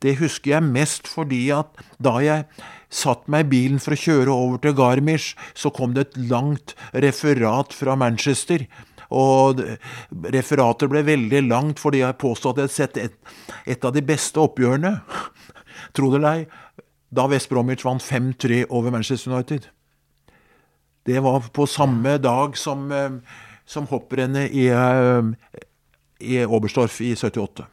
Det 0.00 0.16
husker 0.20 0.54
jeg 0.54 0.64
mest 0.64 1.08
fordi 1.08 1.50
at 1.54 1.68
da 2.02 2.16
jeg 2.24 2.46
satt 2.92 3.26
meg 3.32 3.46
i 3.46 3.50
bilen 3.50 3.82
for 3.82 3.96
å 3.96 4.00
kjøre 4.00 4.32
over 4.32 4.62
til 4.62 4.76
Garmisch, 4.78 5.34
så 5.54 5.72
kom 5.74 5.94
det 5.96 6.06
et 6.06 6.18
langt 6.30 6.74
referat 6.94 7.76
fra 7.76 7.96
Manchester. 7.98 8.66
Og 9.14 9.62
referatet 10.34 10.90
ble 10.90 11.04
veldig 11.06 11.44
langt 11.46 11.82
fordi 11.82 12.02
jeg 12.02 12.18
påstod 12.20 12.56
at 12.56 12.58
jeg 12.58 12.66
hadde 12.66 12.76
sett 12.76 13.00
et, 13.02 13.34
et 13.76 13.84
av 13.86 13.94
de 13.94 14.02
beste 14.06 14.40
oppgjørene, 14.42 14.96
tro 15.96 16.10
det 16.10 16.20
eller 16.20 16.40
ei, 16.40 16.46
da 17.16 17.26
West 17.30 17.48
Bromwich 17.48 17.84
vant 17.86 18.02
5-3 18.02 18.64
over 18.68 18.90
Manchester 18.90 19.32
United. 19.32 19.68
Det 21.06 21.20
var 21.22 21.44
på 21.54 21.66
samme 21.70 22.16
dag 22.18 22.56
som, 22.58 22.90
eh, 22.92 23.10
som 23.64 23.86
hopprennet 23.86 24.50
i, 24.50 24.66
eh, 24.68 25.22
i 26.20 26.44
Oberstdorf 26.44 27.00
i 27.00 27.14
78. 27.14 27.66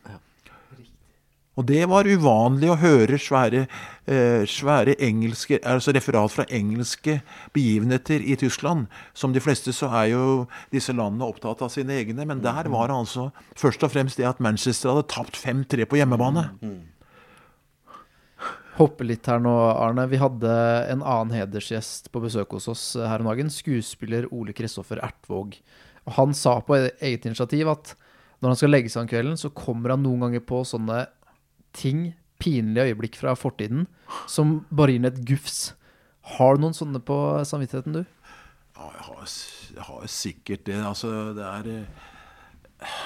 Og 1.58 1.66
det 1.66 1.86
var 1.90 2.10
uvanlig 2.10 2.70
å 2.70 2.80
høre 2.82 3.18
svære, 3.22 3.68
svære 4.04 4.98
engelske, 5.00 5.60
altså 5.64 5.94
referat 5.96 6.32
fra 6.34 6.46
engelske 6.52 7.22
begivenheter 7.56 8.20
i 8.20 8.36
Tyskland. 8.36 8.88
Som 9.14 9.34
de 9.34 9.40
fleste 9.40 9.72
så 9.72 9.88
er 10.02 10.10
jo 10.12 10.24
disse 10.74 10.92
landene 10.92 11.28
opptatt 11.28 11.62
av 11.64 11.72
sine 11.72 11.96
egne, 12.02 12.26
men 12.28 12.42
der 12.44 12.68
var 12.74 12.92
det 12.92 12.98
altså 12.98 13.30
først 13.56 13.86
og 13.88 13.94
fremst 13.94 14.20
det 14.20 14.28
at 14.28 14.42
Manchester 14.44 14.92
hadde 14.92 15.08
tapt 15.14 15.40
5-3 15.40 15.88
på 15.88 16.02
hjemmebane. 16.02 16.50
Hoppe 18.74 19.06
litt 19.06 19.28
her 19.30 19.38
nå, 19.38 19.54
Arne. 19.54 20.08
Vi 20.10 20.18
hadde 20.18 20.52
en 20.90 21.04
annen 21.06 21.36
hedersgjest 21.38 22.10
på 22.12 22.24
besøk 22.24 22.56
hos 22.58 22.68
oss 22.72 22.86
her 22.98 23.22
om 23.22 23.30
dagen. 23.30 23.52
Skuespiller 23.54 24.26
Ole 24.34 24.56
Kristoffer 24.58 24.98
Ertvåg. 25.06 25.60
Og 26.08 26.16
han 26.18 26.34
sa 26.36 26.58
på 26.66 26.80
eget 26.82 27.28
initiativ 27.30 27.70
at 27.70 27.94
når 28.42 28.50
han 28.50 28.60
skal 28.60 28.74
legge 28.74 28.90
seg 28.92 29.06
om 29.06 29.12
kvelden, 29.12 29.38
så 29.40 29.54
kommer 29.56 29.94
han 29.94 30.02
noen 30.04 30.26
ganger 30.26 30.42
på 30.44 30.64
sånne 30.68 31.06
ting, 31.78 32.10
pinlige 32.44 32.92
øyeblikk 32.92 33.18
fra 33.20 33.38
fortiden, 33.40 33.88
som 34.28 34.60
bare 34.70 34.94
gir 34.94 35.04
ham 35.04 35.10
et 35.12 35.24
gufs. 35.28 35.62
Har 36.36 36.56
du 36.56 36.64
noen 36.64 36.76
sånne 36.76 37.02
på 37.04 37.18
samvittigheten, 37.48 38.02
du? 38.02 38.04
Ja, 38.76 38.92
jeg 38.92 39.08
har, 39.08 39.34
jeg 39.78 39.88
har 39.90 40.08
sikkert 40.12 40.64
det. 40.68 40.80
Altså, 40.84 41.10
det 41.38 41.50
er 41.50 41.74
eh, 41.74 43.04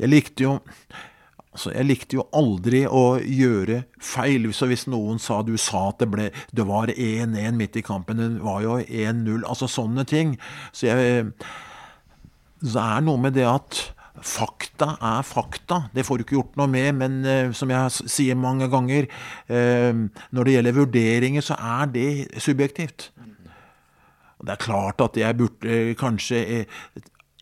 Jeg 0.00 0.10
likte 0.10 0.48
jo 0.48 0.54
Altså, 1.54 1.70
jeg 1.70 1.86
likte 1.86 2.16
jo 2.16 2.24
aldri 2.34 2.80
å 2.82 3.20
gjøre 3.22 3.84
feil. 4.02 4.48
Så 4.50 4.66
hvis 4.66 4.88
noen 4.90 5.20
sa 5.22 5.36
du 5.46 5.52
sa 5.54 5.84
at 5.92 6.00
det 6.02 6.08
ble 6.10 6.24
Det 6.50 6.64
var 6.66 6.90
1-1 6.90 7.54
midt 7.54 7.78
i 7.78 7.84
kampen, 7.86 8.18
det 8.18 8.42
var 8.42 8.64
jo 8.64 8.80
1-0. 8.82 9.44
Altså 9.46 9.68
sånne 9.70 10.02
ting. 10.10 10.34
Så 10.74 10.88
jeg 10.90 11.30
det 12.64 12.80
er 12.80 13.02
noe 13.04 13.20
med 13.20 13.34
det 13.36 13.44
at 13.44 13.80
Fakta 14.24 14.94
er 15.04 15.24
fakta. 15.28 15.82
Det 15.92 16.06
får 16.06 16.18
du 16.18 16.24
ikke 16.24 16.38
gjort 16.38 16.58
noe 16.60 16.70
med. 16.70 16.90
Men 16.96 17.18
eh, 17.28 17.52
som 17.56 17.72
jeg 17.72 18.08
sier 18.08 18.38
mange 18.40 18.70
ganger, 18.72 19.08
eh, 19.52 19.92
når 20.32 20.48
det 20.48 20.56
gjelder 20.56 20.78
vurderinger, 20.80 21.44
så 21.44 21.58
er 21.60 21.92
det 21.92 22.08
subjektivt. 22.42 23.10
Og 24.38 24.48
Det 24.48 24.56
er 24.56 24.64
klart 24.64 25.04
at 25.04 25.20
jeg 25.20 25.38
burde 25.38 25.78
kanskje 26.00 26.42
eh, 26.58 26.82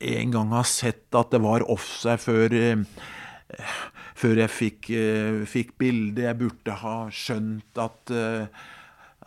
en 0.03 0.35
gang 0.35 0.51
ha 0.57 0.65
sett 0.67 1.15
at 1.15 1.31
det 1.31 1.43
var 1.45 1.63
offside 1.71 2.19
før 2.19 2.59
eh, 2.59 2.83
før 4.23 4.43
jeg 4.43 4.53
fikk, 4.53 4.91
eh, 4.95 5.43
fikk 5.49 5.75
bildet. 5.81 6.27
Jeg 6.29 6.39
burde 6.41 6.79
ha 6.83 6.97
skjønt 7.11 7.81
at, 7.81 8.13
eh, 8.15 8.47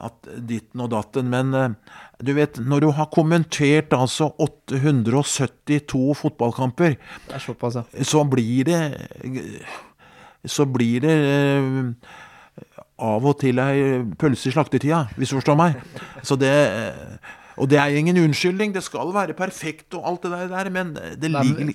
at 0.03 0.29
ditten 0.47 0.83
og 0.83 0.91
datten. 0.93 1.29
Men 1.31 1.53
eh, 1.55 1.95
du 2.23 2.33
vet, 2.37 2.59
når 2.59 2.85
du 2.85 2.89
har 2.97 3.11
kommentert 3.13 3.95
altså 3.95 4.31
872 4.41 6.03
fotballkamper, 6.21 6.97
er 7.31 7.43
såpass, 7.43 7.79
ja. 7.79 8.03
så 8.03 8.25
blir 8.27 8.69
det 8.69 8.81
Så 10.45 10.65
blir 10.69 11.01
det 11.01 11.13
eh, 11.25 11.85
av 13.01 13.25
og 13.25 13.39
til 13.41 13.57
ei 13.59 14.03
pølse 14.19 14.51
i 14.51 14.53
slaktetida, 14.53 15.07
hvis 15.17 15.33
du 15.33 15.39
forstår 15.39 15.57
meg. 15.57 15.79
Så 16.23 16.37
det 16.39 16.53
Og 17.61 17.69
det 17.71 17.79
er 17.79 17.95
ingen 17.95 18.17
unnskyldning. 18.19 18.73
Det 18.75 18.83
skal 18.83 19.13
være 19.15 19.35
perfekt 19.37 19.95
og 19.95 20.07
alt 20.09 20.25
det 20.25 20.49
der, 20.51 20.69
men 20.73 20.95
det 20.95 21.31
ligger 21.31 21.71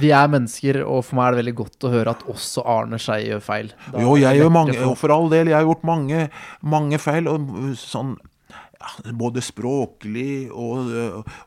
Vi 0.00 0.10
er 0.14 0.28
mennesker, 0.30 0.82
og 0.84 1.04
for 1.04 1.18
meg 1.18 1.26
er 1.26 1.34
det 1.34 1.40
veldig 1.42 1.54
godt 1.58 1.86
å 1.86 1.92
høre 1.92 2.12
at 2.14 2.26
også 2.30 2.62
Arne 2.68 3.00
Skei 3.02 3.24
gjør 3.30 3.40
feil. 3.42 3.72
Da 3.90 4.02
Jo, 4.04 4.16
jeg 4.20 4.38
gjør 4.38 4.52
mange, 4.54 4.76
og 4.84 4.98
for 5.00 5.14
all 5.14 5.30
del, 5.32 5.50
jeg 5.50 5.58
har 5.58 5.66
gjort 5.66 5.88
mange, 5.88 6.28
mange 6.62 7.00
feil. 7.02 7.30
Og 7.32 7.72
sånn 7.80 8.14
ja, 8.52 8.92
Både 9.18 9.42
språklig 9.42 10.50
og, 10.50 10.92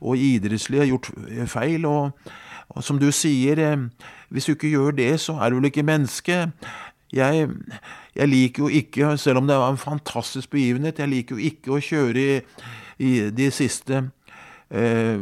og 0.02 0.18
idrettslig 0.18 0.82
har 0.82 0.90
gjort 0.90 1.12
feil. 1.52 1.86
Og, 1.88 2.34
og 2.74 2.84
som 2.84 3.00
du 3.00 3.12
sier, 3.16 3.62
eh, 3.62 4.10
hvis 4.34 4.50
du 4.50 4.56
ikke 4.56 4.74
gjør 4.74 4.98
det, 4.98 5.14
så 5.24 5.38
er 5.40 5.52
du 5.52 5.60
vel 5.60 5.70
ikke 5.70 5.86
menneske. 5.88 6.46
Jeg, 7.16 7.48
jeg 8.18 8.28
liker 8.28 8.66
jo 8.66 8.72
ikke, 8.82 9.14
selv 9.22 9.44
om 9.44 9.48
det 9.48 9.56
var 9.62 9.72
en 9.72 9.80
fantastisk 9.80 10.50
begivenhet, 10.56 11.00
jeg 11.00 11.12
liker 11.12 11.38
jo 11.38 11.52
ikke 11.52 11.76
å 11.76 11.84
kjøre 11.84 12.24
i, 12.24 12.40
i 13.02 13.30
de 13.36 13.50
siste 13.54 14.04
eh, 14.72 15.20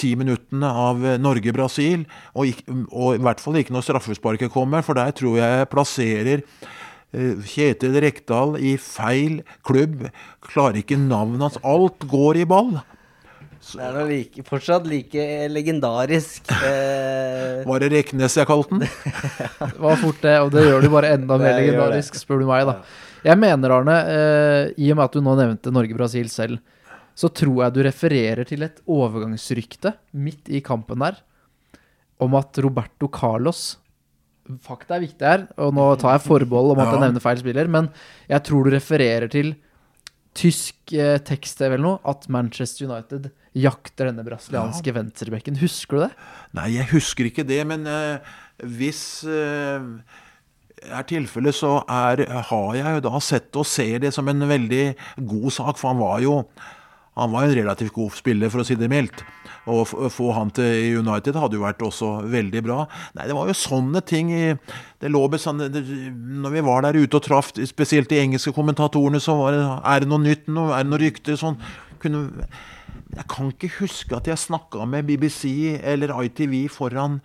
ti 0.00 0.14
minuttene 0.16 0.68
av 0.70 1.02
eh, 1.04 1.18
Norge-Brasil, 1.20 2.06
og, 2.34 2.62
og 2.90 3.16
i 3.18 3.24
hvert 3.24 3.42
fall 3.42 3.58
ikke 3.60 3.74
når 3.76 3.84
straffesparket 3.88 4.52
kommer, 4.54 4.84
for 4.86 4.96
der 4.98 5.12
tror 5.16 5.36
jeg 5.40 5.58
jeg 5.60 5.70
plasserer 5.72 6.44
eh, 6.44 7.42
Kjetil 7.52 7.98
Rekdal 8.04 8.56
i 8.62 8.76
feil 8.80 9.42
klubb. 9.66 10.06
Klarer 10.46 10.80
ikke 10.80 10.96
navnet 11.00 11.44
hans. 11.48 11.60
Alt 11.66 12.06
går 12.10 12.40
i 12.44 12.48
ball. 12.48 12.78
Det 13.60 13.82
er 13.84 13.92
da 13.92 14.06
like, 14.08 14.40
fortsatt 14.48 14.86
like 14.88 15.26
legendarisk. 15.52 16.48
Eh, 16.70 17.66
Var 17.66 17.82
det 17.82 17.88
Reknes 17.92 18.34
jeg 18.38 18.46
kalte 18.48 18.72
den? 18.78 18.86
Det 18.86 19.80
var 19.82 19.98
fort 20.00 20.20
det, 20.24 20.32
og 20.40 20.48
det 20.54 20.62
gjør 20.64 20.84
det 20.86 20.90
bare 20.94 21.10
enda 21.18 21.36
mer 21.42 21.58
legendarisk, 21.58 22.16
spør 22.16 22.40
du 22.40 22.46
meg, 22.48 22.64
da. 22.70 22.78
Jeg 23.26 23.36
mener, 23.36 23.74
Arne, 23.74 23.96
eh, 24.08 24.70
i 24.80 24.90
og 24.92 24.98
med 24.98 25.06
at 25.06 25.16
du 25.16 25.24
nå 25.24 25.34
nevnte 25.38 25.72
Norge-Brasil 25.74 26.30
selv, 26.32 26.60
så 27.18 27.28
tror 27.28 27.66
jeg 27.66 27.74
du 27.74 27.82
refererer 27.84 28.48
til 28.48 28.64
et 28.64 28.80
overgangsrykte 28.88 29.92
midt 30.16 30.48
i 30.48 30.62
kampen 30.64 31.02
der, 31.04 31.20
om 32.20 32.36
at 32.38 32.58
Roberto 32.64 33.08
Carlos 33.12 33.76
Fakta 34.64 34.96
er 34.96 35.04
viktig 35.04 35.26
her, 35.26 35.42
og 35.62 35.74
nå 35.76 35.84
tar 36.00 36.16
jeg 36.16 36.24
forbehold 36.24 36.72
om 36.72 36.80
at 36.82 36.88
jeg 36.90 37.02
nevner 37.04 37.22
feil 37.22 37.38
spiller, 37.38 37.68
men 37.70 37.90
jeg 38.30 38.42
tror 38.48 38.66
du 38.66 38.72
refererer 38.74 39.30
til 39.30 39.52
tysk 40.34 40.94
eh, 40.96 41.18
tekst-TV 41.26 41.74
eller 41.76 41.84
noe, 41.84 42.00
at 42.08 42.26
Manchester 42.32 42.88
United 42.88 43.28
jakter 43.60 44.10
denne 44.10 44.24
brasilianske 44.26 44.94
venstrebekken. 44.94 45.58
Husker 45.60 45.98
du 45.98 46.02
det? 46.06 46.10
Nei, 46.56 46.68
jeg 46.78 46.90
husker 46.94 47.28
ikke 47.30 47.46
det, 47.46 47.60
men 47.68 47.86
eh, 47.90 48.34
hvis 48.78 49.02
eh, 49.28 49.86
er 50.88 51.06
tilfellet, 51.08 51.54
så 51.56 51.76
er, 51.84 52.24
har 52.50 52.74
jeg 52.78 52.96
jo 52.98 53.04
da 53.08 53.20
sett 53.20 53.56
og 53.60 53.66
ser 53.68 53.98
det 54.02 54.12
som 54.16 54.28
en 54.32 54.46
veldig 54.48 54.84
god 55.28 55.50
sak, 55.52 55.76
for 55.80 55.92
han 55.92 56.00
var 56.02 56.20
jo 56.24 56.36
han 57.20 57.32
var 57.34 57.42
en 57.44 57.52
relativt 57.58 57.92
god 57.92 58.14
spiller, 58.16 58.48
for 58.48 58.62
å 58.62 58.64
si 58.64 58.76
det 58.78 58.86
mildt. 58.88 59.18
F- 59.68 59.96
få 60.14 60.28
han 60.32 60.48
til 60.56 61.00
United 61.02 61.36
hadde 61.36 61.58
jo 61.58 61.64
vært 61.66 61.82
også 61.84 62.12
veldig 62.32 62.62
bra. 62.64 62.76
Nei, 63.18 63.26
det 63.28 63.34
var 63.36 63.50
jo 63.50 63.56
sånne 63.58 64.00
ting 64.08 64.30
i 64.32 64.44
det 65.02 65.10
lå 65.10 65.24
bestandig, 65.28 65.82
Når 66.14 66.54
vi 66.54 66.62
var 66.64 66.86
der 66.86 66.96
ute 67.02 67.18
og 67.18 67.26
traff, 67.26 67.50
spesielt 67.68 68.08
de 68.08 68.22
engelske 68.22 68.54
kommentatorene, 68.56 69.20
så 69.20 69.34
var 69.36 69.52
det 69.58 69.60
Er 69.66 70.00
det 70.06 70.08
noe 70.08 70.22
nytt 70.22 70.48
nå? 70.48 70.68
Er 70.72 70.86
det 70.86 70.92
noe 70.94 71.02
rykter? 71.02 71.36
Sånn. 71.42 71.58
Kunne, 72.00 72.22
jeg 73.10 73.26
kan 73.30 73.48
ikke 73.50 73.70
huske 73.80 74.16
at 74.16 74.28
jeg 74.30 74.38
snakka 74.38 74.84
med 74.88 75.08
BBC 75.08 75.76
eller 75.82 76.12
ITV 76.22 76.68
foran 76.70 77.18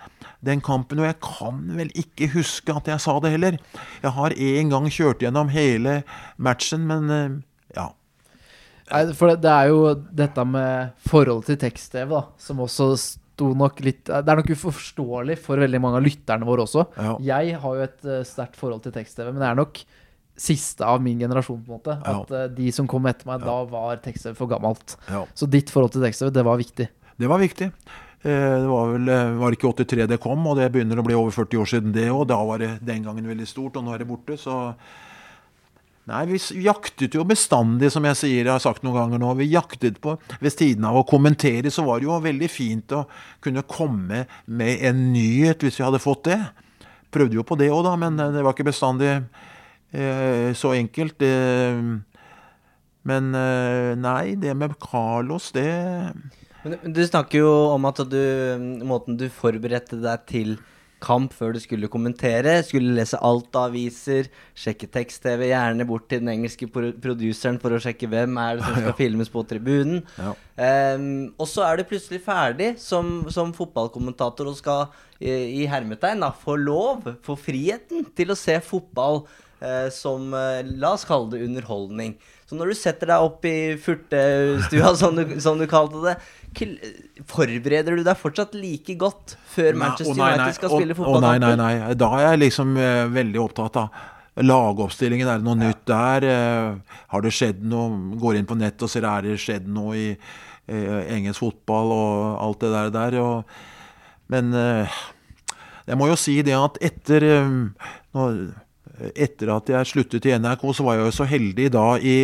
den 0.46 0.62
kampen, 0.66 1.02
og 1.02 1.10
jeg 1.10 1.20
kan 1.24 1.60
vel 1.78 1.92
ikke 1.98 2.32
huske 2.34 2.74
at 2.74 2.90
jeg 2.90 3.04
sa 3.04 3.18
det 3.22 3.36
heller. 3.36 3.60
Jeg 4.02 4.16
har 4.18 4.34
en 4.34 4.74
gang 4.74 4.88
kjørt 4.94 5.22
gjennom 5.26 5.52
hele 5.54 6.00
matchen, 6.38 6.88
men 6.90 7.14
eh, 7.14 7.38
ja. 7.78 7.90
Nei, 8.92 9.04
for 9.18 9.34
det, 9.34 9.50
er 9.52 9.72
jo 9.72 9.94
dette 10.14 10.46
med 10.46 10.98
forholdet 11.10 11.54
til 11.54 11.62
tekst-TV, 11.66 12.10
da, 12.12 12.24
som 12.42 12.62
også 12.66 12.90
sto 13.02 13.50
nok 13.58 13.82
litt 13.84 14.06
Det 14.08 14.22
er 14.22 14.40
nok 14.40 14.52
uforståelig 14.54 15.40
for 15.42 15.60
veldig 15.60 15.82
mange 15.82 16.00
av 16.00 16.06
lytterne 16.06 16.48
våre 16.48 16.66
også. 16.68 16.86
Ja. 16.96 17.16
Jeg 17.34 17.62
har 17.62 17.78
jo 17.78 17.86
et 17.86 18.06
uh, 18.08 18.22
sterkt 18.28 18.58
forhold 18.60 18.86
til 18.86 18.94
tekst-TV, 18.96 19.32
men 19.32 19.42
det 19.42 19.50
er 19.50 19.58
nok 19.60 19.82
siste 20.38 20.84
av 20.86 21.02
min 21.04 21.20
generasjon, 21.20 21.62
på 21.64 21.72
en 21.72 21.78
måte. 21.80 21.98
Ja. 22.04 22.16
At 22.22 22.32
eh, 22.36 22.48
de 22.58 22.72
som 22.76 22.88
kom 22.92 23.06
etter 23.08 23.28
meg, 23.30 23.46
da 23.46 23.62
var 23.72 24.02
tekst-TV 24.04 24.36
for 24.36 24.52
gammelt. 24.52 24.98
Ja. 25.12 25.24
Så 25.38 25.48
ditt 25.48 25.72
forhold 25.72 25.94
til 25.96 26.04
tekst-TV, 26.04 26.34
det 26.36 26.44
var 26.48 26.60
viktig. 26.60 26.90
Det 27.16 27.30
var 27.32 27.40
viktig. 27.40 27.70
Eh, 28.26 28.60
Det 28.60 28.68
var 28.68 28.92
vel 28.96 29.10
eh, 29.14 29.34
var 29.40 29.56
ikke 29.56 29.72
83 29.86 30.08
det 30.12 30.20
kom, 30.24 30.44
og 30.50 30.58
det 30.60 30.72
begynner 30.74 31.00
å 31.00 31.06
bli 31.08 31.16
over 31.16 31.32
40 31.32 31.62
år 31.62 31.72
siden 31.72 31.96
det 31.96 32.10
òg. 32.12 32.28
Da 32.28 32.42
var 32.44 32.60
det 32.60 32.74
den 32.84 33.04
gangen 33.08 33.28
veldig 33.32 33.48
stort, 33.48 33.78
og 33.80 33.86
nå 33.88 33.94
er 33.96 34.04
det 34.04 34.10
borte, 34.12 34.38
så 34.42 34.76
Nei, 36.06 36.20
vi 36.30 36.38
jaktet 36.62 37.16
jo 37.18 37.24
bestandig, 37.26 37.88
som 37.90 38.06
jeg 38.06 38.18
sier, 38.20 38.44
jeg 38.44 38.52
har 38.54 38.62
sagt 38.62 38.84
noen 38.86 38.94
ganger 39.00 39.18
nå. 39.24 39.32
Vi 39.40 39.48
jaktet 39.50 39.96
på 40.04 40.14
Ved 40.38 40.54
siden 40.54 40.86
av 40.86 41.00
å 41.00 41.06
kommentere, 41.10 41.72
så 41.74 41.82
var 41.82 41.98
det 41.98 42.06
jo 42.06 42.20
veldig 42.22 42.50
fint 42.54 42.94
å 42.94 43.08
kunne 43.42 43.64
komme 43.66 44.28
med 44.46 44.84
en 44.86 45.00
nyhet 45.16 45.66
hvis 45.66 45.80
vi 45.80 45.86
hadde 45.88 46.04
fått 46.04 46.28
det. 46.30 46.38
Prøvde 47.10 47.40
jo 47.40 47.46
på 47.48 47.58
det 47.58 47.72
òg, 47.74 47.82
da, 47.88 47.96
men 47.98 48.22
det 48.22 48.44
var 48.46 48.54
ikke 48.54 48.68
bestandig 48.70 49.16
så 49.92 50.72
enkelt. 50.76 51.22
Men 53.06 53.34
eh, 53.38 53.94
nei, 54.02 54.36
det 54.42 54.56
med 54.58 54.78
Carlos, 54.82 55.52
det 55.56 55.68
Men 56.66 56.96
du 56.96 57.04
snakker 57.06 57.44
jo 57.44 57.52
om 57.76 57.86
at 57.86 58.02
du, 58.10 58.24
måten 58.82 59.20
du 59.20 59.28
forberedte 59.30 60.02
deg 60.02 60.26
til 60.32 60.58
kamp 61.06 61.34
før 61.36 61.54
du 61.54 61.60
skulle 61.62 61.90
kommentere, 61.92 62.56
skulle 62.66 62.96
lese 62.98 63.20
alt 63.22 63.54
av 63.54 63.68
aviser, 63.70 64.30
sjekke 64.58 64.88
tekst-TV, 64.90 65.50
gjerne 65.52 65.86
bort 65.86 66.08
til 66.10 66.24
den 66.24 66.32
engelske 66.34 66.66
produseren 66.72 67.60
for 67.62 67.76
å 67.76 67.82
sjekke 67.84 68.10
hvem 68.10 68.40
er 68.42 68.58
det 68.58 68.66
som 68.66 68.80
skal 68.82 68.98
filmes 68.98 69.30
på 69.30 69.44
tribunen. 69.46 70.02
Ja. 70.18 70.34
Um, 70.96 71.36
og 71.36 71.50
så 71.52 71.68
er 71.68 71.78
du 71.78 71.90
plutselig 71.92 72.24
ferdig 72.26 72.72
som, 72.82 73.28
som 73.30 73.54
fotballkommentator 73.54 74.50
og 74.50 74.58
skal 74.58 74.88
i, 75.20 75.30
i 75.62 75.70
hermetegn 75.70 76.26
da, 76.26 76.32
få 76.34 76.58
lov, 76.58 77.12
få 77.28 77.38
friheten 77.38 78.08
til 78.16 78.34
å 78.34 78.40
se 78.40 78.58
fotball 78.64 79.22
eh, 79.28 79.45
som 79.93 80.34
eh, 80.36 80.64
La 80.80 80.93
oss 80.95 81.06
kalle 81.08 81.32
det 81.34 81.43
underholdning. 81.45 82.16
Så 82.45 82.58
når 82.58 82.72
du 82.72 82.78
setter 82.78 83.10
deg 83.10 83.26
opp 83.26 83.45
i 83.49 83.76
furtestua, 83.82 84.91
som, 85.01 85.22
som 85.41 85.62
du 85.62 85.66
kalte 85.70 86.01
det, 86.03 86.16
forbereder 87.28 87.97
du 87.97 88.03
deg 88.06 88.20
fortsatt 88.20 88.53
like 88.56 88.95
godt 88.99 89.36
før 89.51 89.76
Manchester 89.80 90.16
nei, 90.16 90.28
nei, 90.30 90.36
United 90.36 90.58
skal 90.60 90.70
nei, 90.70 90.82
spille 90.82 91.08
Å 91.10 91.24
nei, 91.24 91.38
nei, 91.41 91.56
nei. 91.60 91.95
Da 91.99 92.12
er 92.20 92.28
jeg 92.30 92.43
liksom 92.45 92.76
eh, 92.80 93.06
veldig 93.16 93.41
opptatt 93.43 93.80
av 93.82 94.03
lagoppstillingen. 94.45 95.30
Er 95.32 95.39
det 95.39 95.47
noe 95.47 95.60
nytt 95.60 95.86
der? 95.89 96.28
Eh, 96.32 96.99
har 97.14 97.26
det 97.26 97.34
skjedd 97.36 97.64
noe? 97.66 98.20
Går 98.22 98.41
inn 98.41 98.49
på 98.49 98.60
nett 98.60 98.84
og 98.84 98.91
ser 98.91 99.08
er 99.10 99.26
det 99.26 99.39
skjedd 99.41 99.68
noe 99.72 99.95
i 99.97 100.10
eh, 100.12 101.01
engelsk 101.16 101.41
fotball 101.43 101.95
og 101.95 102.14
alt 102.43 102.66
det 102.66 102.74
der. 102.76 102.93
der 102.95 103.20
og, 103.24 103.58
men 104.32 104.53
eh, 104.58 105.01
jeg 105.86 105.99
må 105.99 106.10
jo 106.10 106.18
si 106.20 106.39
det 106.45 106.56
at 106.58 106.80
etter 106.84 107.26
eh, 107.26 107.49
nå, 108.16 108.30
etter 109.14 109.52
at 109.56 109.72
jeg 109.72 109.91
sluttet 109.91 110.28
i 110.30 110.36
NRK, 110.39 110.68
så 110.74 110.86
var 110.86 111.00
jeg 111.00 111.10
jo 111.10 111.16
så 111.20 111.30
heldig 111.30 111.72
da 111.76 111.88
i 112.00 112.18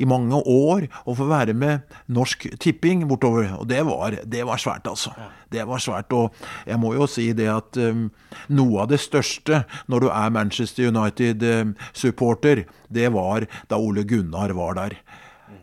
i 0.00 0.08
mange 0.08 0.38
år 0.48 0.86
å 1.08 1.14
få 1.16 1.26
være 1.30 1.54
med 1.56 1.96
Norsk 2.12 2.46
Tipping 2.62 3.04
bortover. 3.10 3.50
Og 3.58 3.68
det 3.70 3.82
var, 3.86 4.16
det 4.24 4.44
var 4.48 4.60
svært, 4.60 4.88
altså. 4.88 5.12
Det 5.52 5.64
var 5.68 5.82
svært. 5.82 6.12
Og 6.16 6.32
jeg 6.68 6.80
må 6.80 6.94
jo 6.96 7.08
si 7.10 7.28
det 7.36 7.48
at 7.52 7.78
um, 7.80 8.06
noe 8.52 8.84
av 8.84 8.92
det 8.92 9.02
største 9.02 9.64
når 9.92 10.06
du 10.06 10.10
er 10.12 10.34
Manchester 10.34 10.92
United-supporter, 10.92 12.64
det 12.92 13.08
var 13.14 13.48
da 13.70 13.80
Ole 13.80 14.06
Gunnar 14.08 14.54
var 14.56 14.78
der. 14.80 14.98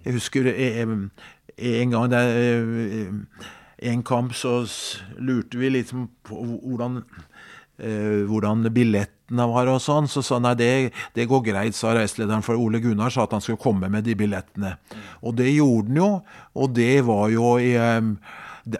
Jeg 0.05 0.15
husker 0.15 0.51
eh, 0.53 0.85
en 0.85 1.95
gang 1.95 2.11
det, 2.11 2.21
eh, 2.39 3.49
en 3.89 4.03
kamp 4.03 4.35
så 4.35 4.61
lurte 5.17 5.59
vi 5.59 5.71
liksom 5.73 6.07
på 6.27 6.39
hvordan 6.39 7.01
eh, 7.79 8.25
hvordan 8.29 8.67
billettene 8.75 9.47
var 9.49 9.69
og 9.71 9.81
sånn. 9.83 10.09
Så 10.11 10.23
sa 10.25 10.37
han 10.37 10.47
nei, 10.47 10.55
det, 10.59 10.71
det 11.15 11.27
går 11.29 11.45
greit, 11.49 11.77
sa 11.77 11.93
reiselederen, 11.97 12.45
for 12.45 12.59
Ole 12.59 12.81
Gunnar 12.83 13.13
sa 13.13 13.25
at 13.25 13.35
han 13.35 13.43
skulle 13.45 13.61
komme 13.61 13.91
med 13.91 14.07
de 14.07 14.17
billettene. 14.19 14.75
Og 15.23 15.37
det 15.39 15.51
gjorde 15.53 15.89
han 15.91 16.01
jo, 16.01 16.09
og 16.59 16.75
det 16.77 16.93
var 17.07 17.29
jo 17.33 17.55
i 17.61 17.73
eh, 17.79 18.11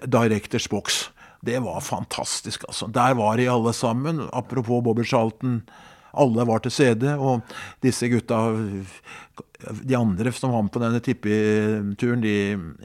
Directors 0.05 0.69
Box. 0.71 1.05
Det 1.45 1.59
var 1.63 1.79
fantastisk, 1.81 2.65
altså. 2.67 2.89
Der 2.91 3.13
var 3.15 3.37
de 3.39 3.47
alle 3.47 3.73
sammen. 3.73 4.25
Apropos 4.33 4.83
Bobby 4.83 5.05
Charlton. 5.07 5.61
Alle 6.13 6.43
var 6.47 6.59
til 6.59 6.73
stede, 6.73 7.15
og 7.21 7.45
disse 7.85 8.09
gutta 8.09 8.39
De 9.85 9.95
andre 9.95 10.31
som 10.33 10.51
var 10.51 10.63
med 10.65 10.71
på 10.73 10.81
denne 10.81 10.99
tippeturen, 11.03 12.21
de, 12.23 12.35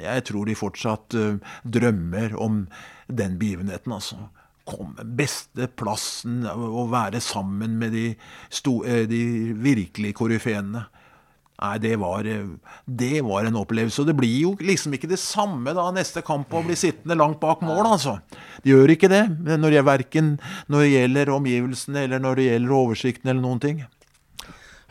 jeg 0.03 0.25
tror 0.29 0.45
de 0.45 0.57
fortsatt 0.59 1.15
eh, 1.15 1.39
drømmer 1.65 2.35
om 2.37 2.67
den 3.09 3.39
begivenheten, 3.39 3.95
altså 3.95 4.29
komme 4.65 5.05
beste 5.17 5.69
plassen 5.77 6.43
og 6.49 6.91
være 6.93 7.21
sammen 7.21 7.79
med 7.81 7.93
de, 7.93 8.07
eh, 8.15 9.05
de 9.09 9.23
virkelig 9.61 10.15
koryfeene. 10.17 10.87
Nei, 11.55 11.79
det 11.79 11.95
var, 12.03 12.27
eh, 12.27 12.47
det 12.85 13.23
var 13.23 13.47
en 13.47 13.61
opplevelse. 13.61 14.03
Og 14.03 14.09
det 14.09 14.17
blir 14.19 14.41
jo 14.43 14.55
liksom 14.59 14.97
ikke 14.97 15.09
det 15.09 15.21
samme 15.23 15.73
da 15.77 15.87
neste 15.95 16.23
kamp 16.27 16.51
å 16.51 16.65
bli 16.67 16.75
sittende 16.75 17.17
langt 17.17 17.39
bak 17.41 17.63
mål, 17.63 17.87
altså. 17.95 18.19
Det 18.63 18.73
gjør 18.73 18.97
ikke 18.97 19.13
det, 19.13 19.23
når 19.47 19.79
jeg, 19.79 19.87
verken 19.87 20.33
når 20.69 20.85
det 20.85 20.95
gjelder 20.95 21.35
omgivelsene 21.37 22.05
eller 22.09 22.25
når 22.25 22.41
det 22.41 22.49
gjelder 22.49 22.79
oversikten 22.81 23.31
eller 23.31 23.45
noen 23.45 23.63
ting. 23.63 23.85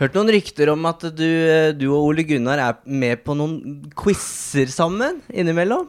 Hørt 0.01 0.15
noen 0.17 0.32
rykter 0.34 0.71
om 0.71 0.88
at 0.89 1.03
du, 1.13 1.28
eh, 1.28 1.74
du 1.76 1.86
og 1.91 2.09
Ole 2.09 2.24
Gunnar 2.24 2.59
er 2.59 2.80
med 2.86 3.21
på 3.24 3.36
noen 3.38 3.91
quizer 3.93 4.71
sammen 4.71 5.21
innimellom? 5.30 5.86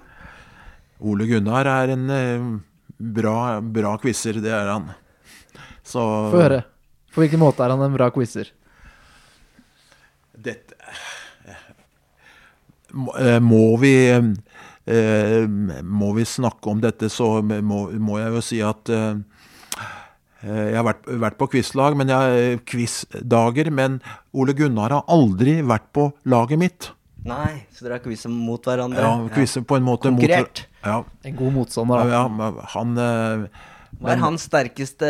Ole 1.00 1.26
Gunnar 1.30 1.70
er 1.70 1.94
en 1.94 2.10
eh, 2.10 2.50
bra, 2.98 3.60
bra 3.60 3.96
quizer, 4.02 4.40
det 4.44 4.52
er 4.54 4.70
han. 4.72 4.92
Så 5.84 6.02
Få 6.32 6.40
høre. 6.42 6.62
På 7.14 7.22
hvilken 7.22 7.42
måte 7.42 7.62
er 7.64 7.74
han 7.74 7.82
en 7.84 7.94
bra 7.94 8.08
quizer? 8.14 8.50
Dette 10.34 10.74
må, 12.94 13.14
eh, 13.18 13.40
må 13.42 13.76
vi 13.82 13.94
eh, 14.06 15.46
Må 15.82 16.12
vi 16.16 16.26
snakke 16.28 16.70
om 16.70 16.82
dette, 16.82 17.10
så 17.10 17.38
må, 17.42 17.86
må 17.98 18.18
jeg 18.20 18.34
jo 18.34 18.42
si 18.44 18.60
at 18.64 18.92
eh, 18.92 19.22
jeg 20.44 20.76
har 20.76 20.84
vært, 20.84 21.06
vært 21.22 21.38
på 21.40 21.46
quizlag, 21.54 21.94
men 21.96 22.10
jeg 22.12 22.58
quizdager. 22.68 23.70
Men 23.72 23.94
Ole 24.36 24.52
Gunnar 24.52 24.92
har 24.92 25.06
aldri 25.08 25.54
vært 25.64 25.86
på 25.96 26.10
laget 26.28 26.60
mitt. 26.60 26.88
Nei, 27.24 27.64
så 27.72 27.86
dere 27.86 27.96
har 27.96 28.02
quizer 28.04 28.28
mot 28.28 28.68
hverandre? 28.68 29.00
Ja, 29.00 29.14
quizer 29.32 29.64
på 29.64 29.78
en 29.78 29.86
måte 29.86 30.12
mot 30.12 30.20
Konkurrert. 30.20 30.66
Ja, 30.84 30.98
En 31.24 31.36
god 31.38 31.54
motstander, 31.54 32.10
ja, 32.12 32.24
han 32.74 32.98
eh, 33.00 33.44
Hva 34.00 34.12
er 34.12 34.20
hans 34.20 34.44
sterkeste 34.50 35.08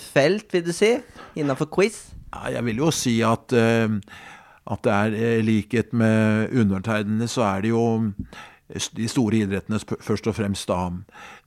felt, 0.00 0.48
vil 0.54 0.64
du 0.64 0.72
si, 0.72 0.94
innafor 1.36 1.68
quiz? 1.72 2.06
Ja, 2.32 2.48
Jeg 2.56 2.64
vil 2.70 2.82
jo 2.84 2.90
si 2.94 3.18
at, 3.26 3.52
eh, 3.52 3.88
at 4.66 4.84
det 4.86 4.94
er 4.96 5.16
eh, 5.20 5.40
likhet 5.44 5.92
med 5.92 6.54
undertegnede, 6.56 7.28
så 7.28 7.44
er 7.50 7.66
det 7.66 7.74
jo 7.74 7.84
de 8.96 9.06
store 9.06 9.44
idrettene 9.44 9.78
først 9.78 10.26
og 10.26 10.34
fremst 10.34 10.66
da 10.70 10.88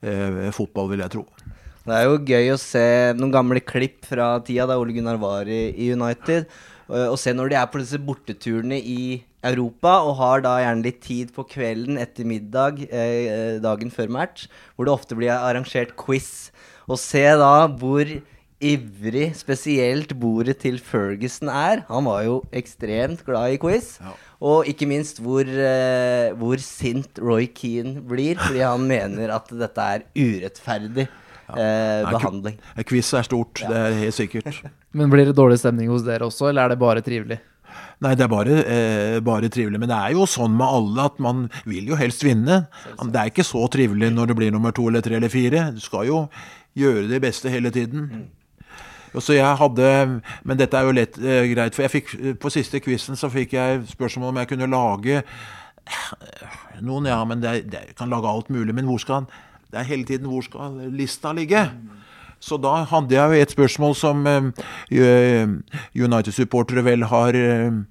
eh, 0.06 0.52
fotball, 0.56 0.94
vil 0.94 1.04
jeg 1.04 1.16
tro. 1.18 1.26
Det 1.90 1.96
er 1.96 2.06
jo 2.06 2.20
gøy 2.22 2.52
å 2.54 2.60
se 2.62 2.86
noen 3.18 3.34
gamle 3.34 3.64
klipp 3.66 4.06
fra 4.08 4.36
tida 4.46 4.68
da 4.70 4.78
Ole 4.80 4.94
Gunnar 4.94 5.18
var 5.20 5.50
i, 5.50 5.72
i 5.74 5.90
United. 5.96 6.46
Og, 6.90 7.16
og 7.16 7.18
se 7.20 7.34
når 7.34 7.52
de 7.52 7.58
er 7.60 7.68
på 7.72 7.82
disse 7.82 8.00
borteturene 8.04 8.78
i 8.78 9.02
Europa 9.46 10.00
og 10.04 10.18
har 10.20 10.44
da 10.44 10.58
gjerne 10.60 10.84
litt 10.84 11.00
tid 11.06 11.32
på 11.36 11.46
kvelden 11.48 12.00
etter 12.02 12.28
middag 12.28 12.82
eh, 12.90 13.30
eh, 13.30 13.54
dagen 13.64 13.94
før 13.94 14.12
match, 14.12 14.50
hvor 14.76 14.88
det 14.88 14.96
ofte 14.96 15.16
blir 15.20 15.32
arrangert 15.36 15.96
quiz. 16.00 16.50
Og 16.90 17.00
se 17.00 17.24
da 17.40 17.70
hvor 17.80 18.10
ivrig 18.60 19.30
spesielt 19.40 20.12
bordet 20.20 20.58
til 20.66 20.80
Ferguson 20.84 21.48
er. 21.48 21.86
Han 21.88 22.08
var 22.10 22.26
jo 22.26 22.42
ekstremt 22.52 23.24
glad 23.28 23.56
i 23.56 23.62
quiz. 23.62 23.96
Og 24.44 24.68
ikke 24.68 24.88
minst 24.90 25.22
hvor, 25.24 25.48
eh, 25.48 26.36
hvor 26.40 26.60
sint 26.64 27.20
Roy 27.24 27.48
Keane 27.48 28.04
blir, 28.04 28.40
fordi 28.40 28.64
han 28.66 28.84
mener 28.94 29.32
at 29.36 29.52
dette 29.52 29.88
er 29.96 30.04
urettferdig 30.16 31.08
eh, 31.08 31.56
Nei, 31.56 32.12
behandling. 32.12 32.60
Quiz 32.88 33.14
er 33.16 33.28
stort, 33.28 33.64
det 33.64 33.86
er 33.86 33.96
helt 34.04 34.20
sikkert. 34.20 34.62
Men 34.92 35.12
blir 35.12 35.30
det 35.30 35.38
dårlig 35.38 35.62
stemning 35.62 35.92
hos 35.94 36.04
dere 36.08 36.28
også, 36.28 36.52
eller 36.52 36.68
er 36.68 36.76
det 36.76 36.82
bare 36.84 37.06
trivelig? 37.06 37.40
Nei, 38.00 38.14
det 38.16 38.24
er 38.26 38.32
bare, 38.32 38.58
eh, 38.64 39.20
bare 39.20 39.50
trivelig. 39.52 39.80
Men 39.80 39.92
det 39.92 39.98
er 39.98 40.16
jo 40.16 40.28
sånn 40.30 40.56
med 40.56 40.68
alle 40.68 41.06
at 41.10 41.20
man 41.20 41.48
vil 41.66 41.92
jo 41.92 42.00
helst 42.00 42.24
vinne. 42.24 42.68
Det 43.00 43.20
er 43.20 43.32
ikke 43.32 43.48
så 43.48 43.66
trivelig 43.72 44.12
når 44.16 44.32
det 44.32 44.38
blir 44.40 44.52
nummer 44.56 44.72
to 44.72 44.88
eller 44.88 45.04
tre 45.04 45.20
eller 45.20 45.32
fire. 45.32 45.72
Du 45.76 45.82
skal 45.84 46.08
jo 46.08 46.30
gjøre 46.80 47.10
det 47.10 47.22
beste 47.22 47.52
hele 47.52 47.72
tiden. 47.76 48.30
Og 49.14 49.24
så 49.26 49.34
jeg 49.34 49.58
hadde, 49.58 50.22
Men 50.44 50.58
dette 50.58 50.78
er 50.78 50.86
jo 50.86 50.92
lett 50.96 51.18
eh, 51.18 51.50
greit, 51.54 51.76
for 51.76 51.84
jeg 51.84 51.92
fikk, 51.92 52.40
på 52.40 52.52
siste 52.54 52.80
quizen 52.80 53.18
så 53.18 53.30
fikk 53.30 53.54
jeg 53.54 53.88
spørsmål 53.90 54.30
om 54.30 54.38
jeg 54.38 54.48
kunne 54.48 54.70
lage 54.70 55.24
noen, 56.86 57.08
ja, 57.10 57.24
men 57.26 57.42
det, 57.42 57.72
det, 57.72 57.96
kan 57.98 58.10
lage 58.10 58.30
alt 58.30 58.50
mulig. 58.54 58.76
Men 58.76 58.86
hvor 58.86 59.02
skal 59.02 59.26
det 59.70 59.80
er 59.80 59.90
hele 59.90 60.06
tiden 60.06 60.30
hvor 60.30 60.42
skal 60.42 60.78
lista 60.94 61.34
ligge? 61.34 61.68
Så 62.40 62.58
da 62.58 62.84
hadde 62.88 63.16
jeg 63.16 63.30
jo 63.30 63.44
et 63.44 63.52
spørsmål 63.52 63.96
som 64.00 64.28
eh, 64.28 65.48
United-supportere 65.96 66.86
vel 66.86 67.04
har 67.12 67.36
eh, 67.36 67.82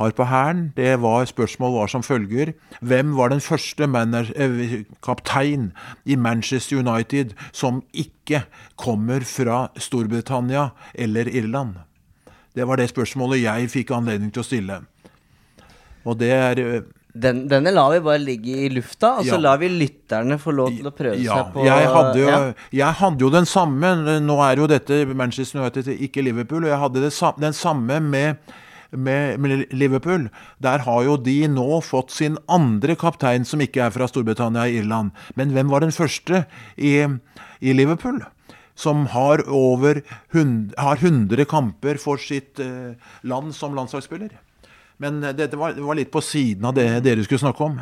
har 0.00 0.10
på 0.16 0.24
hæren, 0.24 0.72
det 0.76 1.02
var 1.02 1.24
spørsmål 1.24 1.72
var 1.72 1.86
som 1.86 2.02
følger. 2.02 2.52
Hvem 2.80 3.16
var 3.16 3.28
den 3.28 3.40
første 3.40 3.84
eh, 3.84 4.84
kaptein 5.04 5.72
i 6.04 6.16
Manchester 6.16 6.76
United 6.78 7.34
som 7.52 7.82
ikke 7.92 8.42
kommer 8.76 9.20
fra 9.20 9.68
Storbritannia 9.76 10.68
eller 10.94 11.28
Irland? 11.28 11.74
Det 12.54 12.66
var 12.66 12.76
det 12.76 12.88
spørsmålet 12.88 13.42
jeg 13.42 13.70
fikk 13.70 13.90
anledning 13.90 14.32
til 14.32 14.40
å 14.40 14.48
stille. 14.48 14.80
Og 16.04 16.18
det 16.20 16.32
er 16.32 16.58
eh, 16.58 16.80
Den, 17.12 17.48
denne 17.50 17.72
lar 17.74 17.90
vi 17.90 18.00
bare 18.06 18.20
ligge 18.22 18.54
i 18.66 18.68
lufta, 18.70 19.16
og 19.18 19.24
så 19.26 19.34
Ja. 19.34 19.38
lar 19.38 19.58
vi 19.58 19.68
lytterne 19.68 20.38
få 20.38 20.52
lov 20.54 20.70
til 20.76 20.86
å 20.86 20.92
prøve 20.94 21.18
Ja, 21.18 21.34
seg 21.40 21.52
på 21.54 21.64
jeg 21.64 21.88
hadde, 21.90 22.18
jo, 22.20 22.28
ja. 22.28 22.52
jeg 22.70 22.94
hadde 23.00 23.18
jo 23.24 23.30
den 23.30 23.46
samme 23.46 24.20
Nå 24.22 24.36
er 24.46 24.56
jo 24.62 24.66
dette 24.70 25.04
Manchester 25.14 25.60
United, 25.60 25.88
ikke 25.98 26.22
Liverpool. 26.22 26.64
Og 26.64 26.70
jeg 26.70 26.78
hadde 26.78 27.00
det, 27.02 27.12
den 27.40 27.52
samme 27.52 28.00
med, 28.00 28.36
med, 28.92 29.38
med 29.40 29.66
Liverpool. 29.72 30.28
Der 30.62 30.78
har 30.86 31.02
jo 31.04 31.16
de 31.16 31.48
nå 31.48 31.80
fått 31.82 32.10
sin 32.14 32.38
andre 32.48 32.94
kaptein, 32.96 33.44
som 33.44 33.60
ikke 33.60 33.82
er 33.86 33.90
fra 33.90 34.06
Storbritannia 34.06 34.68
og 34.68 34.76
Irland. 34.82 35.10
Men 35.36 35.50
hvem 35.50 35.68
var 35.70 35.80
den 35.80 35.90
første 35.94 36.44
i, 36.78 36.94
i 37.60 37.72
Liverpool? 37.74 38.22
Som 38.76 39.06
har 39.12 39.42
over 39.50 40.00
100, 40.32 40.74
har 40.78 40.96
100 40.96 41.44
kamper 41.50 41.98
for 41.98 42.16
sitt 42.22 42.58
eh, 42.62 42.94
land 43.24 43.52
som 43.54 43.74
landslagsspiller. 43.74 44.30
Men 45.00 45.22
eh, 45.24 45.32
dette 45.36 45.56
var, 45.60 45.72
det 45.76 45.84
var 45.84 45.96
litt 45.98 46.10
på 46.12 46.20
siden 46.24 46.66
av 46.68 46.74
det 46.76 46.88
dere 47.06 47.24
skulle 47.24 47.40
snakke 47.42 47.64
om. 47.66 47.78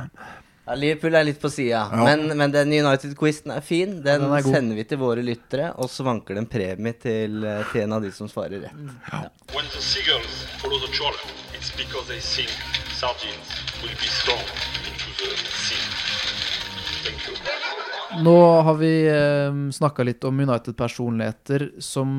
Ja, 0.68 0.74
Liverpool 0.76 1.14
er 1.16 1.24
litt 1.24 1.38
på 1.40 1.48
sida, 1.48 1.86
Ja. 1.90 2.04
men, 2.04 2.26
men 2.36 2.52
den 2.52 2.68
United-quizen 2.76 3.54
er 3.54 3.62
fin. 3.64 3.94
Den, 4.04 4.20
den 4.26 4.34
er 4.36 4.44
sender 4.44 4.76
vi 4.76 4.84
til 4.84 5.00
våre 5.00 5.24
lyttere, 5.24 5.70
og 5.80 5.88
så 5.88 6.04
vanker 6.04 6.36
det 6.36 6.42
en 6.44 6.50
premie 6.52 6.92
til, 7.00 7.38
eh, 7.48 7.62
til 7.72 7.86
en 7.86 7.96
av 7.96 8.04
de 8.04 8.10
som 8.12 8.28
svarer 8.28 8.66
rett. 8.66 8.92
Ja. 9.08 9.22
Nå 18.24 18.36
har 18.66 18.74
vi 18.80 18.92
eh, 19.08 19.56
snakka 19.72 20.04
litt 20.06 20.24
om 20.24 20.40
United-personligheter 20.40 21.70
som 21.84 22.14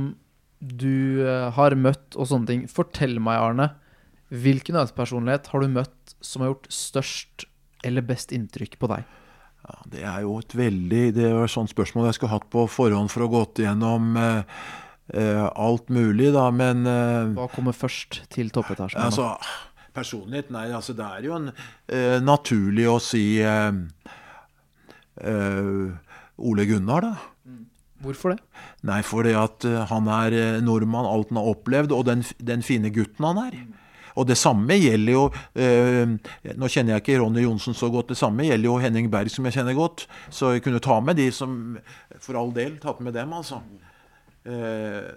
du 0.60 1.22
eh, 1.26 1.48
har 1.56 1.76
møtt 1.76 2.16
og 2.18 2.28
sånne 2.30 2.50
ting. 2.50 2.66
Fortell 2.72 3.18
meg, 3.24 3.40
Arne. 3.42 3.70
Hvilken 4.30 4.78
United-personlighet 4.78 5.50
har 5.50 5.64
du 5.64 5.72
møtt 5.74 6.14
som 6.22 6.44
har 6.44 6.52
gjort 6.54 6.68
størst 6.74 7.48
eller 7.88 8.06
best 8.06 8.34
inntrykk 8.36 8.78
på 8.82 8.90
deg? 8.92 9.08
Ja, 9.70 9.78
det 9.92 10.04
er 10.08 10.22
jo 10.24 10.38
et 10.40 10.54
veldig 10.56 11.02
Det 11.18 11.32
var 11.36 11.44
et 11.46 11.54
sånt 11.54 11.72
spørsmål 11.72 12.08
jeg 12.10 12.18
skulle 12.18 12.32
hatt 12.32 12.48
på 12.52 12.64
forhånd 12.72 13.12
for 13.12 13.26
å 13.26 13.32
gått 13.32 13.60
igjennom 13.62 14.16
eh, 14.18 14.62
eh, 15.14 15.46
alt 15.48 15.92
mulig, 15.94 16.32
da, 16.36 16.48
men 16.56 16.86
eh, 16.90 17.34
Hva 17.38 17.50
kommer 17.54 17.76
først 17.76 18.22
til 18.34 18.54
toppetasjen? 18.56 19.02
Altså, 19.04 19.34
personlighet 19.96 20.54
Nei, 20.56 20.70
altså 20.76 20.96
det 20.98 21.08
er 21.08 21.28
jo 21.28 21.36
en, 21.38 21.52
eh, 21.92 22.18
naturlig 22.24 22.88
å 22.90 23.00
si 23.04 23.26
eh, 23.44 23.74
Ole 26.40 26.66
Gunnar, 26.70 27.04
da. 27.04 27.14
Hvorfor 28.00 28.32
det? 28.32 28.40
Nei, 28.88 29.02
fordi 29.04 29.34
at 29.36 29.66
han 29.90 30.08
er 30.08 30.62
nordmann, 30.64 31.04
alt 31.04 31.34
han 31.34 31.42
har 31.42 31.50
opplevd, 31.52 31.92
og 31.92 32.06
den, 32.08 32.24
den 32.40 32.64
fine 32.64 32.94
gutten 32.96 33.28
han 33.28 33.42
er. 33.44 33.58
Og 34.18 34.28
det 34.30 34.38
samme 34.40 34.78
gjelder 34.80 35.14
jo 35.14 35.26
eh, 35.54 36.16
Nå 36.58 36.70
kjenner 36.72 36.96
jeg 36.96 37.04
ikke 37.04 37.20
Ronny 37.22 37.44
Johnsen 37.46 37.78
så 37.78 37.92
godt. 37.94 38.14
Det 38.14 38.20
samme 38.20 38.48
gjelder 38.48 38.70
jo 38.70 38.80
Henning 38.82 39.10
Berg, 39.12 39.32
som 39.34 39.46
jeg 39.48 39.60
kjenner 39.60 39.78
godt. 39.78 40.08
Så 40.34 40.56
jeg 40.56 40.66
kunne 40.66 40.82
ta 40.84 41.00
med 41.04 41.20
de 41.20 41.30
som 41.36 41.78
For 42.24 42.40
all 42.40 42.54
del, 42.56 42.80
tatt 42.82 43.04
med 43.06 43.16
dem, 43.18 43.34
altså. 43.38 43.62
Eh, 44.48 45.12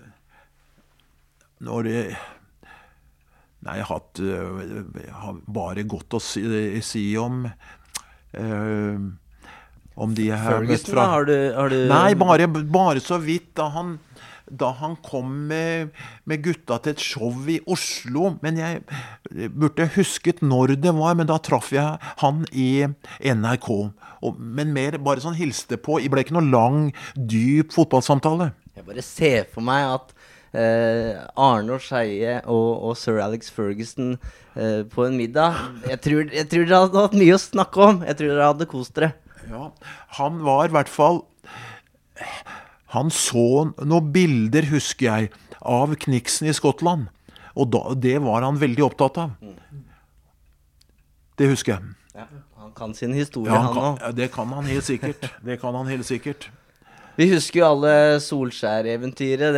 når 1.63 1.89
det 1.89 1.99
Nei, 3.63 3.77
jeg 3.79 3.87
har 3.87 3.95
hatt 3.95 4.19
øh, 4.19 4.63
jeg 4.99 5.13
har 5.15 5.37
bare 5.55 5.85
godt 5.87 6.17
å 6.19 6.21
si, 6.23 6.43
si 6.83 7.05
om 7.21 7.45
øh, 7.47 9.05
Om 10.03 10.17
de 10.19 10.27
jeg 10.27 10.41
har 10.41 10.65
møtt 10.65 10.73
Ferguson, 10.73 10.91
fra 10.91 11.05
da? 11.05 11.13
Har 11.13 11.29
du, 11.29 11.37
har 11.55 11.71
du 11.71 11.77
Nei, 11.93 12.09
bare, 12.19 12.49
bare 12.51 13.03
så 13.05 13.21
vidt. 13.23 13.53
Da 13.61 13.69
han, 13.77 13.95
da 14.53 14.71
han 14.79 14.97
kom 15.05 15.31
med, 15.49 15.93
med 16.29 16.43
gutta 16.45 16.79
til 16.83 16.95
et 16.95 17.03
show 17.03 17.49
i 17.51 17.59
Oslo. 17.71 18.35
Men 18.45 18.61
jeg 18.61 18.83
burde 19.57 19.89
husket 19.97 20.43
når 20.45 20.77
det 20.83 20.95
var, 20.97 21.17
men 21.19 21.31
da 21.31 21.39
traff 21.43 21.73
jeg 21.75 22.13
han 22.23 22.45
i 22.53 22.85
NRK. 23.21 23.71
Og, 24.23 24.39
men 24.39 24.75
mer 24.77 24.99
bare 25.03 25.25
sånn 25.25 25.39
hilste 25.39 25.81
på. 25.81 25.99
Det 26.03 26.13
ble 26.13 26.27
ikke 26.27 26.37
noe 26.37 26.53
lang, 26.53 26.85
dyp 27.17 27.75
fotballsamtale. 27.75 28.53
Jeg 28.77 28.87
bare 28.89 29.05
ser 29.05 29.49
for 29.53 29.65
meg 29.65 29.89
at 29.89 30.15
eh, 30.57 31.19
Arne 31.37 31.77
og 31.77 31.83
Skeie 31.85 32.39
og, 32.47 32.71
og 32.89 32.97
sir 33.01 33.21
Alex 33.25 33.51
Ferguson 33.53 34.15
eh, 34.57 34.81
på 34.89 35.05
en 35.05 35.19
middag 35.19 35.59
jeg 35.91 36.01
tror, 36.05 36.23
jeg 36.33 36.49
tror 36.49 36.65
dere 36.65 36.81
hadde 36.87 37.05
hatt 37.05 37.19
mye 37.19 37.37
å 37.37 37.43
snakke 37.43 37.85
om. 37.89 38.01
Jeg 38.09 38.19
tror 38.21 38.33
dere 38.33 38.49
hadde 38.53 38.71
kost 38.71 38.97
dere. 38.97 39.13
Ja, 39.51 39.69
han 40.19 40.41
var 40.47 40.71
i 40.71 40.75
hvert 40.77 40.93
fall 40.93 41.25
Han 42.93 43.11
så 43.15 43.73
noen 43.81 44.11
bilder, 44.13 44.67
husker 44.73 45.07
jeg, 45.09 45.31
av 45.63 45.95
Kniksen 46.03 46.51
i 46.51 46.55
Skottland. 46.57 47.09
Og 47.57 47.69
da, 47.73 47.83
det 47.97 48.19
var 48.25 48.45
han 48.45 48.59
veldig 48.61 48.85
opptatt 48.87 49.19
av. 49.23 49.31
Det 51.41 51.49
husker 51.51 51.77
jeg. 51.79 51.95
Ja, 52.17 52.27
han 52.61 52.73
kan 52.77 52.93
sin 52.97 53.15
historie, 53.17 53.53
Ja, 53.53 53.61
han 53.65 53.79
òg. 53.81 54.01
ja, 54.03 54.11
det 54.13 54.29
kan 54.35 54.51
han 54.53 54.69
helt 54.69 54.85
sikkert. 54.85 55.25
Det 55.45 55.57
kan 55.63 55.75
han 55.75 55.89
helt 55.89 56.05
sikkert. 56.09 56.51
Vi 57.17 57.27
husker 57.29 57.61
jo 57.61 57.67
alle 57.69 57.95
Solskjær-eventyret. 58.25 59.57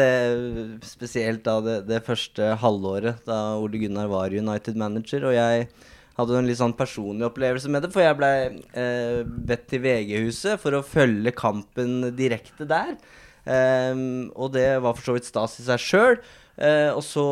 Spesielt 0.87 1.45
da 1.47 1.59
det, 1.63 1.77
det 1.89 2.01
første 2.07 2.55
halvåret 2.63 3.21
da 3.29 3.57
Ole 3.63 3.79
Gunnar 3.83 4.09
var 4.11 4.35
United-manager. 4.35 5.27
Og 5.31 5.37
jeg 5.37 5.69
hadde 6.19 6.39
en 6.39 6.47
litt 6.51 6.59
sånn 6.61 6.75
personlig 6.79 7.27
opplevelse 7.29 7.71
med 7.71 7.83
det, 7.87 7.91
for 7.95 8.03
jeg 8.05 8.19
blei 8.19 8.35
eh, 8.79 9.23
bedt 9.27 9.67
til 9.71 9.83
VG-huset 9.83 10.61
for 10.63 10.79
å 10.79 10.83
følge 10.87 11.35
kampen 11.35 12.13
direkte 12.19 12.67
der. 12.71 12.95
Ehm, 13.45 14.31
og 14.35 14.55
det 14.57 14.69
var 14.85 14.97
for 14.97 15.11
så 15.11 15.17
vidt 15.17 15.29
stas 15.29 15.59
i 15.61 15.69
seg 15.69 15.83
sjøl. 15.83 16.19
Uh, 16.55 16.95
og 16.95 17.03
så 17.03 17.25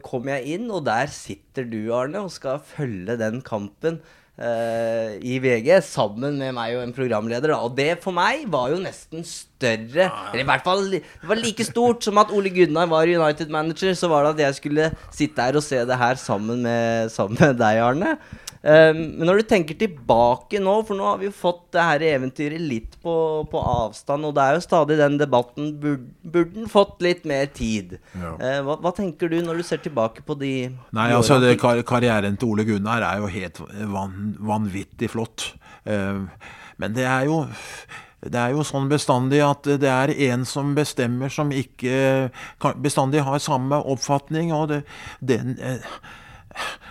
kom 0.00 0.30
jeg 0.30 0.54
inn, 0.56 0.70
og 0.72 0.86
der 0.86 1.10
sitter 1.12 1.66
du, 1.68 1.90
Arne, 1.92 2.22
og 2.24 2.32
skal 2.32 2.62
følge 2.64 3.18
den 3.20 3.42
kampen 3.44 3.98
uh, 4.40 5.10
i 5.20 5.36
VG 5.44 5.68
sammen 5.84 6.38
med 6.40 6.54
meg 6.56 6.78
og 6.78 6.86
en 6.86 6.94
programleder. 6.96 7.52
Da. 7.52 7.58
Og 7.60 7.76
det 7.76 7.90
for 8.00 8.16
meg 8.16 8.46
var 8.48 8.72
jo 8.72 8.80
nesten 8.80 9.26
større 9.28 10.08
Eller 10.08 10.40
i 10.40 10.48
hvert 10.48 10.64
fall 10.64 10.86
det 10.94 11.02
var 11.28 11.42
like 11.42 11.66
stort 11.68 12.06
som 12.06 12.22
at 12.22 12.32
Ole 12.32 12.52
Gunnar 12.54 12.88
var 12.88 13.04
United-manager. 13.04 13.92
Så 13.92 14.08
var 14.08 14.24
det 14.24 14.38
at 14.38 14.46
jeg 14.46 14.60
skulle 14.62 14.90
sitte 15.12 15.44
her 15.44 15.60
og 15.60 15.66
se 15.66 15.84
det 15.84 16.00
her 16.00 16.16
sammen 16.20 16.64
med, 16.64 17.12
sammen 17.12 17.36
med 17.36 17.60
deg, 17.60 17.84
Arne. 17.84 18.16
Um, 18.60 18.98
men 19.16 19.24
når 19.24 19.40
du 19.40 19.46
tenker 19.48 19.76
tilbake 19.80 20.58
nå, 20.60 20.74
for 20.84 20.98
nå 20.98 21.06
har 21.06 21.20
vi 21.22 21.30
jo 21.30 21.32
fått 21.32 21.62
det 21.72 21.84
her 21.86 22.02
eventyret 22.10 22.60
litt 22.60 22.98
på, 23.00 23.14
på 23.48 23.62
avstand, 23.64 24.26
og 24.28 24.34
det 24.36 24.44
er 24.44 24.58
jo 24.58 24.64
stadig 24.66 24.98
den 25.00 25.16
debatten 25.20 25.70
Burde, 25.80 26.50
den 26.52 26.68
fått 26.68 27.00
litt 27.00 27.24
mer 27.28 27.48
tid? 27.56 27.96
Ja. 28.12 28.34
Eh, 28.36 28.58
hva, 28.66 28.76
hva 28.84 28.92
tenker 28.96 29.32
du 29.32 29.38
når 29.46 29.62
du 29.62 29.64
ser 29.64 29.80
tilbake 29.80 30.26
på 30.26 30.36
de 30.42 30.52
Nei, 30.68 31.08
de 31.08 31.16
altså 31.16 31.40
det, 31.40 31.54
kar 31.62 31.80
Karrieren 31.88 32.36
til 32.36 32.52
Ole 32.52 32.68
Gunnar 32.68 33.06
er 33.06 33.24
jo 33.24 33.32
helt 33.32 33.62
van 33.94 34.34
vanvittig 34.52 35.08
flott. 35.14 35.54
Eh, 35.88 36.20
men 36.80 36.96
det 36.96 37.08
er 37.08 37.30
jo 37.30 37.46
det 38.20 38.36
er 38.36 38.52
jo 38.52 38.64
sånn 38.66 38.90
bestandig 38.90 39.40
at 39.40 39.64
det 39.80 39.88
er 39.88 40.12
en 40.28 40.44
som 40.44 40.74
bestemmer, 40.76 41.32
som 41.32 41.48
ikke 41.48 42.28
bestandig 42.84 43.22
har 43.24 43.40
samme 43.40 43.78
oppfatning. 43.80 44.52
og 44.52 44.68
det, 44.68 44.82
den, 45.24 45.56
eh, 45.56 45.86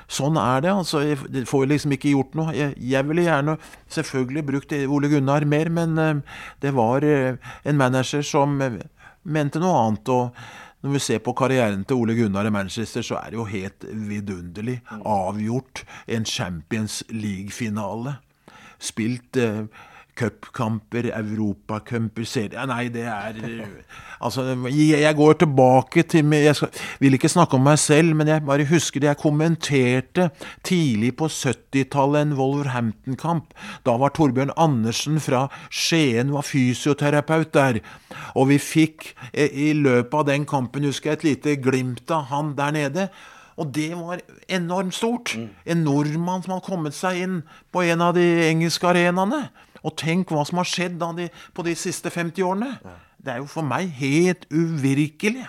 Sånn 0.09 0.39
er 0.41 0.63
det. 0.65 0.71
altså. 0.73 1.03
Jeg 1.05 1.45
får 1.49 1.67
liksom 1.69 1.93
ikke 1.93 2.13
gjort 2.15 2.37
noe. 2.39 2.53
Jeg, 2.57 2.73
jeg 2.81 3.07
ville 3.09 3.27
gjerne 3.27 3.57
selvfølgelig 3.93 4.45
brukt 4.47 4.73
Ole 4.79 5.11
Gunnar 5.11 5.45
mer, 5.45 5.69
men 5.69 5.97
eh, 6.01 6.39
det 6.65 6.73
var 6.77 7.05
eh, 7.05 7.37
en 7.63 7.77
manager 7.77 8.25
som 8.25 8.57
eh, 8.65 8.81
mente 9.23 9.61
noe 9.61 9.77
annet. 9.85 10.09
og 10.09 10.33
når 10.79 10.93
vi 10.95 10.99
ser 11.03 11.19
på 11.19 11.33
karrieren 11.35 11.81
til 11.83 11.99
Ole 11.99 12.15
Gunnar 12.15 12.47
i 12.47 12.53
Manchester, 12.55 13.03
så 13.03 13.17
er 13.19 13.33
det 13.33 13.39
jo 13.39 13.45
helt 13.49 13.85
vidunderlig. 13.91 14.77
Avgjort 15.03 15.83
en 16.07 16.25
Champions 16.25 17.01
League-finale. 17.11 18.15
Spilt 18.79 19.35
eh, 19.37 19.65
cupkamper, 20.19 21.09
europacuper, 21.15 22.27
serie 22.27 22.65
Nei, 22.69 22.89
det 22.93 23.05
er 23.07 23.39
eh, 23.45 23.71
Altså, 24.19 24.43
jeg, 24.67 25.15
går 25.15 25.37
tilbake 25.39 26.03
til 26.03 26.33
Jeg 26.35 26.55
skal, 26.55 26.81
vil 26.99 27.15
ikke 27.15 27.31
snakke 27.31 27.55
om 27.55 27.63
meg 27.63 27.79
selv, 27.79 28.15
men 28.19 28.27
jeg 28.27 28.43
bare 28.43 28.67
husker 28.67 28.99
det 28.99 29.07
jeg 29.07 29.21
kommenterte 29.21 30.29
tidlig 30.67 31.13
på 31.21 31.29
70-tallet 31.31 32.25
en 32.25 32.35
Wolverhampton-kamp. 32.35 33.53
Da 33.87 33.95
var 34.01 34.11
Torbjørn 34.15 34.51
Andersen 34.59 35.21
fra 35.23 35.45
Skien 35.71 36.33
var 36.35 36.43
fysioterapeut 36.43 37.53
der. 37.55 37.79
Og 38.35 38.49
vi 38.51 38.59
fikk 38.59 39.13
eh, 39.31 39.47
i 39.47 39.71
løpet 39.77 40.19
av 40.19 40.27
den 40.27 40.47
kampen, 40.49 40.83
husker 40.89 41.13
jeg, 41.13 41.21
et 41.21 41.27
lite 41.29 41.59
glimt 41.63 42.11
av 42.11 42.27
han 42.33 42.55
der 42.59 42.75
nede. 42.75 43.09
Og 43.59 43.71
det 43.75 43.91
var 43.95 44.21
enormt 44.47 44.95
stort. 44.95 45.35
En 45.65 45.83
nordmann 45.83 46.43
som 46.43 46.55
hadde 46.55 46.67
kommet 46.67 46.95
seg 46.95 47.23
inn 47.23 47.41
på 47.71 47.83
en 47.87 48.03
av 48.03 48.15
de 48.15 48.27
engelske 48.47 48.87
arenaene. 48.87 49.47
Og 49.85 49.95
tenk 49.99 50.33
hva 50.33 50.43
som 50.47 50.59
har 50.61 50.67
skjedd 50.67 50.97
da 51.01 51.11
de, 51.15 51.29
på 51.55 51.63
de 51.67 51.75
siste 51.77 52.11
50 52.11 52.43
årene. 52.45 52.73
Det 53.19 53.33
er 53.33 53.41
jo 53.43 53.47
for 53.51 53.67
meg 53.67 53.91
helt 53.99 54.45
uvirkelig. 54.51 55.47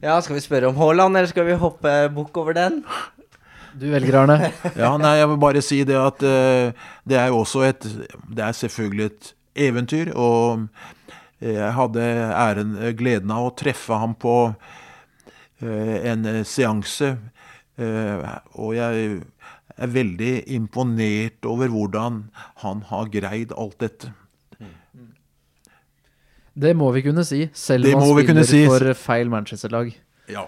Ja, 0.00 0.20
Skal 0.24 0.38
vi 0.38 0.40
spørre 0.40 0.70
om 0.70 0.78
Haaland, 0.80 1.16
eller 1.16 1.28
skal 1.28 1.44
vi 1.44 1.58
hoppe 1.60 1.90
bukk 2.14 2.38
over 2.40 2.56
den? 2.56 2.80
Du 3.76 3.90
velger, 3.90 4.16
Arne. 4.22 4.52
Ja, 4.80 4.94
nei, 4.98 5.18
jeg 5.20 5.28
vil 5.30 5.42
bare 5.42 5.62
si 5.62 5.82
det 5.86 5.98
at 5.98 6.24
uh, 6.24 6.88
det 7.06 7.18
er 7.20 7.28
jo 7.30 7.42
også 7.42 7.66
et 7.68 7.84
Det 7.84 8.42
er 8.42 8.56
selvfølgelig 8.56 9.04
et 9.06 9.34
eventyr. 9.68 10.12
Og 10.14 10.66
jeg 11.40 11.72
hadde 11.76 12.06
æren, 12.32 12.74
gleden 12.96 13.30
av 13.30 13.50
å 13.50 13.54
treffe 13.56 13.98
ham 14.00 14.14
på 14.14 14.36
uh, 14.50 15.96
en 16.00 16.26
eh, 16.26 16.42
seanse. 16.44 17.16
uh, 17.80 18.24
og 18.54 18.74
jeg 18.76 19.20
er 19.80 19.92
veldig 19.94 20.32
imponert 20.52 21.46
over 21.48 21.68
hvordan 21.72 22.22
han 22.64 22.82
har 22.90 23.08
greid 23.12 23.52
alt 23.56 23.78
dette. 23.80 24.12
Det 26.60 26.72
må 26.76 26.90
vi 26.92 27.02
kunne 27.06 27.22
si, 27.24 27.44
selv 27.56 27.86
om 27.94 28.02
han 28.02 28.24
spiller 28.26 28.44
si. 28.48 28.64
for 28.68 28.92
feil 28.98 29.30
Manchester-lag. 29.32 29.92
Ja. 30.28 30.46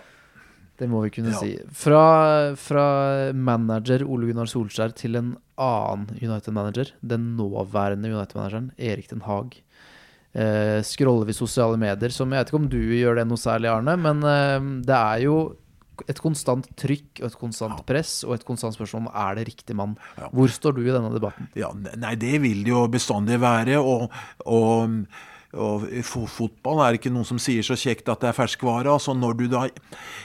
Det 0.79 0.89
må 0.91 1.03
vi 1.05 1.11
kunne 1.15 1.31
Ja. 1.31 1.39
si. 1.39 1.53
Fra, 1.73 2.55
fra 2.59 3.33
manager 3.33 4.03
Ole 4.05 4.27
Gunnar 4.33 4.47
Solskjær 4.51 4.95
til 4.99 5.17
en 5.17 5.37
annen 5.57 6.09
United-manager, 6.21 6.91
den 7.07 7.37
nåværende 7.39 8.11
United-manageren, 8.11 8.73
Erik 8.79 9.09
Den 9.09 9.23
Haag. 9.23 9.61
Eh, 10.35 10.81
scroller 10.83 11.27
vi 11.29 11.33
sosiale 11.37 11.77
medier, 11.79 12.09
som 12.11 12.31
jeg 12.33 12.41
vet 12.41 12.49
ikke 12.51 12.61
om 12.63 12.69
du 12.73 12.79
gjør 12.81 13.17
det 13.21 13.27
noe 13.29 13.37
særlig, 13.37 13.69
Arne, 13.71 13.97
men 14.01 14.23
eh, 14.25 14.83
det 14.83 14.97
er 14.97 15.19
jo 15.27 15.57
et 16.09 16.21
konstant 16.23 16.67
trykk 16.79 17.21
og 17.23 17.27
et 17.29 17.39
konstant 17.41 17.83
press 17.89 18.23
og 18.27 18.37
et 18.37 18.47
konstant 18.49 18.75
spørsmål 18.77 19.05
om 19.05 19.11
er 19.25 19.39
det 19.39 19.47
riktig 19.51 19.77
mann. 19.79 19.97
Hvor 20.33 20.53
står 20.53 20.77
du 20.77 20.83
i 20.85 20.93
denne 20.93 21.13
debatten? 21.15 21.51
Ja, 21.59 21.73
nei, 21.75 22.15
det 22.21 22.41
vil 22.45 22.65
det 22.67 22.73
jo 22.73 22.87
bestandig 22.93 23.41
være. 23.43 23.79
Og, 23.81 24.09
og 24.47 24.97
og 25.53 25.85
fo- 26.07 26.27
fotball 26.31 26.81
er 26.87 26.97
ikke 26.97 27.11
noen 27.13 27.27
som 27.29 27.39
sier 27.43 27.65
så 27.67 27.77
kjekt 27.77 28.09
at 28.09 28.23
det 28.23 28.31
er 28.31 28.37
ferskvare. 28.37 28.89
altså 28.89 29.13
Når 29.15 29.37
du 29.37 29.45
da 29.53 29.67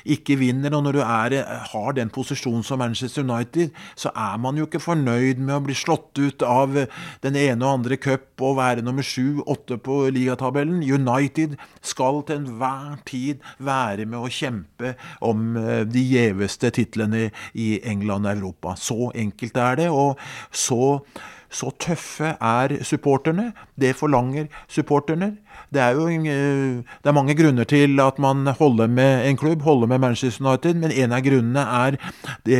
ikke 0.07 0.37
vinner, 0.39 0.73
og 0.77 0.85
når 0.85 0.97
du 0.97 1.01
er, 1.03 1.35
har 1.73 1.97
den 1.97 2.09
posisjonen 2.13 2.63
som 2.63 2.79
Manchester 2.79 3.25
United, 3.27 3.73
så 3.95 4.11
er 4.15 4.37
man 4.39 4.57
jo 4.57 4.67
ikke 4.67 4.79
fornøyd 4.83 5.41
med 5.43 5.55
å 5.57 5.63
bli 5.67 5.75
slått 5.75 6.15
ut 6.21 6.45
av 6.47 6.77
den 7.25 7.35
ene 7.35 7.59
og 7.65 7.81
andre 7.81 7.97
cup 7.99 8.39
og 8.41 8.57
være 8.61 8.85
nummer 8.85 9.03
sju, 9.03 9.41
åtte 9.45 9.77
på 9.83 10.05
ligatabellen. 10.15 10.79
United 10.83 11.57
skal 11.81 12.21
til 12.27 12.41
enhver 12.43 12.97
tid 13.07 13.43
være 13.59 14.05
med 14.07 14.19
å 14.21 14.31
kjempe 14.31 14.95
om 15.25 15.57
eh, 15.59 15.83
de 15.87 16.03
gjeveste 16.07 16.71
titlene 16.77 17.27
i 17.57 17.81
England 17.83 18.29
og 18.29 18.35
Europa. 18.37 18.75
Så 18.79 19.11
enkelt 19.15 19.57
er 19.57 19.81
det. 19.83 19.89
og 19.91 20.17
så 20.51 21.01
så 21.49 21.71
tøffe 21.79 22.33
er 22.43 22.77
supporterne. 22.83 23.51
Det 23.79 23.95
forlanger 23.95 24.47
supporterne. 24.67 25.37
Det 25.73 25.81
er 25.81 25.95
jo 25.95 26.07
eh, 26.09 26.79
det 26.83 27.11
er 27.11 27.15
mange 27.15 27.35
grunner 27.37 27.67
til 27.67 27.99
at 28.03 28.19
man 28.19 28.47
holder 28.47 28.87
med 28.87 29.27
en 29.29 29.37
klubb, 29.37 29.61
holder 29.61 29.87
med 29.87 29.99
Manchester 29.99 30.45
United, 30.45 30.75
men 30.75 30.91
en 30.91 31.15
av 31.15 31.23
grunnene 31.23 31.63
er 31.85 31.97
det, 32.45 32.59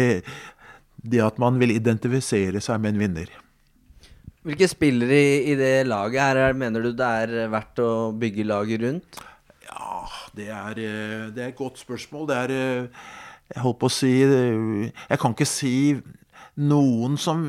det 1.04 1.24
at 1.24 1.40
man 1.40 1.60
vil 1.60 1.76
identifisere 1.76 2.62
seg 2.64 2.82
med 2.82 2.96
en 2.96 3.04
vinner. 3.06 3.32
Hvilke 4.48 4.68
spillere 4.72 5.20
i, 5.44 5.56
det 5.60 5.88
laget 5.88 6.22
her 6.24 6.38
er, 6.46 6.54
mener 6.56 6.84
du 6.84 6.94
det 6.96 7.08
er 7.24 7.50
verdt 7.52 7.82
å 7.84 7.92
bygge 8.16 8.48
laget 8.48 8.84
rundt? 8.86 9.20
Ja, 9.68 10.06
det 10.38 10.48
er, 10.48 10.80
eh, 10.80 11.26
det 11.36 11.44
er 11.44 11.50
et 11.52 11.60
godt 11.60 11.82
spørsmål. 11.84 12.30
Det 12.30 12.38
er 12.38 12.56
eh, 12.56 13.10
Jeg 13.48 13.64
holdt 13.64 13.80
på 13.80 13.88
å 13.88 13.94
si 13.96 14.10
Jeg 14.20 15.20
kan 15.22 15.32
ikke 15.32 15.48
si 15.48 15.76
noen 16.58 17.18
som, 17.22 17.48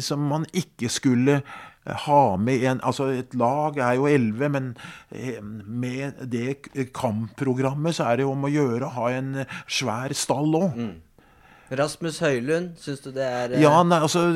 som 0.00 0.24
man 0.28 0.46
ikke 0.52 0.90
skulle 0.92 1.40
ha 1.84 2.36
med 2.38 2.62
en 2.62 2.80
Altså, 2.84 3.08
et 3.10 3.34
lag 3.34 3.78
er 3.78 3.96
jo 3.98 4.06
elleve, 4.06 4.48
men 4.48 4.74
eh, 5.10 5.42
med 5.42 6.20
det 6.30 6.92
kampprogrammet 6.94 7.96
så 7.96 8.10
er 8.10 8.20
det 8.20 8.26
jo 8.26 8.34
om 8.34 8.46
å 8.46 8.52
gjøre 8.52 8.86
å 8.86 8.94
ha 9.00 9.08
en 9.16 9.32
svær 9.66 10.14
stall 10.14 10.54
òg. 10.58 10.78
Rasmus 11.72 12.18
Høylund, 12.20 12.76
syns 12.80 13.00
du 13.00 13.10
det 13.14 13.24
er 13.24 13.54
eh, 13.56 13.62
Ja, 13.64 13.82
nei, 13.82 14.02
altså 14.04 14.28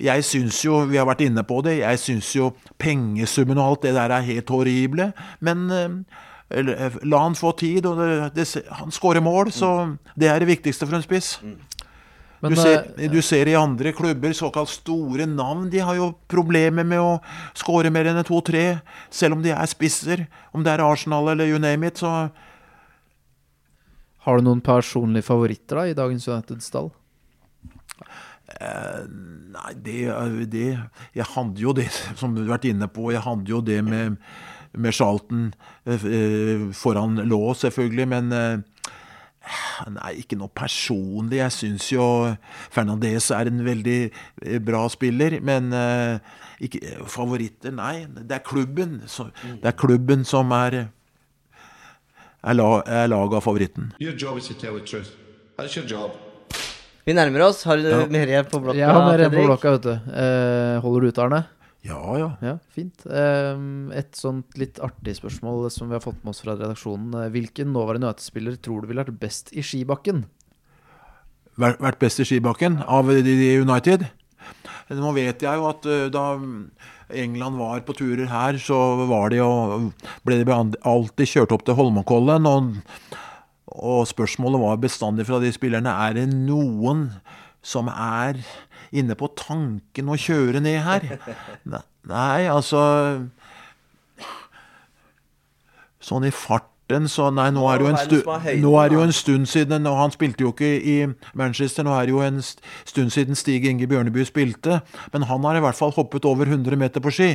Jeg 0.00 0.24
syns 0.24 0.60
jo, 0.64 0.82
vi 0.88 1.00
har 1.00 1.08
vært 1.08 1.24
inne 1.24 1.44
på 1.46 1.62
det, 1.64 1.80
jeg 1.80 2.02
syns 2.02 2.34
jo 2.36 2.52
pengesummen 2.80 3.58
og 3.58 3.66
alt 3.66 3.88
det 3.88 3.94
der 3.96 4.14
er 4.14 4.28
helt 4.28 4.52
horrible. 4.52 5.10
Men 5.40 5.66
eh, 5.72 7.00
la 7.06 7.24
han 7.24 7.38
få 7.38 7.52
tid, 7.58 7.86
og 7.86 7.98
det, 8.00 8.34
det, 8.36 8.46
han 8.78 8.92
skårer 8.94 9.24
mål, 9.24 9.52
så 9.54 9.96
det 10.18 10.30
er 10.30 10.42
det 10.42 10.50
viktigste 10.50 10.86
for 10.86 10.98
en 10.98 11.04
spiss. 11.06 11.38
Men, 12.40 12.54
du, 12.54 12.60
ser, 12.60 12.86
eh, 12.96 13.10
du 13.12 13.20
ser 13.24 13.48
i 13.50 13.56
andre 13.58 13.92
klubber, 13.92 14.32
såkalt 14.36 14.72
store 14.72 15.26
navn, 15.28 15.68
de 15.72 15.82
har 15.84 15.98
jo 15.98 16.12
problemer 16.30 16.86
med 16.88 17.02
å 17.02 17.18
skåre 17.58 17.92
mer 17.92 18.08
enn 18.08 18.22
to-tre, 18.24 18.80
selv 19.12 19.36
om 19.36 19.42
de 19.44 19.52
er 19.52 19.68
spisser. 19.68 20.24
Om 20.56 20.64
det 20.64 20.72
er 20.72 20.84
Arsenal 20.84 21.28
eller 21.34 21.50
you 21.52 21.60
name 21.60 21.86
it, 21.86 22.00
så 22.00 22.30
Har 24.20 24.36
du 24.36 24.44
noen 24.44 24.60
personlige 24.60 25.24
favoritter 25.24 25.78
da 25.78 25.84
i 25.88 25.96
dagens 25.96 26.26
Uniteds 26.28 26.66
stall? 26.68 26.90
Eh, 28.60 29.04
nei, 29.54 29.72
det, 29.78 29.98
det 30.50 30.66
Jeg 31.14 31.26
hadde 31.34 31.62
jo 31.62 31.72
det, 31.76 31.88
som 32.20 32.34
du 32.34 32.42
har 32.42 32.56
vært 32.56 32.68
inne 32.72 32.88
på, 32.90 33.10
jeg 33.14 33.24
hadde 33.24 33.52
jo 33.52 33.60
det 33.64 33.78
med, 33.86 34.16
med 34.72 34.96
Charlton 34.96 35.50
eh, 35.84 36.04
eh, 36.04 36.66
foran 36.76 37.20
lå, 37.28 37.40
selvfølgelig, 37.54 38.08
men 38.10 38.32
eh, 38.32 38.92
Nei, 39.90 40.10
ikke 40.20 40.36
noe 40.38 40.50
personlig. 40.52 41.38
Jeg 41.40 41.54
syns 41.56 41.86
jo 41.94 42.04
Fernandez 42.70 43.30
er 43.32 43.48
en 43.50 43.62
veldig 43.64 43.98
eh, 44.44 44.58
bra 44.62 44.82
spiller, 44.92 45.38
men 45.42 45.72
eh, 45.72 46.18
ikke, 46.60 46.80
favoritter 47.08 47.72
Nei, 47.72 48.04
det 48.06 48.36
er 48.36 48.44
klubben. 48.44 48.98
Så, 49.08 49.30
det 49.62 49.72
er 49.72 49.76
klubben 49.80 50.26
som 50.28 50.52
er 50.52 50.82
er, 52.40 52.54
la, 52.56 52.68
er 52.86 53.08
laget 53.12 53.36
av 53.40 53.44
favoritten. 53.44 53.90
Your 54.00 54.14
job 54.16 54.38
is 54.40 54.48
to 54.48 54.54
tell 54.54 54.76
the 54.78 54.84
truth. 54.84 55.10
That's 55.58 55.76
your 55.76 55.86
job. 55.88 56.16
Vi 57.04 57.14
nærmer 57.16 57.46
oss. 57.48 57.64
Har 57.64 57.76
du 57.80 57.88
Ja. 57.88 58.04
mer 58.06 58.28
igjen 58.28 58.44
på 58.48 58.60
blokka? 58.60 58.78
Ja, 58.78 58.92
mer 59.08 59.18
igjen 59.24 59.32
på 59.34 59.46
blokka, 59.48 59.70
vet 59.76 59.82
du. 59.88 59.92
Eh, 60.12 60.80
holder 60.84 61.00
du 61.00 61.08
ut, 61.08 61.18
Arne? 61.18 61.40
Ja, 61.86 62.00
ja. 62.20 62.28
Ja, 62.44 62.58
fint. 62.74 63.06
Eh, 63.08 63.62
et 63.96 64.18
sånt 64.18 64.58
litt 64.60 64.80
artig 64.84 65.14
spørsmål 65.16 65.70
som 65.72 65.88
vi 65.88 65.96
har 65.96 66.04
fått 66.04 66.20
med 66.20 66.34
oss 66.34 66.42
fra 66.44 66.58
redaksjonen. 66.58 67.14
Eh, 67.16 67.30
Hvilken 67.32 67.72
nåværende 67.72 68.10
United-spiller 68.10 68.58
tror 68.60 68.82
du 68.82 68.90
ville 68.90 69.04
vært 69.04 69.20
best 69.22 69.54
i 69.56 69.64
skibakken? 69.64 70.26
vært 71.60 71.98
best 72.00 72.20
i 72.22 72.24
skibakken 72.24 72.78
av 72.88 73.10
United. 73.10 74.06
Nå 74.96 75.10
vet 75.14 75.42
jeg 75.44 75.60
jo 75.60 75.66
at 75.68 75.86
eh, 75.86 76.06
da 76.12 76.24
England 77.10 77.58
var 77.58 77.82
på 77.86 77.96
turer 77.98 78.28
her, 78.30 78.58
så 78.58 78.78
var 79.10 79.30
de 79.32 79.40
jo 79.40 79.50
ble 80.26 80.40
de 80.44 80.56
alltid 80.86 81.26
kjørt 81.28 81.52
opp 81.56 81.64
til 81.66 81.76
Holmenkollen. 81.78 82.46
Og, 82.48 82.80
og 83.70 84.08
spørsmålet 84.08 84.62
var 84.62 84.80
bestandig 84.82 85.26
fra 85.28 85.40
de 85.42 85.52
spillerne 85.54 85.92
er 86.08 86.16
det 86.20 86.28
noen 86.32 87.08
som 87.62 87.90
er 87.92 88.40
inne 88.92 89.16
på 89.18 89.30
tanken 89.38 90.10
å 90.10 90.18
kjøre 90.18 90.62
ned 90.64 90.80
her. 90.86 91.06
Nei, 92.10 92.48
altså 92.50 92.80
Sånn 96.00 96.24
i 96.24 96.32
farten 96.32 97.06
så 97.12 97.28
Nei, 97.30 97.50
nå 97.54 97.66
er 97.70 97.78
det 97.78 97.84
jo 97.84 97.90
en, 97.92 97.98
stu, 98.00 98.16
det 98.90 98.96
jo 98.96 99.02
en 99.04 99.12
stund 99.14 99.46
siden 99.46 99.86
og 99.86 99.98
Han 100.00 100.14
spilte 100.14 100.42
jo 100.42 100.50
ikke 100.50 100.70
i 100.80 100.96
Manchester. 101.38 101.86
Nå 101.86 101.92
er 101.94 102.08
det 102.08 102.14
jo 102.16 102.22
en 102.24 102.40
stund 102.42 103.14
siden 103.14 103.38
Stig 103.38 103.68
Inge 103.68 103.86
Bjørneby 103.86 104.24
spilte. 104.26 104.80
Men 105.12 105.28
han 105.30 105.46
har 105.46 105.60
i 105.60 105.62
hvert 105.62 105.78
fall 105.78 105.94
hoppet 105.94 106.26
over 106.26 106.50
100 106.50 106.80
meter 106.80 107.04
på 107.04 107.12
ski. 107.14 107.28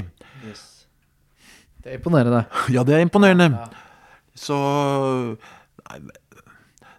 Det 1.86 1.93
er 1.93 1.99
imponerende. 2.01 2.43
Ja, 2.74 2.84
det 2.84 2.97
er 2.97 3.06
imponerende. 3.06 3.51
Så 4.36 4.58
nei, 5.86 5.99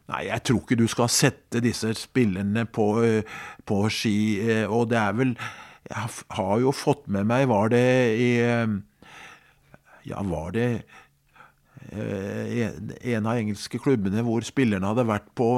nei, 0.09 0.25
jeg 0.29 0.43
tror 0.47 0.61
ikke 0.63 0.79
du 0.79 0.87
skal 0.89 1.09
sette 1.13 1.61
disse 1.65 1.93
spillerne 1.99 2.67
på, 2.67 2.89
eh, 3.05 3.23
på 3.67 3.81
ski. 3.91 4.41
eh, 4.41 4.67
Og 4.71 4.89
det 4.91 4.99
er 4.99 5.13
vel 5.13 5.37
Jeg 5.89 6.09
har- 6.31 6.61
jo 6.61 6.73
fått 6.73 7.07
med 7.09 7.27
meg 7.27 7.47
Var 7.49 7.69
det 7.69 8.19
i 8.19 8.31
eh, 8.41 8.67
Ja, 10.05 10.23
var 10.23 10.51
det 10.53 10.85
en- 11.93 13.27
av 13.27 13.37
engelske 13.37 13.79
klubbene 13.79 14.23
hvor 14.23 14.43
spillerne 14.43 14.87
hadde 14.87 15.07
vært 15.07 15.29
på 15.37 15.49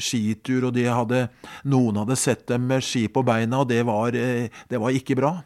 skitur, 0.00 0.68
og 0.68 0.74
de 0.74 0.84
hadde, 0.84 1.28
noen 1.64 1.96
hadde 2.00 2.16
sett 2.16 2.46
dem 2.46 2.66
med 2.66 2.82
ski 2.82 3.06
på 3.08 3.22
beina, 3.24 3.60
og 3.60 3.68
det 3.68 3.84
var, 3.84 4.10
det 4.12 4.80
var 4.80 4.90
ikke 4.90 5.16
bra. 5.16 5.42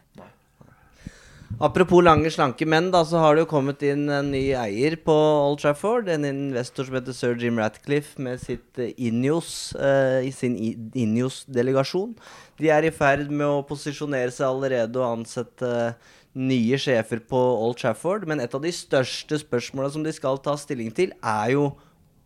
Apropos 1.59 2.01
lange, 2.01 2.29
slanke 2.33 2.65
menn, 2.65 2.87
da, 2.93 3.03
så 3.05 3.19
har 3.21 3.35
det 3.35 3.43
jo 3.43 3.49
kommet 3.51 3.81
inn 3.85 4.07
en 4.09 4.31
ny 4.33 4.47
eier 4.57 4.95
på 5.05 5.13
Old 5.13 5.59
Trafford. 5.61 6.07
En 6.09 6.23
investor 6.25 6.87
som 6.87 6.95
heter 6.97 7.13
sir 7.13 7.35
Jim 7.37 7.59
Ratcliffe 7.61 8.17
med 8.21 8.39
sitt 8.41 8.79
Inios, 8.97 9.75
eh, 9.75 10.25
i 10.25 10.31
sin 10.33 10.55
I- 10.57 10.77
Ineos-delegasjon. 11.03 12.15
De 12.57 12.69
er 12.69 12.85
i 12.87 12.89
ferd 12.93 13.29
med 13.29 13.45
å 13.45 13.61
posisjonere 13.67 14.31
seg 14.33 14.47
allerede 14.47 14.95
og 14.97 15.19
ansette 15.19 15.61
eh, 15.91 15.93
nye 16.33 16.77
sjefer 16.81 17.19
på 17.19 17.37
Old 17.37 17.77
Trafford. 17.77 18.25
Men 18.27 18.39
et 18.39 18.55
av 18.55 18.61
de 18.63 18.71
største 18.73 19.37
spørsmåla 19.43 19.91
som 19.91 20.03
de 20.03 20.13
skal 20.15 20.39
ta 20.41 20.55
stilling 20.57 20.89
til, 20.97 21.11
er 21.21 21.51
jo 21.53 21.75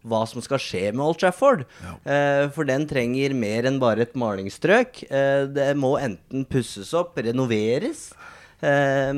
hva 0.06 0.22
som 0.30 0.40
skal 0.46 0.62
skje 0.62 0.94
med 0.94 1.02
Old 1.02 1.18
Trafford. 1.20 1.66
Eh, 2.06 2.46
for 2.56 2.64
den 2.64 2.86
trenger 2.88 3.34
mer 3.36 3.66
enn 3.68 3.80
bare 3.82 4.06
et 4.06 4.14
malingsstrøk. 4.16 5.04
Eh, 5.10 5.44
det 5.52 5.72
må 5.76 5.98
enten 6.00 6.46
pusses 6.48 6.94
opp, 6.94 7.18
renoveres. 7.18 8.14
Eh, 8.62 9.12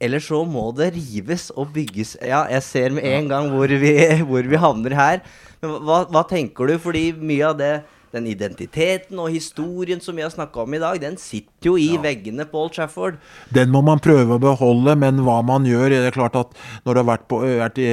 eller 0.00 0.22
så 0.24 0.40
må 0.48 0.70
det 0.76 0.94
rives 0.96 1.50
og 1.52 1.74
bygges. 1.74 2.16
Ja, 2.24 2.46
jeg 2.48 2.64
ser 2.64 2.96
med 2.96 3.04
en 3.04 3.28
gang 3.30 3.50
hvor 3.52 3.68
vi, 3.68 3.94
hvor 4.28 4.46
vi 4.48 4.60
havner 4.60 4.96
her. 4.96 5.24
Men 5.60 5.76
hva, 5.84 6.02
hva 6.08 6.24
tenker 6.28 6.70
du? 6.70 6.78
Fordi 6.80 7.10
mye 7.16 7.50
av 7.52 7.58
det 7.60 7.74
den 8.14 8.26
identiteten 8.26 9.18
og 9.22 9.30
historien 9.30 10.00
som 10.02 10.16
vi 10.18 10.24
har 10.24 10.32
snakka 10.32 10.64
om 10.64 10.74
i 10.74 10.80
dag, 10.82 10.98
den 11.02 11.16
sitter 11.20 11.70
jo 11.70 11.76
i 11.78 11.94
veggene 12.02 12.46
på 12.48 12.64
Old 12.64 12.74
Trafford. 12.74 13.20
Den 13.54 13.70
må 13.70 13.82
man 13.86 14.02
prøve 14.02 14.36
å 14.36 14.42
beholde, 14.42 14.96
men 14.98 15.22
hva 15.26 15.40
man 15.46 15.68
gjør 15.68 15.90
Det 15.90 16.00
er 16.08 16.16
klart 16.16 16.38
at 16.38 16.56
når 16.84 16.94
du 16.94 17.00
har 17.00 17.08
vært, 17.08 17.26
på, 17.30 17.40
vært 17.44 17.78
i, 17.82 17.88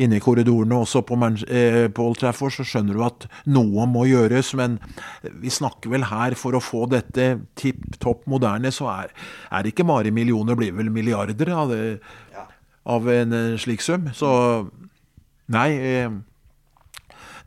inne 0.00 0.18
i 0.18 0.22
korridorene 0.22 0.82
også 0.84 1.02
på, 1.08 1.18
eh, 1.48 1.88
på 1.88 2.06
Old 2.06 2.20
Trafford, 2.20 2.54
så 2.56 2.66
skjønner 2.66 2.96
du 2.96 3.04
at 3.06 3.28
noe 3.48 3.88
må 3.88 4.06
gjøres. 4.10 4.52
Men 4.60 4.78
vi 5.22 5.52
snakker 5.52 5.92
vel 5.94 6.08
her 6.10 6.36
for 6.38 6.56
å 6.56 6.64
få 6.64 6.86
dette 6.92 7.30
tipp 7.60 8.00
topp 8.00 8.26
moderne, 8.30 8.72
så 8.74 8.90
er, 8.92 9.14
er 9.50 9.64
det 9.64 9.74
ikke 9.74 9.88
bare 9.88 10.12
millioner, 10.14 10.58
blir 10.58 10.74
vel 10.76 10.92
milliarder 10.92 11.52
av, 11.56 11.72
det, 11.72 12.00
av 12.84 13.08
en 13.08 13.36
eh, 13.36 13.60
slik 13.60 13.84
sum. 13.84 14.10
Så 14.16 14.30
nei. 15.50 15.70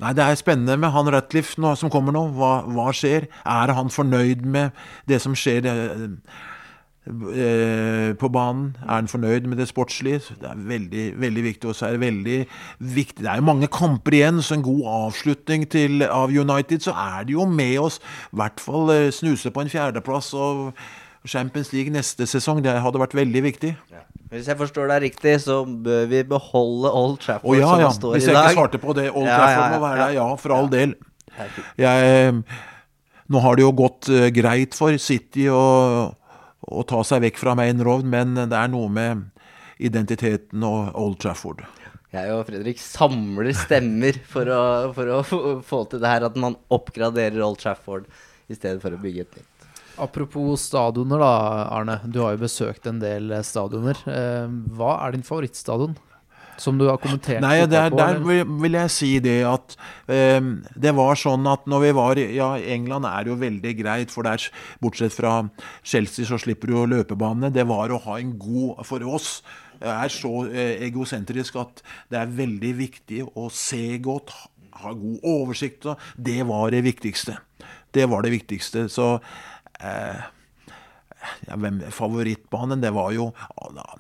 Nei, 0.04 0.14
Det 0.14 0.24
er 0.24 0.36
spennende 0.36 0.78
med 0.78 0.92
han 0.92 1.08
Ratcliffe 1.14 1.62
nå, 1.62 1.76
som 1.80 1.90
kommer 1.92 2.12
nå. 2.16 2.26
Hva, 2.36 2.64
hva 2.68 2.92
skjer? 2.96 3.30
Er 3.48 3.72
han 3.78 3.90
fornøyd 3.94 4.44
med 4.44 4.76
det 5.08 5.22
som 5.24 5.36
skjer 5.38 5.64
eh, 5.70 6.10
på 8.20 8.30
banen? 8.36 8.76
Er 8.84 8.98
han 8.98 9.08
fornøyd 9.08 9.48
med 9.48 9.58
det 9.62 9.70
sportslige? 9.72 10.20
Det 10.42 10.50
er 10.50 10.66
veldig, 10.74 11.06
veldig 11.24 11.44
viktig. 11.48 11.70
Og 11.72 11.76
så 11.80 11.88
er 11.88 11.92
det 11.96 12.04
veldig 12.04 12.40
viktig 12.80 13.24
Det 13.24 13.32
er 13.32 13.40
jo 13.40 13.48
mange 13.48 13.72
kamper 13.72 14.20
igjen, 14.20 14.42
så 14.44 14.58
en 14.58 14.68
god 14.68 14.84
avslutning 15.08 15.70
til, 15.72 16.04
av 16.04 16.36
United, 16.36 16.84
så 16.84 16.92
er 16.92 17.24
de 17.24 17.38
jo 17.38 17.48
med 17.48 17.80
oss. 17.80 18.02
I 18.34 18.36
hvert 18.44 18.60
fall 18.60 18.92
eh, 18.92 19.12
snuse 19.12 19.56
på 19.56 19.64
en 19.64 19.72
fjerdeplass 19.72 20.34
og 20.34 20.74
Champions 21.26 21.72
League 21.72 21.94
neste 21.96 22.28
sesong. 22.28 22.60
Det 22.64 22.76
hadde 22.76 23.00
vært 23.00 23.16
veldig 23.16 23.44
viktig. 23.48 23.78
Hvis 24.34 24.48
jeg 24.50 24.58
forstår 24.60 24.90
deg 24.90 25.04
riktig, 25.08 25.34
så 25.44 25.60
bør 25.66 26.08
vi 26.10 26.22
beholde 26.28 26.90
Old 26.90 27.20
Trafford 27.22 27.54
oh, 27.54 27.58
ja, 27.60 27.70
som 27.70 27.82
ja. 27.84 27.88
det 27.92 27.98
står 28.00 28.16
Hvis 28.18 28.28
jeg 28.30 28.38
ikke 28.40 28.56
svarte 28.58 28.80
på 28.82 28.96
det. 28.98 29.08
Old 29.14 29.30
Ja, 29.30 29.38
Trafford 29.40 29.76
må 29.76 29.82
være 29.86 30.00
der, 30.08 30.16
ja, 30.18 30.28
for 30.42 30.56
all 30.58 30.70
del. 30.74 30.96
Jeg, 31.82 32.34
nå 33.34 33.44
har 33.46 33.58
det 33.58 33.66
jo 33.66 33.72
gått 33.78 34.10
uh, 34.14 34.28
greit 34.36 34.76
for 34.78 34.98
City 35.02 35.46
å, 35.54 35.62
å 36.66 36.84
ta 36.90 37.04
seg 37.08 37.24
vekk 37.28 37.40
fra 37.42 37.56
Main 37.58 37.82
Road, 37.86 38.06
men 38.10 38.36
det 38.42 38.58
er 38.58 38.74
noe 38.74 38.90
med 38.94 39.24
identiteten 39.84 40.64
og 40.66 40.94
Old 41.00 41.18
Trafford. 41.24 41.64
Jeg 42.14 42.30
og 42.30 42.44
Fredrik 42.46 42.78
samler 42.78 43.50
stemmer 43.58 44.20
for 44.30 44.46
å, 44.54 44.62
for 44.94 45.10
å 45.16 45.24
få- 45.26 45.56
få 45.66 45.80
til 45.90 46.04
det 46.04 46.12
her 46.12 46.28
at 46.28 46.36
man 46.38 46.58
oppgraderer 46.74 47.42
Old 47.42 47.58
Trafford 47.64 48.06
i 48.50 48.54
stedet 48.58 48.82
for 48.84 48.94
å 48.94 49.02
bygge 49.02 49.26
et 49.26 49.40
nytt. 49.40 49.50
Apropos 50.02 50.58
stadioner, 50.58 51.20
da, 51.22 51.34
Arne. 51.70 52.00
Du 52.10 52.20
har 52.24 52.34
jo 52.34 52.42
besøkt 52.46 52.88
en 52.90 53.00
del 53.04 53.30
eh, 53.32 53.44
stadioner. 53.46 54.00
Eh, 54.10 54.48
hva 54.78 54.96
er 55.06 55.14
din 55.18 55.26
favorittstadion? 55.28 55.94
Som 56.62 56.78
du 56.78 56.84
har 56.86 57.00
kommentert 57.02 57.42
Nei, 57.42 57.64
der, 57.66 57.90
på, 57.90 57.98
der 57.98 58.20
vil, 58.22 58.44
vil 58.62 58.76
jeg 58.78 58.92
si 58.94 59.08
det 59.26 59.40
at 59.50 59.74
um, 60.06 60.52
det 60.78 60.92
var 60.94 61.18
sånn 61.18 61.48
at 61.50 61.64
når 61.66 61.82
vi 61.82 61.90
var 61.98 62.20
Ja, 62.22 62.52
England 62.76 63.08
er 63.10 63.26
jo 63.32 63.38
veldig 63.42 63.72
greit, 63.80 64.14
for 64.14 64.22
der, 64.28 64.38
bortsett 64.84 65.16
fra 65.18 65.32
Chelsea, 65.82 66.28
så 66.30 66.38
slipper 66.38 66.70
du 66.70 66.76
jo 66.76 66.84
løpebane. 66.92 67.50
Det 67.54 67.66
var 67.66 67.90
å 67.90 67.98
ha 68.06 68.20
en 68.22 68.36
god 68.38 68.84
For 68.86 69.02
oss 69.10 69.40
er 69.82 70.14
så 70.14 70.46
egosentrisk 70.54 71.58
at 71.60 71.82
det 72.14 72.22
er 72.22 72.38
veldig 72.38 72.76
viktig 72.78 73.24
å 73.34 73.50
se 73.52 73.98
godt, 74.06 74.30
ha- 74.38 74.84
ha 74.86 74.94
god 74.94 75.26
oversikt. 75.26 75.90
Det 76.16 76.38
var 76.48 76.70
det 76.72 76.84
viktigste. 76.86 77.40
Det 77.94 78.06
var 78.10 78.22
det 78.26 78.32
viktigste. 78.38 78.86
Så 78.94 79.18
eh, 79.80 80.24
ja, 81.48 81.58
favorittbanen, 81.90 82.82
det 82.82 82.92
var 82.92 83.12
jo 83.12 83.32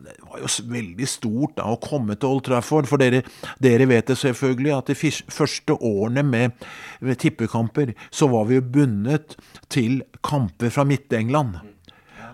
Det 0.04 0.18
var 0.22 0.40
jo 0.42 0.50
veldig 0.72 1.08
stort 1.08 1.58
da, 1.58 1.68
å 1.72 1.80
komme 1.82 2.16
til 2.16 2.30
Old 2.36 2.46
Trafford. 2.48 2.88
For 2.90 3.02
dere, 3.02 3.24
dere 3.64 3.88
vet 3.90 4.10
det 4.12 4.20
selvfølgelig 4.20 4.74
at 4.78 4.92
de 4.92 4.98
første 5.32 5.78
årene 5.80 6.24
med, 6.28 6.66
med 7.02 7.20
tippekamper, 7.20 7.94
så 8.12 8.28
var 8.32 8.50
vi 8.50 8.60
jo 8.60 8.66
bundet 8.76 9.38
til 9.72 10.02
kamper 10.24 10.74
fra 10.74 10.86
Midt-England. 10.88 11.62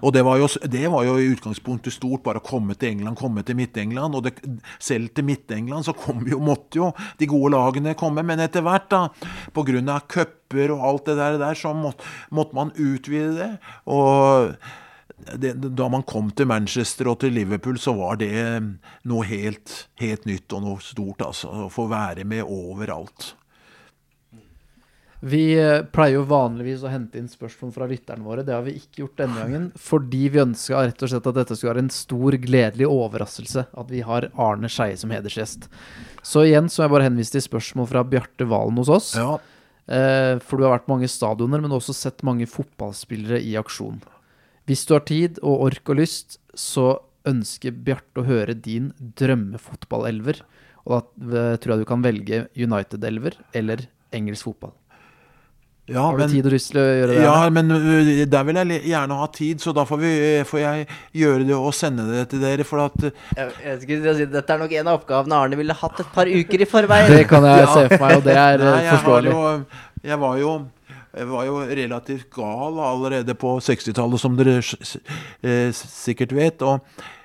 Og 0.01 0.13
det 0.15 0.23
var, 0.25 0.39
jo, 0.41 0.47
det 0.71 0.85
var 0.91 1.05
jo 1.07 1.15
i 1.19 1.29
utgangspunktet 1.33 1.95
stort, 1.95 2.23
bare 2.25 2.41
å 2.41 2.45
komme 2.45 2.75
til 2.79 2.93
England, 2.93 3.19
komme 3.19 3.43
til 3.45 3.57
Midt-England. 3.59 4.17
Og 4.17 4.25
det, 4.27 4.33
selv 4.81 5.13
til 5.15 5.27
Midt-England 5.27 5.87
så 5.87 5.95
kom 5.97 6.23
jo, 6.29 6.41
måtte 6.43 6.81
jo 6.81 6.91
de 7.19 7.29
gode 7.29 7.53
lagene 7.55 7.95
komme. 7.99 8.23
Men 8.25 8.43
etter 8.43 8.65
hvert, 8.65 8.89
da, 8.91 9.05
pga. 9.55 9.99
cuper 10.07 10.75
og 10.75 10.85
alt 10.91 11.09
det 11.09 11.17
der, 11.19 11.39
der 11.41 11.57
så 11.57 11.73
måtte, 11.77 12.05
måtte 12.35 12.57
man 12.57 12.75
utvide 12.75 13.33
det. 13.37 13.51
Og 13.91 14.55
det, 15.35 15.53
da 15.75 15.89
man 15.91 16.05
kom 16.07 16.31
til 16.31 16.47
Manchester 16.49 17.11
og 17.11 17.19
til 17.23 17.35
Liverpool, 17.35 17.79
så 17.81 17.93
var 17.97 18.19
det 18.21 18.31
noe 19.09 19.27
helt, 19.27 19.75
helt 19.99 20.25
nytt 20.29 20.55
og 20.55 20.65
noe 20.65 20.83
stort. 20.83 21.25
altså, 21.27 21.51
Å 21.67 21.73
få 21.73 21.89
være 21.91 22.25
med 22.27 22.47
overalt. 22.47 23.33
Vi 25.19 25.41
eh, 25.59 25.81
pleier 25.91 26.15
jo 26.19 26.25
vanligvis 26.29 26.85
å 26.87 26.91
hente 26.93 27.19
inn 27.19 27.27
spørsmål 27.27 27.73
fra 27.75 27.89
lytterne 27.89 28.23
våre. 28.23 28.45
Det 28.47 28.55
har 28.55 28.63
vi 28.63 28.77
ikke 28.79 29.03
gjort 29.03 29.19
denne 29.19 29.41
gangen, 29.41 29.69
fordi 29.89 30.29
vi 30.31 30.43
ønska 30.45 30.85
rett 30.87 31.03
og 31.03 31.11
slett 31.11 31.29
at 31.31 31.39
dette 31.41 31.57
skulle 31.59 31.73
være 31.73 31.85
en 31.87 31.93
stor, 31.93 32.39
gledelig 32.39 32.87
overraskelse 32.87 33.67
at 33.67 33.91
vi 33.91 34.03
har 34.07 34.29
Arne 34.39 34.71
Skeie 34.71 34.97
som 34.99 35.11
hedersgjest. 35.11 35.67
Så 36.23 36.47
igjen 36.47 36.71
så 36.71 36.81
må 36.81 36.87
jeg 36.87 36.95
bare 36.97 37.09
henvise 37.09 37.35
til 37.35 37.47
spørsmål 37.49 37.89
fra 37.91 38.05
Bjarte 38.07 38.47
Valen 38.47 38.79
hos 38.79 38.91
oss. 38.95 39.13
Ja, 39.19 39.37
Eh, 39.89 40.37
for 40.45 40.59
du 40.59 40.67
har 40.67 40.75
vært 40.77 40.89
mange 40.91 41.09
stadioner, 41.09 41.61
men 41.63 41.73
også 41.73 41.95
sett 41.97 42.21
mange 42.25 42.45
fotballspillere 42.49 43.41
i 43.41 43.55
aksjon. 43.57 43.97
Hvis 44.69 44.85
du 44.85 44.93
har 44.93 45.05
tid 45.09 45.39
og 45.41 45.65
ork 45.65 45.89
og 45.89 45.97
lyst, 45.97 46.37
så 46.53 46.99
ønsker 47.29 47.73
Bjarte 47.73 48.21
å 48.21 48.27
høre 48.27 48.53
din 48.53 48.91
drømmefotballelver. 48.99 50.43
Og 50.85 51.09
da 51.17 51.45
eh, 51.55 51.57
tror 51.57 51.73
jeg 51.73 51.81
du 51.81 51.89
kan 51.89 52.05
velge 52.05 52.43
United-elver 52.53 53.39
eller 53.57 53.87
engelsk 54.13 54.51
fotball. 54.51 54.75
Ja 55.89 56.01
Har 56.05 56.17
du 56.17 56.21
men, 56.23 56.29
tid 56.31 56.45
og 56.49 56.53
lyst 56.53 56.71
til 56.71 56.79
å 56.81 56.85
gjøre 56.85 57.07
det? 57.15 57.23
ja, 57.23 57.33
der? 57.43 57.53
men 57.55 57.73
der 58.29 58.43
vil 58.47 58.59
jeg 58.61 58.81
gjerne 58.91 59.17
ha 59.19 59.27
tid, 59.33 59.59
så 59.63 59.73
da 59.75 59.83
får, 59.89 60.01
vi, 60.03 60.11
får 60.49 60.59
jeg 60.63 60.87
gjøre 61.23 61.47
det 61.49 61.55
og 61.57 61.73
sende 61.73 62.05
det 62.11 62.25
til 62.31 62.43
dere. 62.43 62.65
For 62.67 62.83
at 62.85 62.97
Jeg, 63.09 63.51
jeg 63.65 63.81
skulle 63.83 64.15
si, 64.19 64.25
Dette 64.33 64.53
er 64.55 64.61
nok 64.63 64.75
en 64.79 64.87
av 64.93 64.99
oppgavene 65.01 65.39
Arne 65.43 65.59
ville 65.59 65.73
hatt 65.81 65.99
et 66.05 66.11
par 66.15 66.29
uker 66.29 66.61
i 66.65 66.69
forveien. 66.69 67.09
Det 67.13 67.27
kan 67.31 67.43
jeg 67.49 67.67
se 67.75 67.85
for 67.95 68.05
meg, 68.05 68.17
og 68.19 68.27
det 68.29 68.37
er 68.37 68.63
Nei, 68.69 68.81
forståelig. 68.93 69.33
jo, 69.33 69.83
jeg, 70.09 70.19
var 70.25 70.37
jo, 70.43 70.55
jeg 71.19 71.27
var 71.33 71.45
jo 71.49 71.59
relativt 71.81 72.27
gal 72.37 72.79
allerede 72.89 73.35
på 73.41 73.55
60-tallet, 73.65 74.21
som 74.21 74.35
dere 74.37 74.59
s- 74.61 74.75
s- 74.81 74.99
eh, 75.43 75.71
sikkert 75.75 76.35
vet. 76.37 76.61
Og 76.61 76.79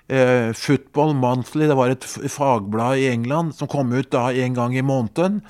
eh, 0.08 0.52
Football 0.52 1.14
Monthly, 1.18 1.68
det 1.70 1.76
var 1.78 1.92
et 1.92 2.04
fagblad 2.04 3.00
i 3.00 3.08
England 3.12 3.54
som 3.58 3.70
kom 3.70 3.92
ut 3.92 4.10
da 4.12 4.30
en 4.32 4.56
gang 4.56 4.76
i 4.76 4.84
måneden. 4.84 5.42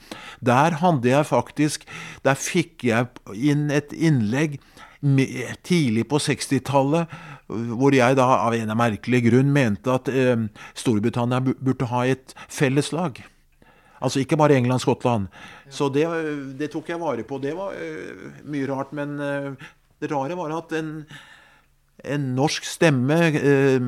Der 0.45 0.79
hadde 0.83 1.09
jeg 1.09 1.27
faktisk 1.27 1.87
Der 2.25 2.35
fikk 2.35 2.85
jeg 2.85 3.09
inn 3.35 3.71
et 3.71 3.93
innlegg 3.93 4.61
tidlig 5.63 6.07
på 6.09 6.19
60-tallet. 6.19 7.13
Hvor 7.47 7.93
jeg 7.93 8.17
da 8.17 8.25
av 8.41 8.55
en 8.57 8.73
merkelig 8.79 9.27
grunn 9.27 9.53
mente 9.53 9.93
at 9.93 10.09
eh, 10.09 10.49
Storbritannia 10.75 11.43
burde 11.45 11.91
ha 11.91 12.07
et 12.09 12.33
felleslag. 12.49 13.21
Altså 14.05 14.21
ikke 14.21 14.37
bare 14.37 14.57
England-Skottland. 14.57 15.29
Så 15.73 15.89
det, 15.93 16.05
det 16.59 16.71
tok 16.73 16.89
jeg 16.89 17.01
vare 17.01 17.25
på. 17.25 17.39
Det 17.41 17.55
var 17.57 17.77
uh, 17.77 18.41
mye 18.49 18.69
rart. 18.69 18.93
Men 18.97 19.17
uh, 19.21 19.53
det 20.01 20.11
rare 20.13 20.37
var 20.37 20.53
at 20.59 20.75
en, 20.77 20.91
en 22.05 22.35
norsk 22.37 22.67
stemme, 22.67 23.19
øh, 23.39 23.81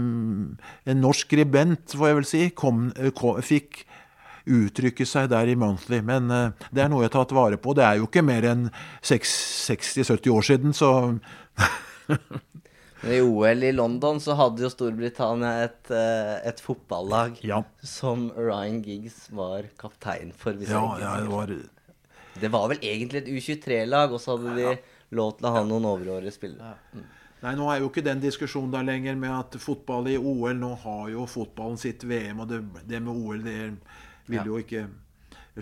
en 0.86 1.02
norsk 1.02 1.26
skribent, 1.26 1.96
får 1.96 2.10
jeg 2.10 2.18
vel 2.20 2.28
si, 2.28 2.42
kom, 2.56 2.90
øh, 2.96 3.12
kom, 3.16 3.40
fikk 3.44 3.84
uttrykke 4.46 5.06
seg 5.08 5.30
der 5.32 5.50
i 5.50 5.56
Monthly. 5.58 6.00
Men 6.06 6.30
øh, 6.30 6.66
det 6.70 6.84
er 6.84 6.90
noe 6.92 7.02
jeg 7.04 7.10
har 7.10 7.18
tatt 7.18 7.34
vare 7.36 7.58
på. 7.60 7.74
Det 7.76 7.84
er 7.84 8.00
jo 8.00 8.08
ikke 8.08 8.24
mer 8.26 8.46
enn 8.46 8.68
60-70 9.04 10.30
år 10.32 10.46
siden, 10.46 10.76
så 10.76 10.90
I 13.06 13.20
OL 13.20 13.62
i 13.62 13.72
London 13.74 14.18
så 14.22 14.34
hadde 14.38 14.64
jo 14.64 14.70
Storbritannia 14.72 15.66
et, 15.66 15.90
eh, 15.94 16.36
et 16.48 16.62
fotballag 16.64 17.36
ja. 17.44 17.60
som 17.84 18.30
Ryan 18.34 18.80
Giggs 18.82 19.26
var 19.36 19.68
kaptein 19.78 20.32
for. 20.34 20.56
Hvis 20.56 20.72
Ja, 20.72 20.86
ja, 21.02 21.18
det 21.22 21.30
var 21.30 21.52
det 22.36 22.50
var 22.52 22.66
vel 22.68 22.82
egentlig 22.84 23.22
et 23.22 23.28
U23-lag, 23.32 24.12
og 24.12 24.20
så 24.20 24.36
hadde 24.36 24.56
de 24.58 24.72
lov 25.16 25.36
til 25.38 25.48
å 25.48 25.54
ha 25.54 25.62
noen 25.64 25.86
overårige 25.88 26.34
spillere. 26.34 26.76
Nei, 27.42 27.52
nå 27.58 27.66
er 27.70 27.82
jo 27.82 27.90
ikke 27.90 28.02
den 28.06 28.20
diskusjonen 28.22 28.72
der 28.72 28.86
lenger 28.88 29.16
med 29.20 29.30
at 29.36 29.56
fotball 29.60 30.08
i 30.08 30.16
OL 30.16 30.56
Nå 30.56 30.70
har 30.82 31.10
jo 31.12 31.26
fotballen 31.28 31.76
sitt 31.78 32.02
VM, 32.08 32.40
og 32.42 32.48
det, 32.48 32.62
det 32.88 33.00
med 33.04 33.12
OL 33.12 33.42
det 33.44 33.56
vil 34.26 34.40
Ja. 34.40 34.44
jo 34.48 34.56
ikke 34.58 34.86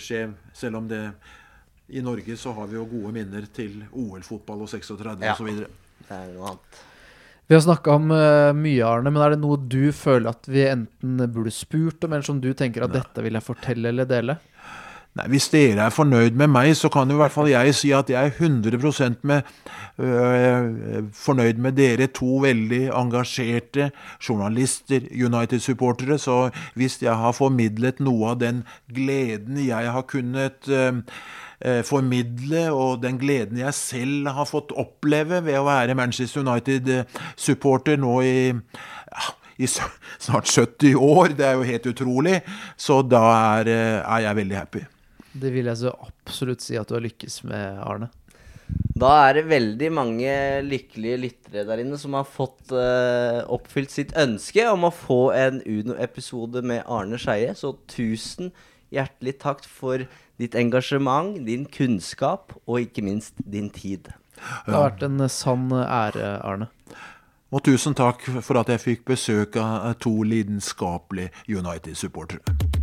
skje. 0.01 0.21
Selv 0.57 0.77
om 0.81 0.89
det 0.89 1.03
I 1.93 2.01
Norge 2.01 2.37
så 2.41 2.55
har 2.57 2.67
vi 2.71 2.79
jo 2.79 2.87
gode 2.89 3.13
minner 3.13 3.45
til 3.53 3.83
OL-fotball 3.93 4.63
og 4.65 4.71
36 4.73 5.21
Ja. 5.27 5.35
osv. 5.35 5.51
Det 6.09 6.15
er 6.17 6.31
noe 6.33 6.55
annet. 6.55 6.83
Vi 7.47 7.55
har 7.55 7.61
snakka 7.61 7.93
om 7.99 8.07
uh, 8.11 8.55
mye, 8.57 8.81
Arne, 8.89 9.11
men 9.13 9.21
er 9.21 9.35
det 9.35 9.41
noe 9.43 9.59
du 9.61 9.91
føler 9.93 10.31
at 10.31 10.47
vi 10.49 10.63
enten 10.65 11.19
burde 11.35 11.53
spurt 11.53 12.03
om, 12.07 12.15
eller 12.17 12.25
som 12.25 12.39
du 12.41 12.55
tenker 12.57 12.87
at 12.87 12.95
dette 12.95 13.21
vil 13.21 13.37
jeg 13.37 13.45
fortelle 13.45 13.91
eller 13.93 14.09
dele? 14.09 14.39
Nei, 15.15 15.29
Hvis 15.31 15.47
dere 15.53 15.85
er 15.87 15.93
fornøyd 15.95 16.35
med 16.35 16.51
meg, 16.51 16.73
så 16.75 16.89
kan 16.91 17.07
jo 17.07 17.15
i 17.15 17.21
hvert 17.23 17.33
fall 17.35 17.47
jeg 17.47 17.75
si 17.79 17.93
at 17.95 18.09
jeg 18.11 18.19
er 18.19 18.33
100% 18.35 19.21
med, 19.23 19.43
øh, 20.03 21.05
fornøyd 21.15 21.61
med 21.63 21.77
dere 21.79 22.09
to 22.11 22.41
veldig 22.43 22.89
engasjerte 22.91 23.93
journalister, 24.19 25.07
United-supportere. 25.15 26.19
Så 26.19 26.51
hvis 26.75 26.99
jeg 27.03 27.15
har 27.15 27.33
formidlet 27.33 28.03
noe 28.03 28.33
av 28.33 28.41
den 28.41 28.65
gleden 28.95 29.61
jeg 29.63 29.93
har 29.95 30.03
kunnet 30.03 30.67
øh, 30.69 30.99
øh, 31.63 31.85
formidle, 31.85 32.73
og 32.73 33.03
den 33.03 33.19
gleden 33.19 33.59
jeg 33.63 33.75
selv 33.75 34.29
har 34.35 34.51
fått 34.51 34.75
oppleve 34.75 35.45
ved 35.47 35.61
å 35.61 35.69
være 35.69 35.95
Manchester 35.95 36.43
United-supporter 36.43 38.03
nå 38.03 38.17
i 38.21 38.35
ja, 38.51 39.31
i 39.63 39.71
snart 39.71 40.51
70 40.51 40.99
år. 40.99 41.37
Det 41.39 41.47
er 41.47 41.55
jo 41.55 41.71
helt 41.71 41.87
utrolig. 41.87 42.41
Så 42.77 42.99
da 43.07 43.23
er, 43.61 43.71
øh, 43.71 44.03
er 44.17 44.27
jeg 44.27 44.37
veldig 44.43 44.59
happy. 44.59 44.85
Det 45.35 45.51
vil 45.55 45.67
jeg 45.67 45.81
så 45.83 45.95
absolutt 46.07 46.63
si 46.63 46.77
at 46.79 46.89
du 46.89 46.95
har 46.97 47.05
lykkes 47.05 47.43
med, 47.49 47.81
Arne. 47.83 48.11
Da 48.95 49.11
er 49.27 49.37
det 49.37 49.49
veldig 49.51 49.89
mange 49.93 50.35
lykkelige 50.65 51.19
lyttere 51.21 51.65
der 51.69 51.83
inne 51.83 51.99
som 52.01 52.15
har 52.17 52.29
fått 52.29 52.71
uh, 52.73 53.43
oppfylt 53.53 53.93
sitt 53.93 54.15
ønske 54.19 54.65
om 54.71 54.87
å 54.87 54.95
få 54.95 55.19
en 55.37 55.59
Uno-episode 55.67 56.63
med 56.65 56.85
Arne 56.87 57.19
Skeie. 57.21 57.53
Så 57.59 57.75
tusen 57.91 58.53
hjertelig 58.95 59.37
takk 59.43 59.67
for 59.67 60.07
ditt 60.41 60.55
engasjement, 60.59 61.37
din 61.47 61.67
kunnskap 61.67 62.55
og 62.65 62.87
ikke 62.87 63.05
minst 63.07 63.35
din 63.43 63.69
tid. 63.75 64.13
Det 64.39 64.75
har 64.75 64.89
vært 64.89 65.05
en 65.07 65.27
sann 65.31 65.69
ære, 65.75 66.39
Arne. 66.47 66.71
Og 67.55 67.63
tusen 67.67 67.95
takk 67.95 68.25
for 68.43 68.59
at 68.59 68.71
jeg 68.73 68.83
fikk 68.83 69.05
besøk 69.13 69.59
av 69.63 69.93
to 70.03 70.17
lidenskapelige 70.27 71.31
United-supportere. 71.47 72.83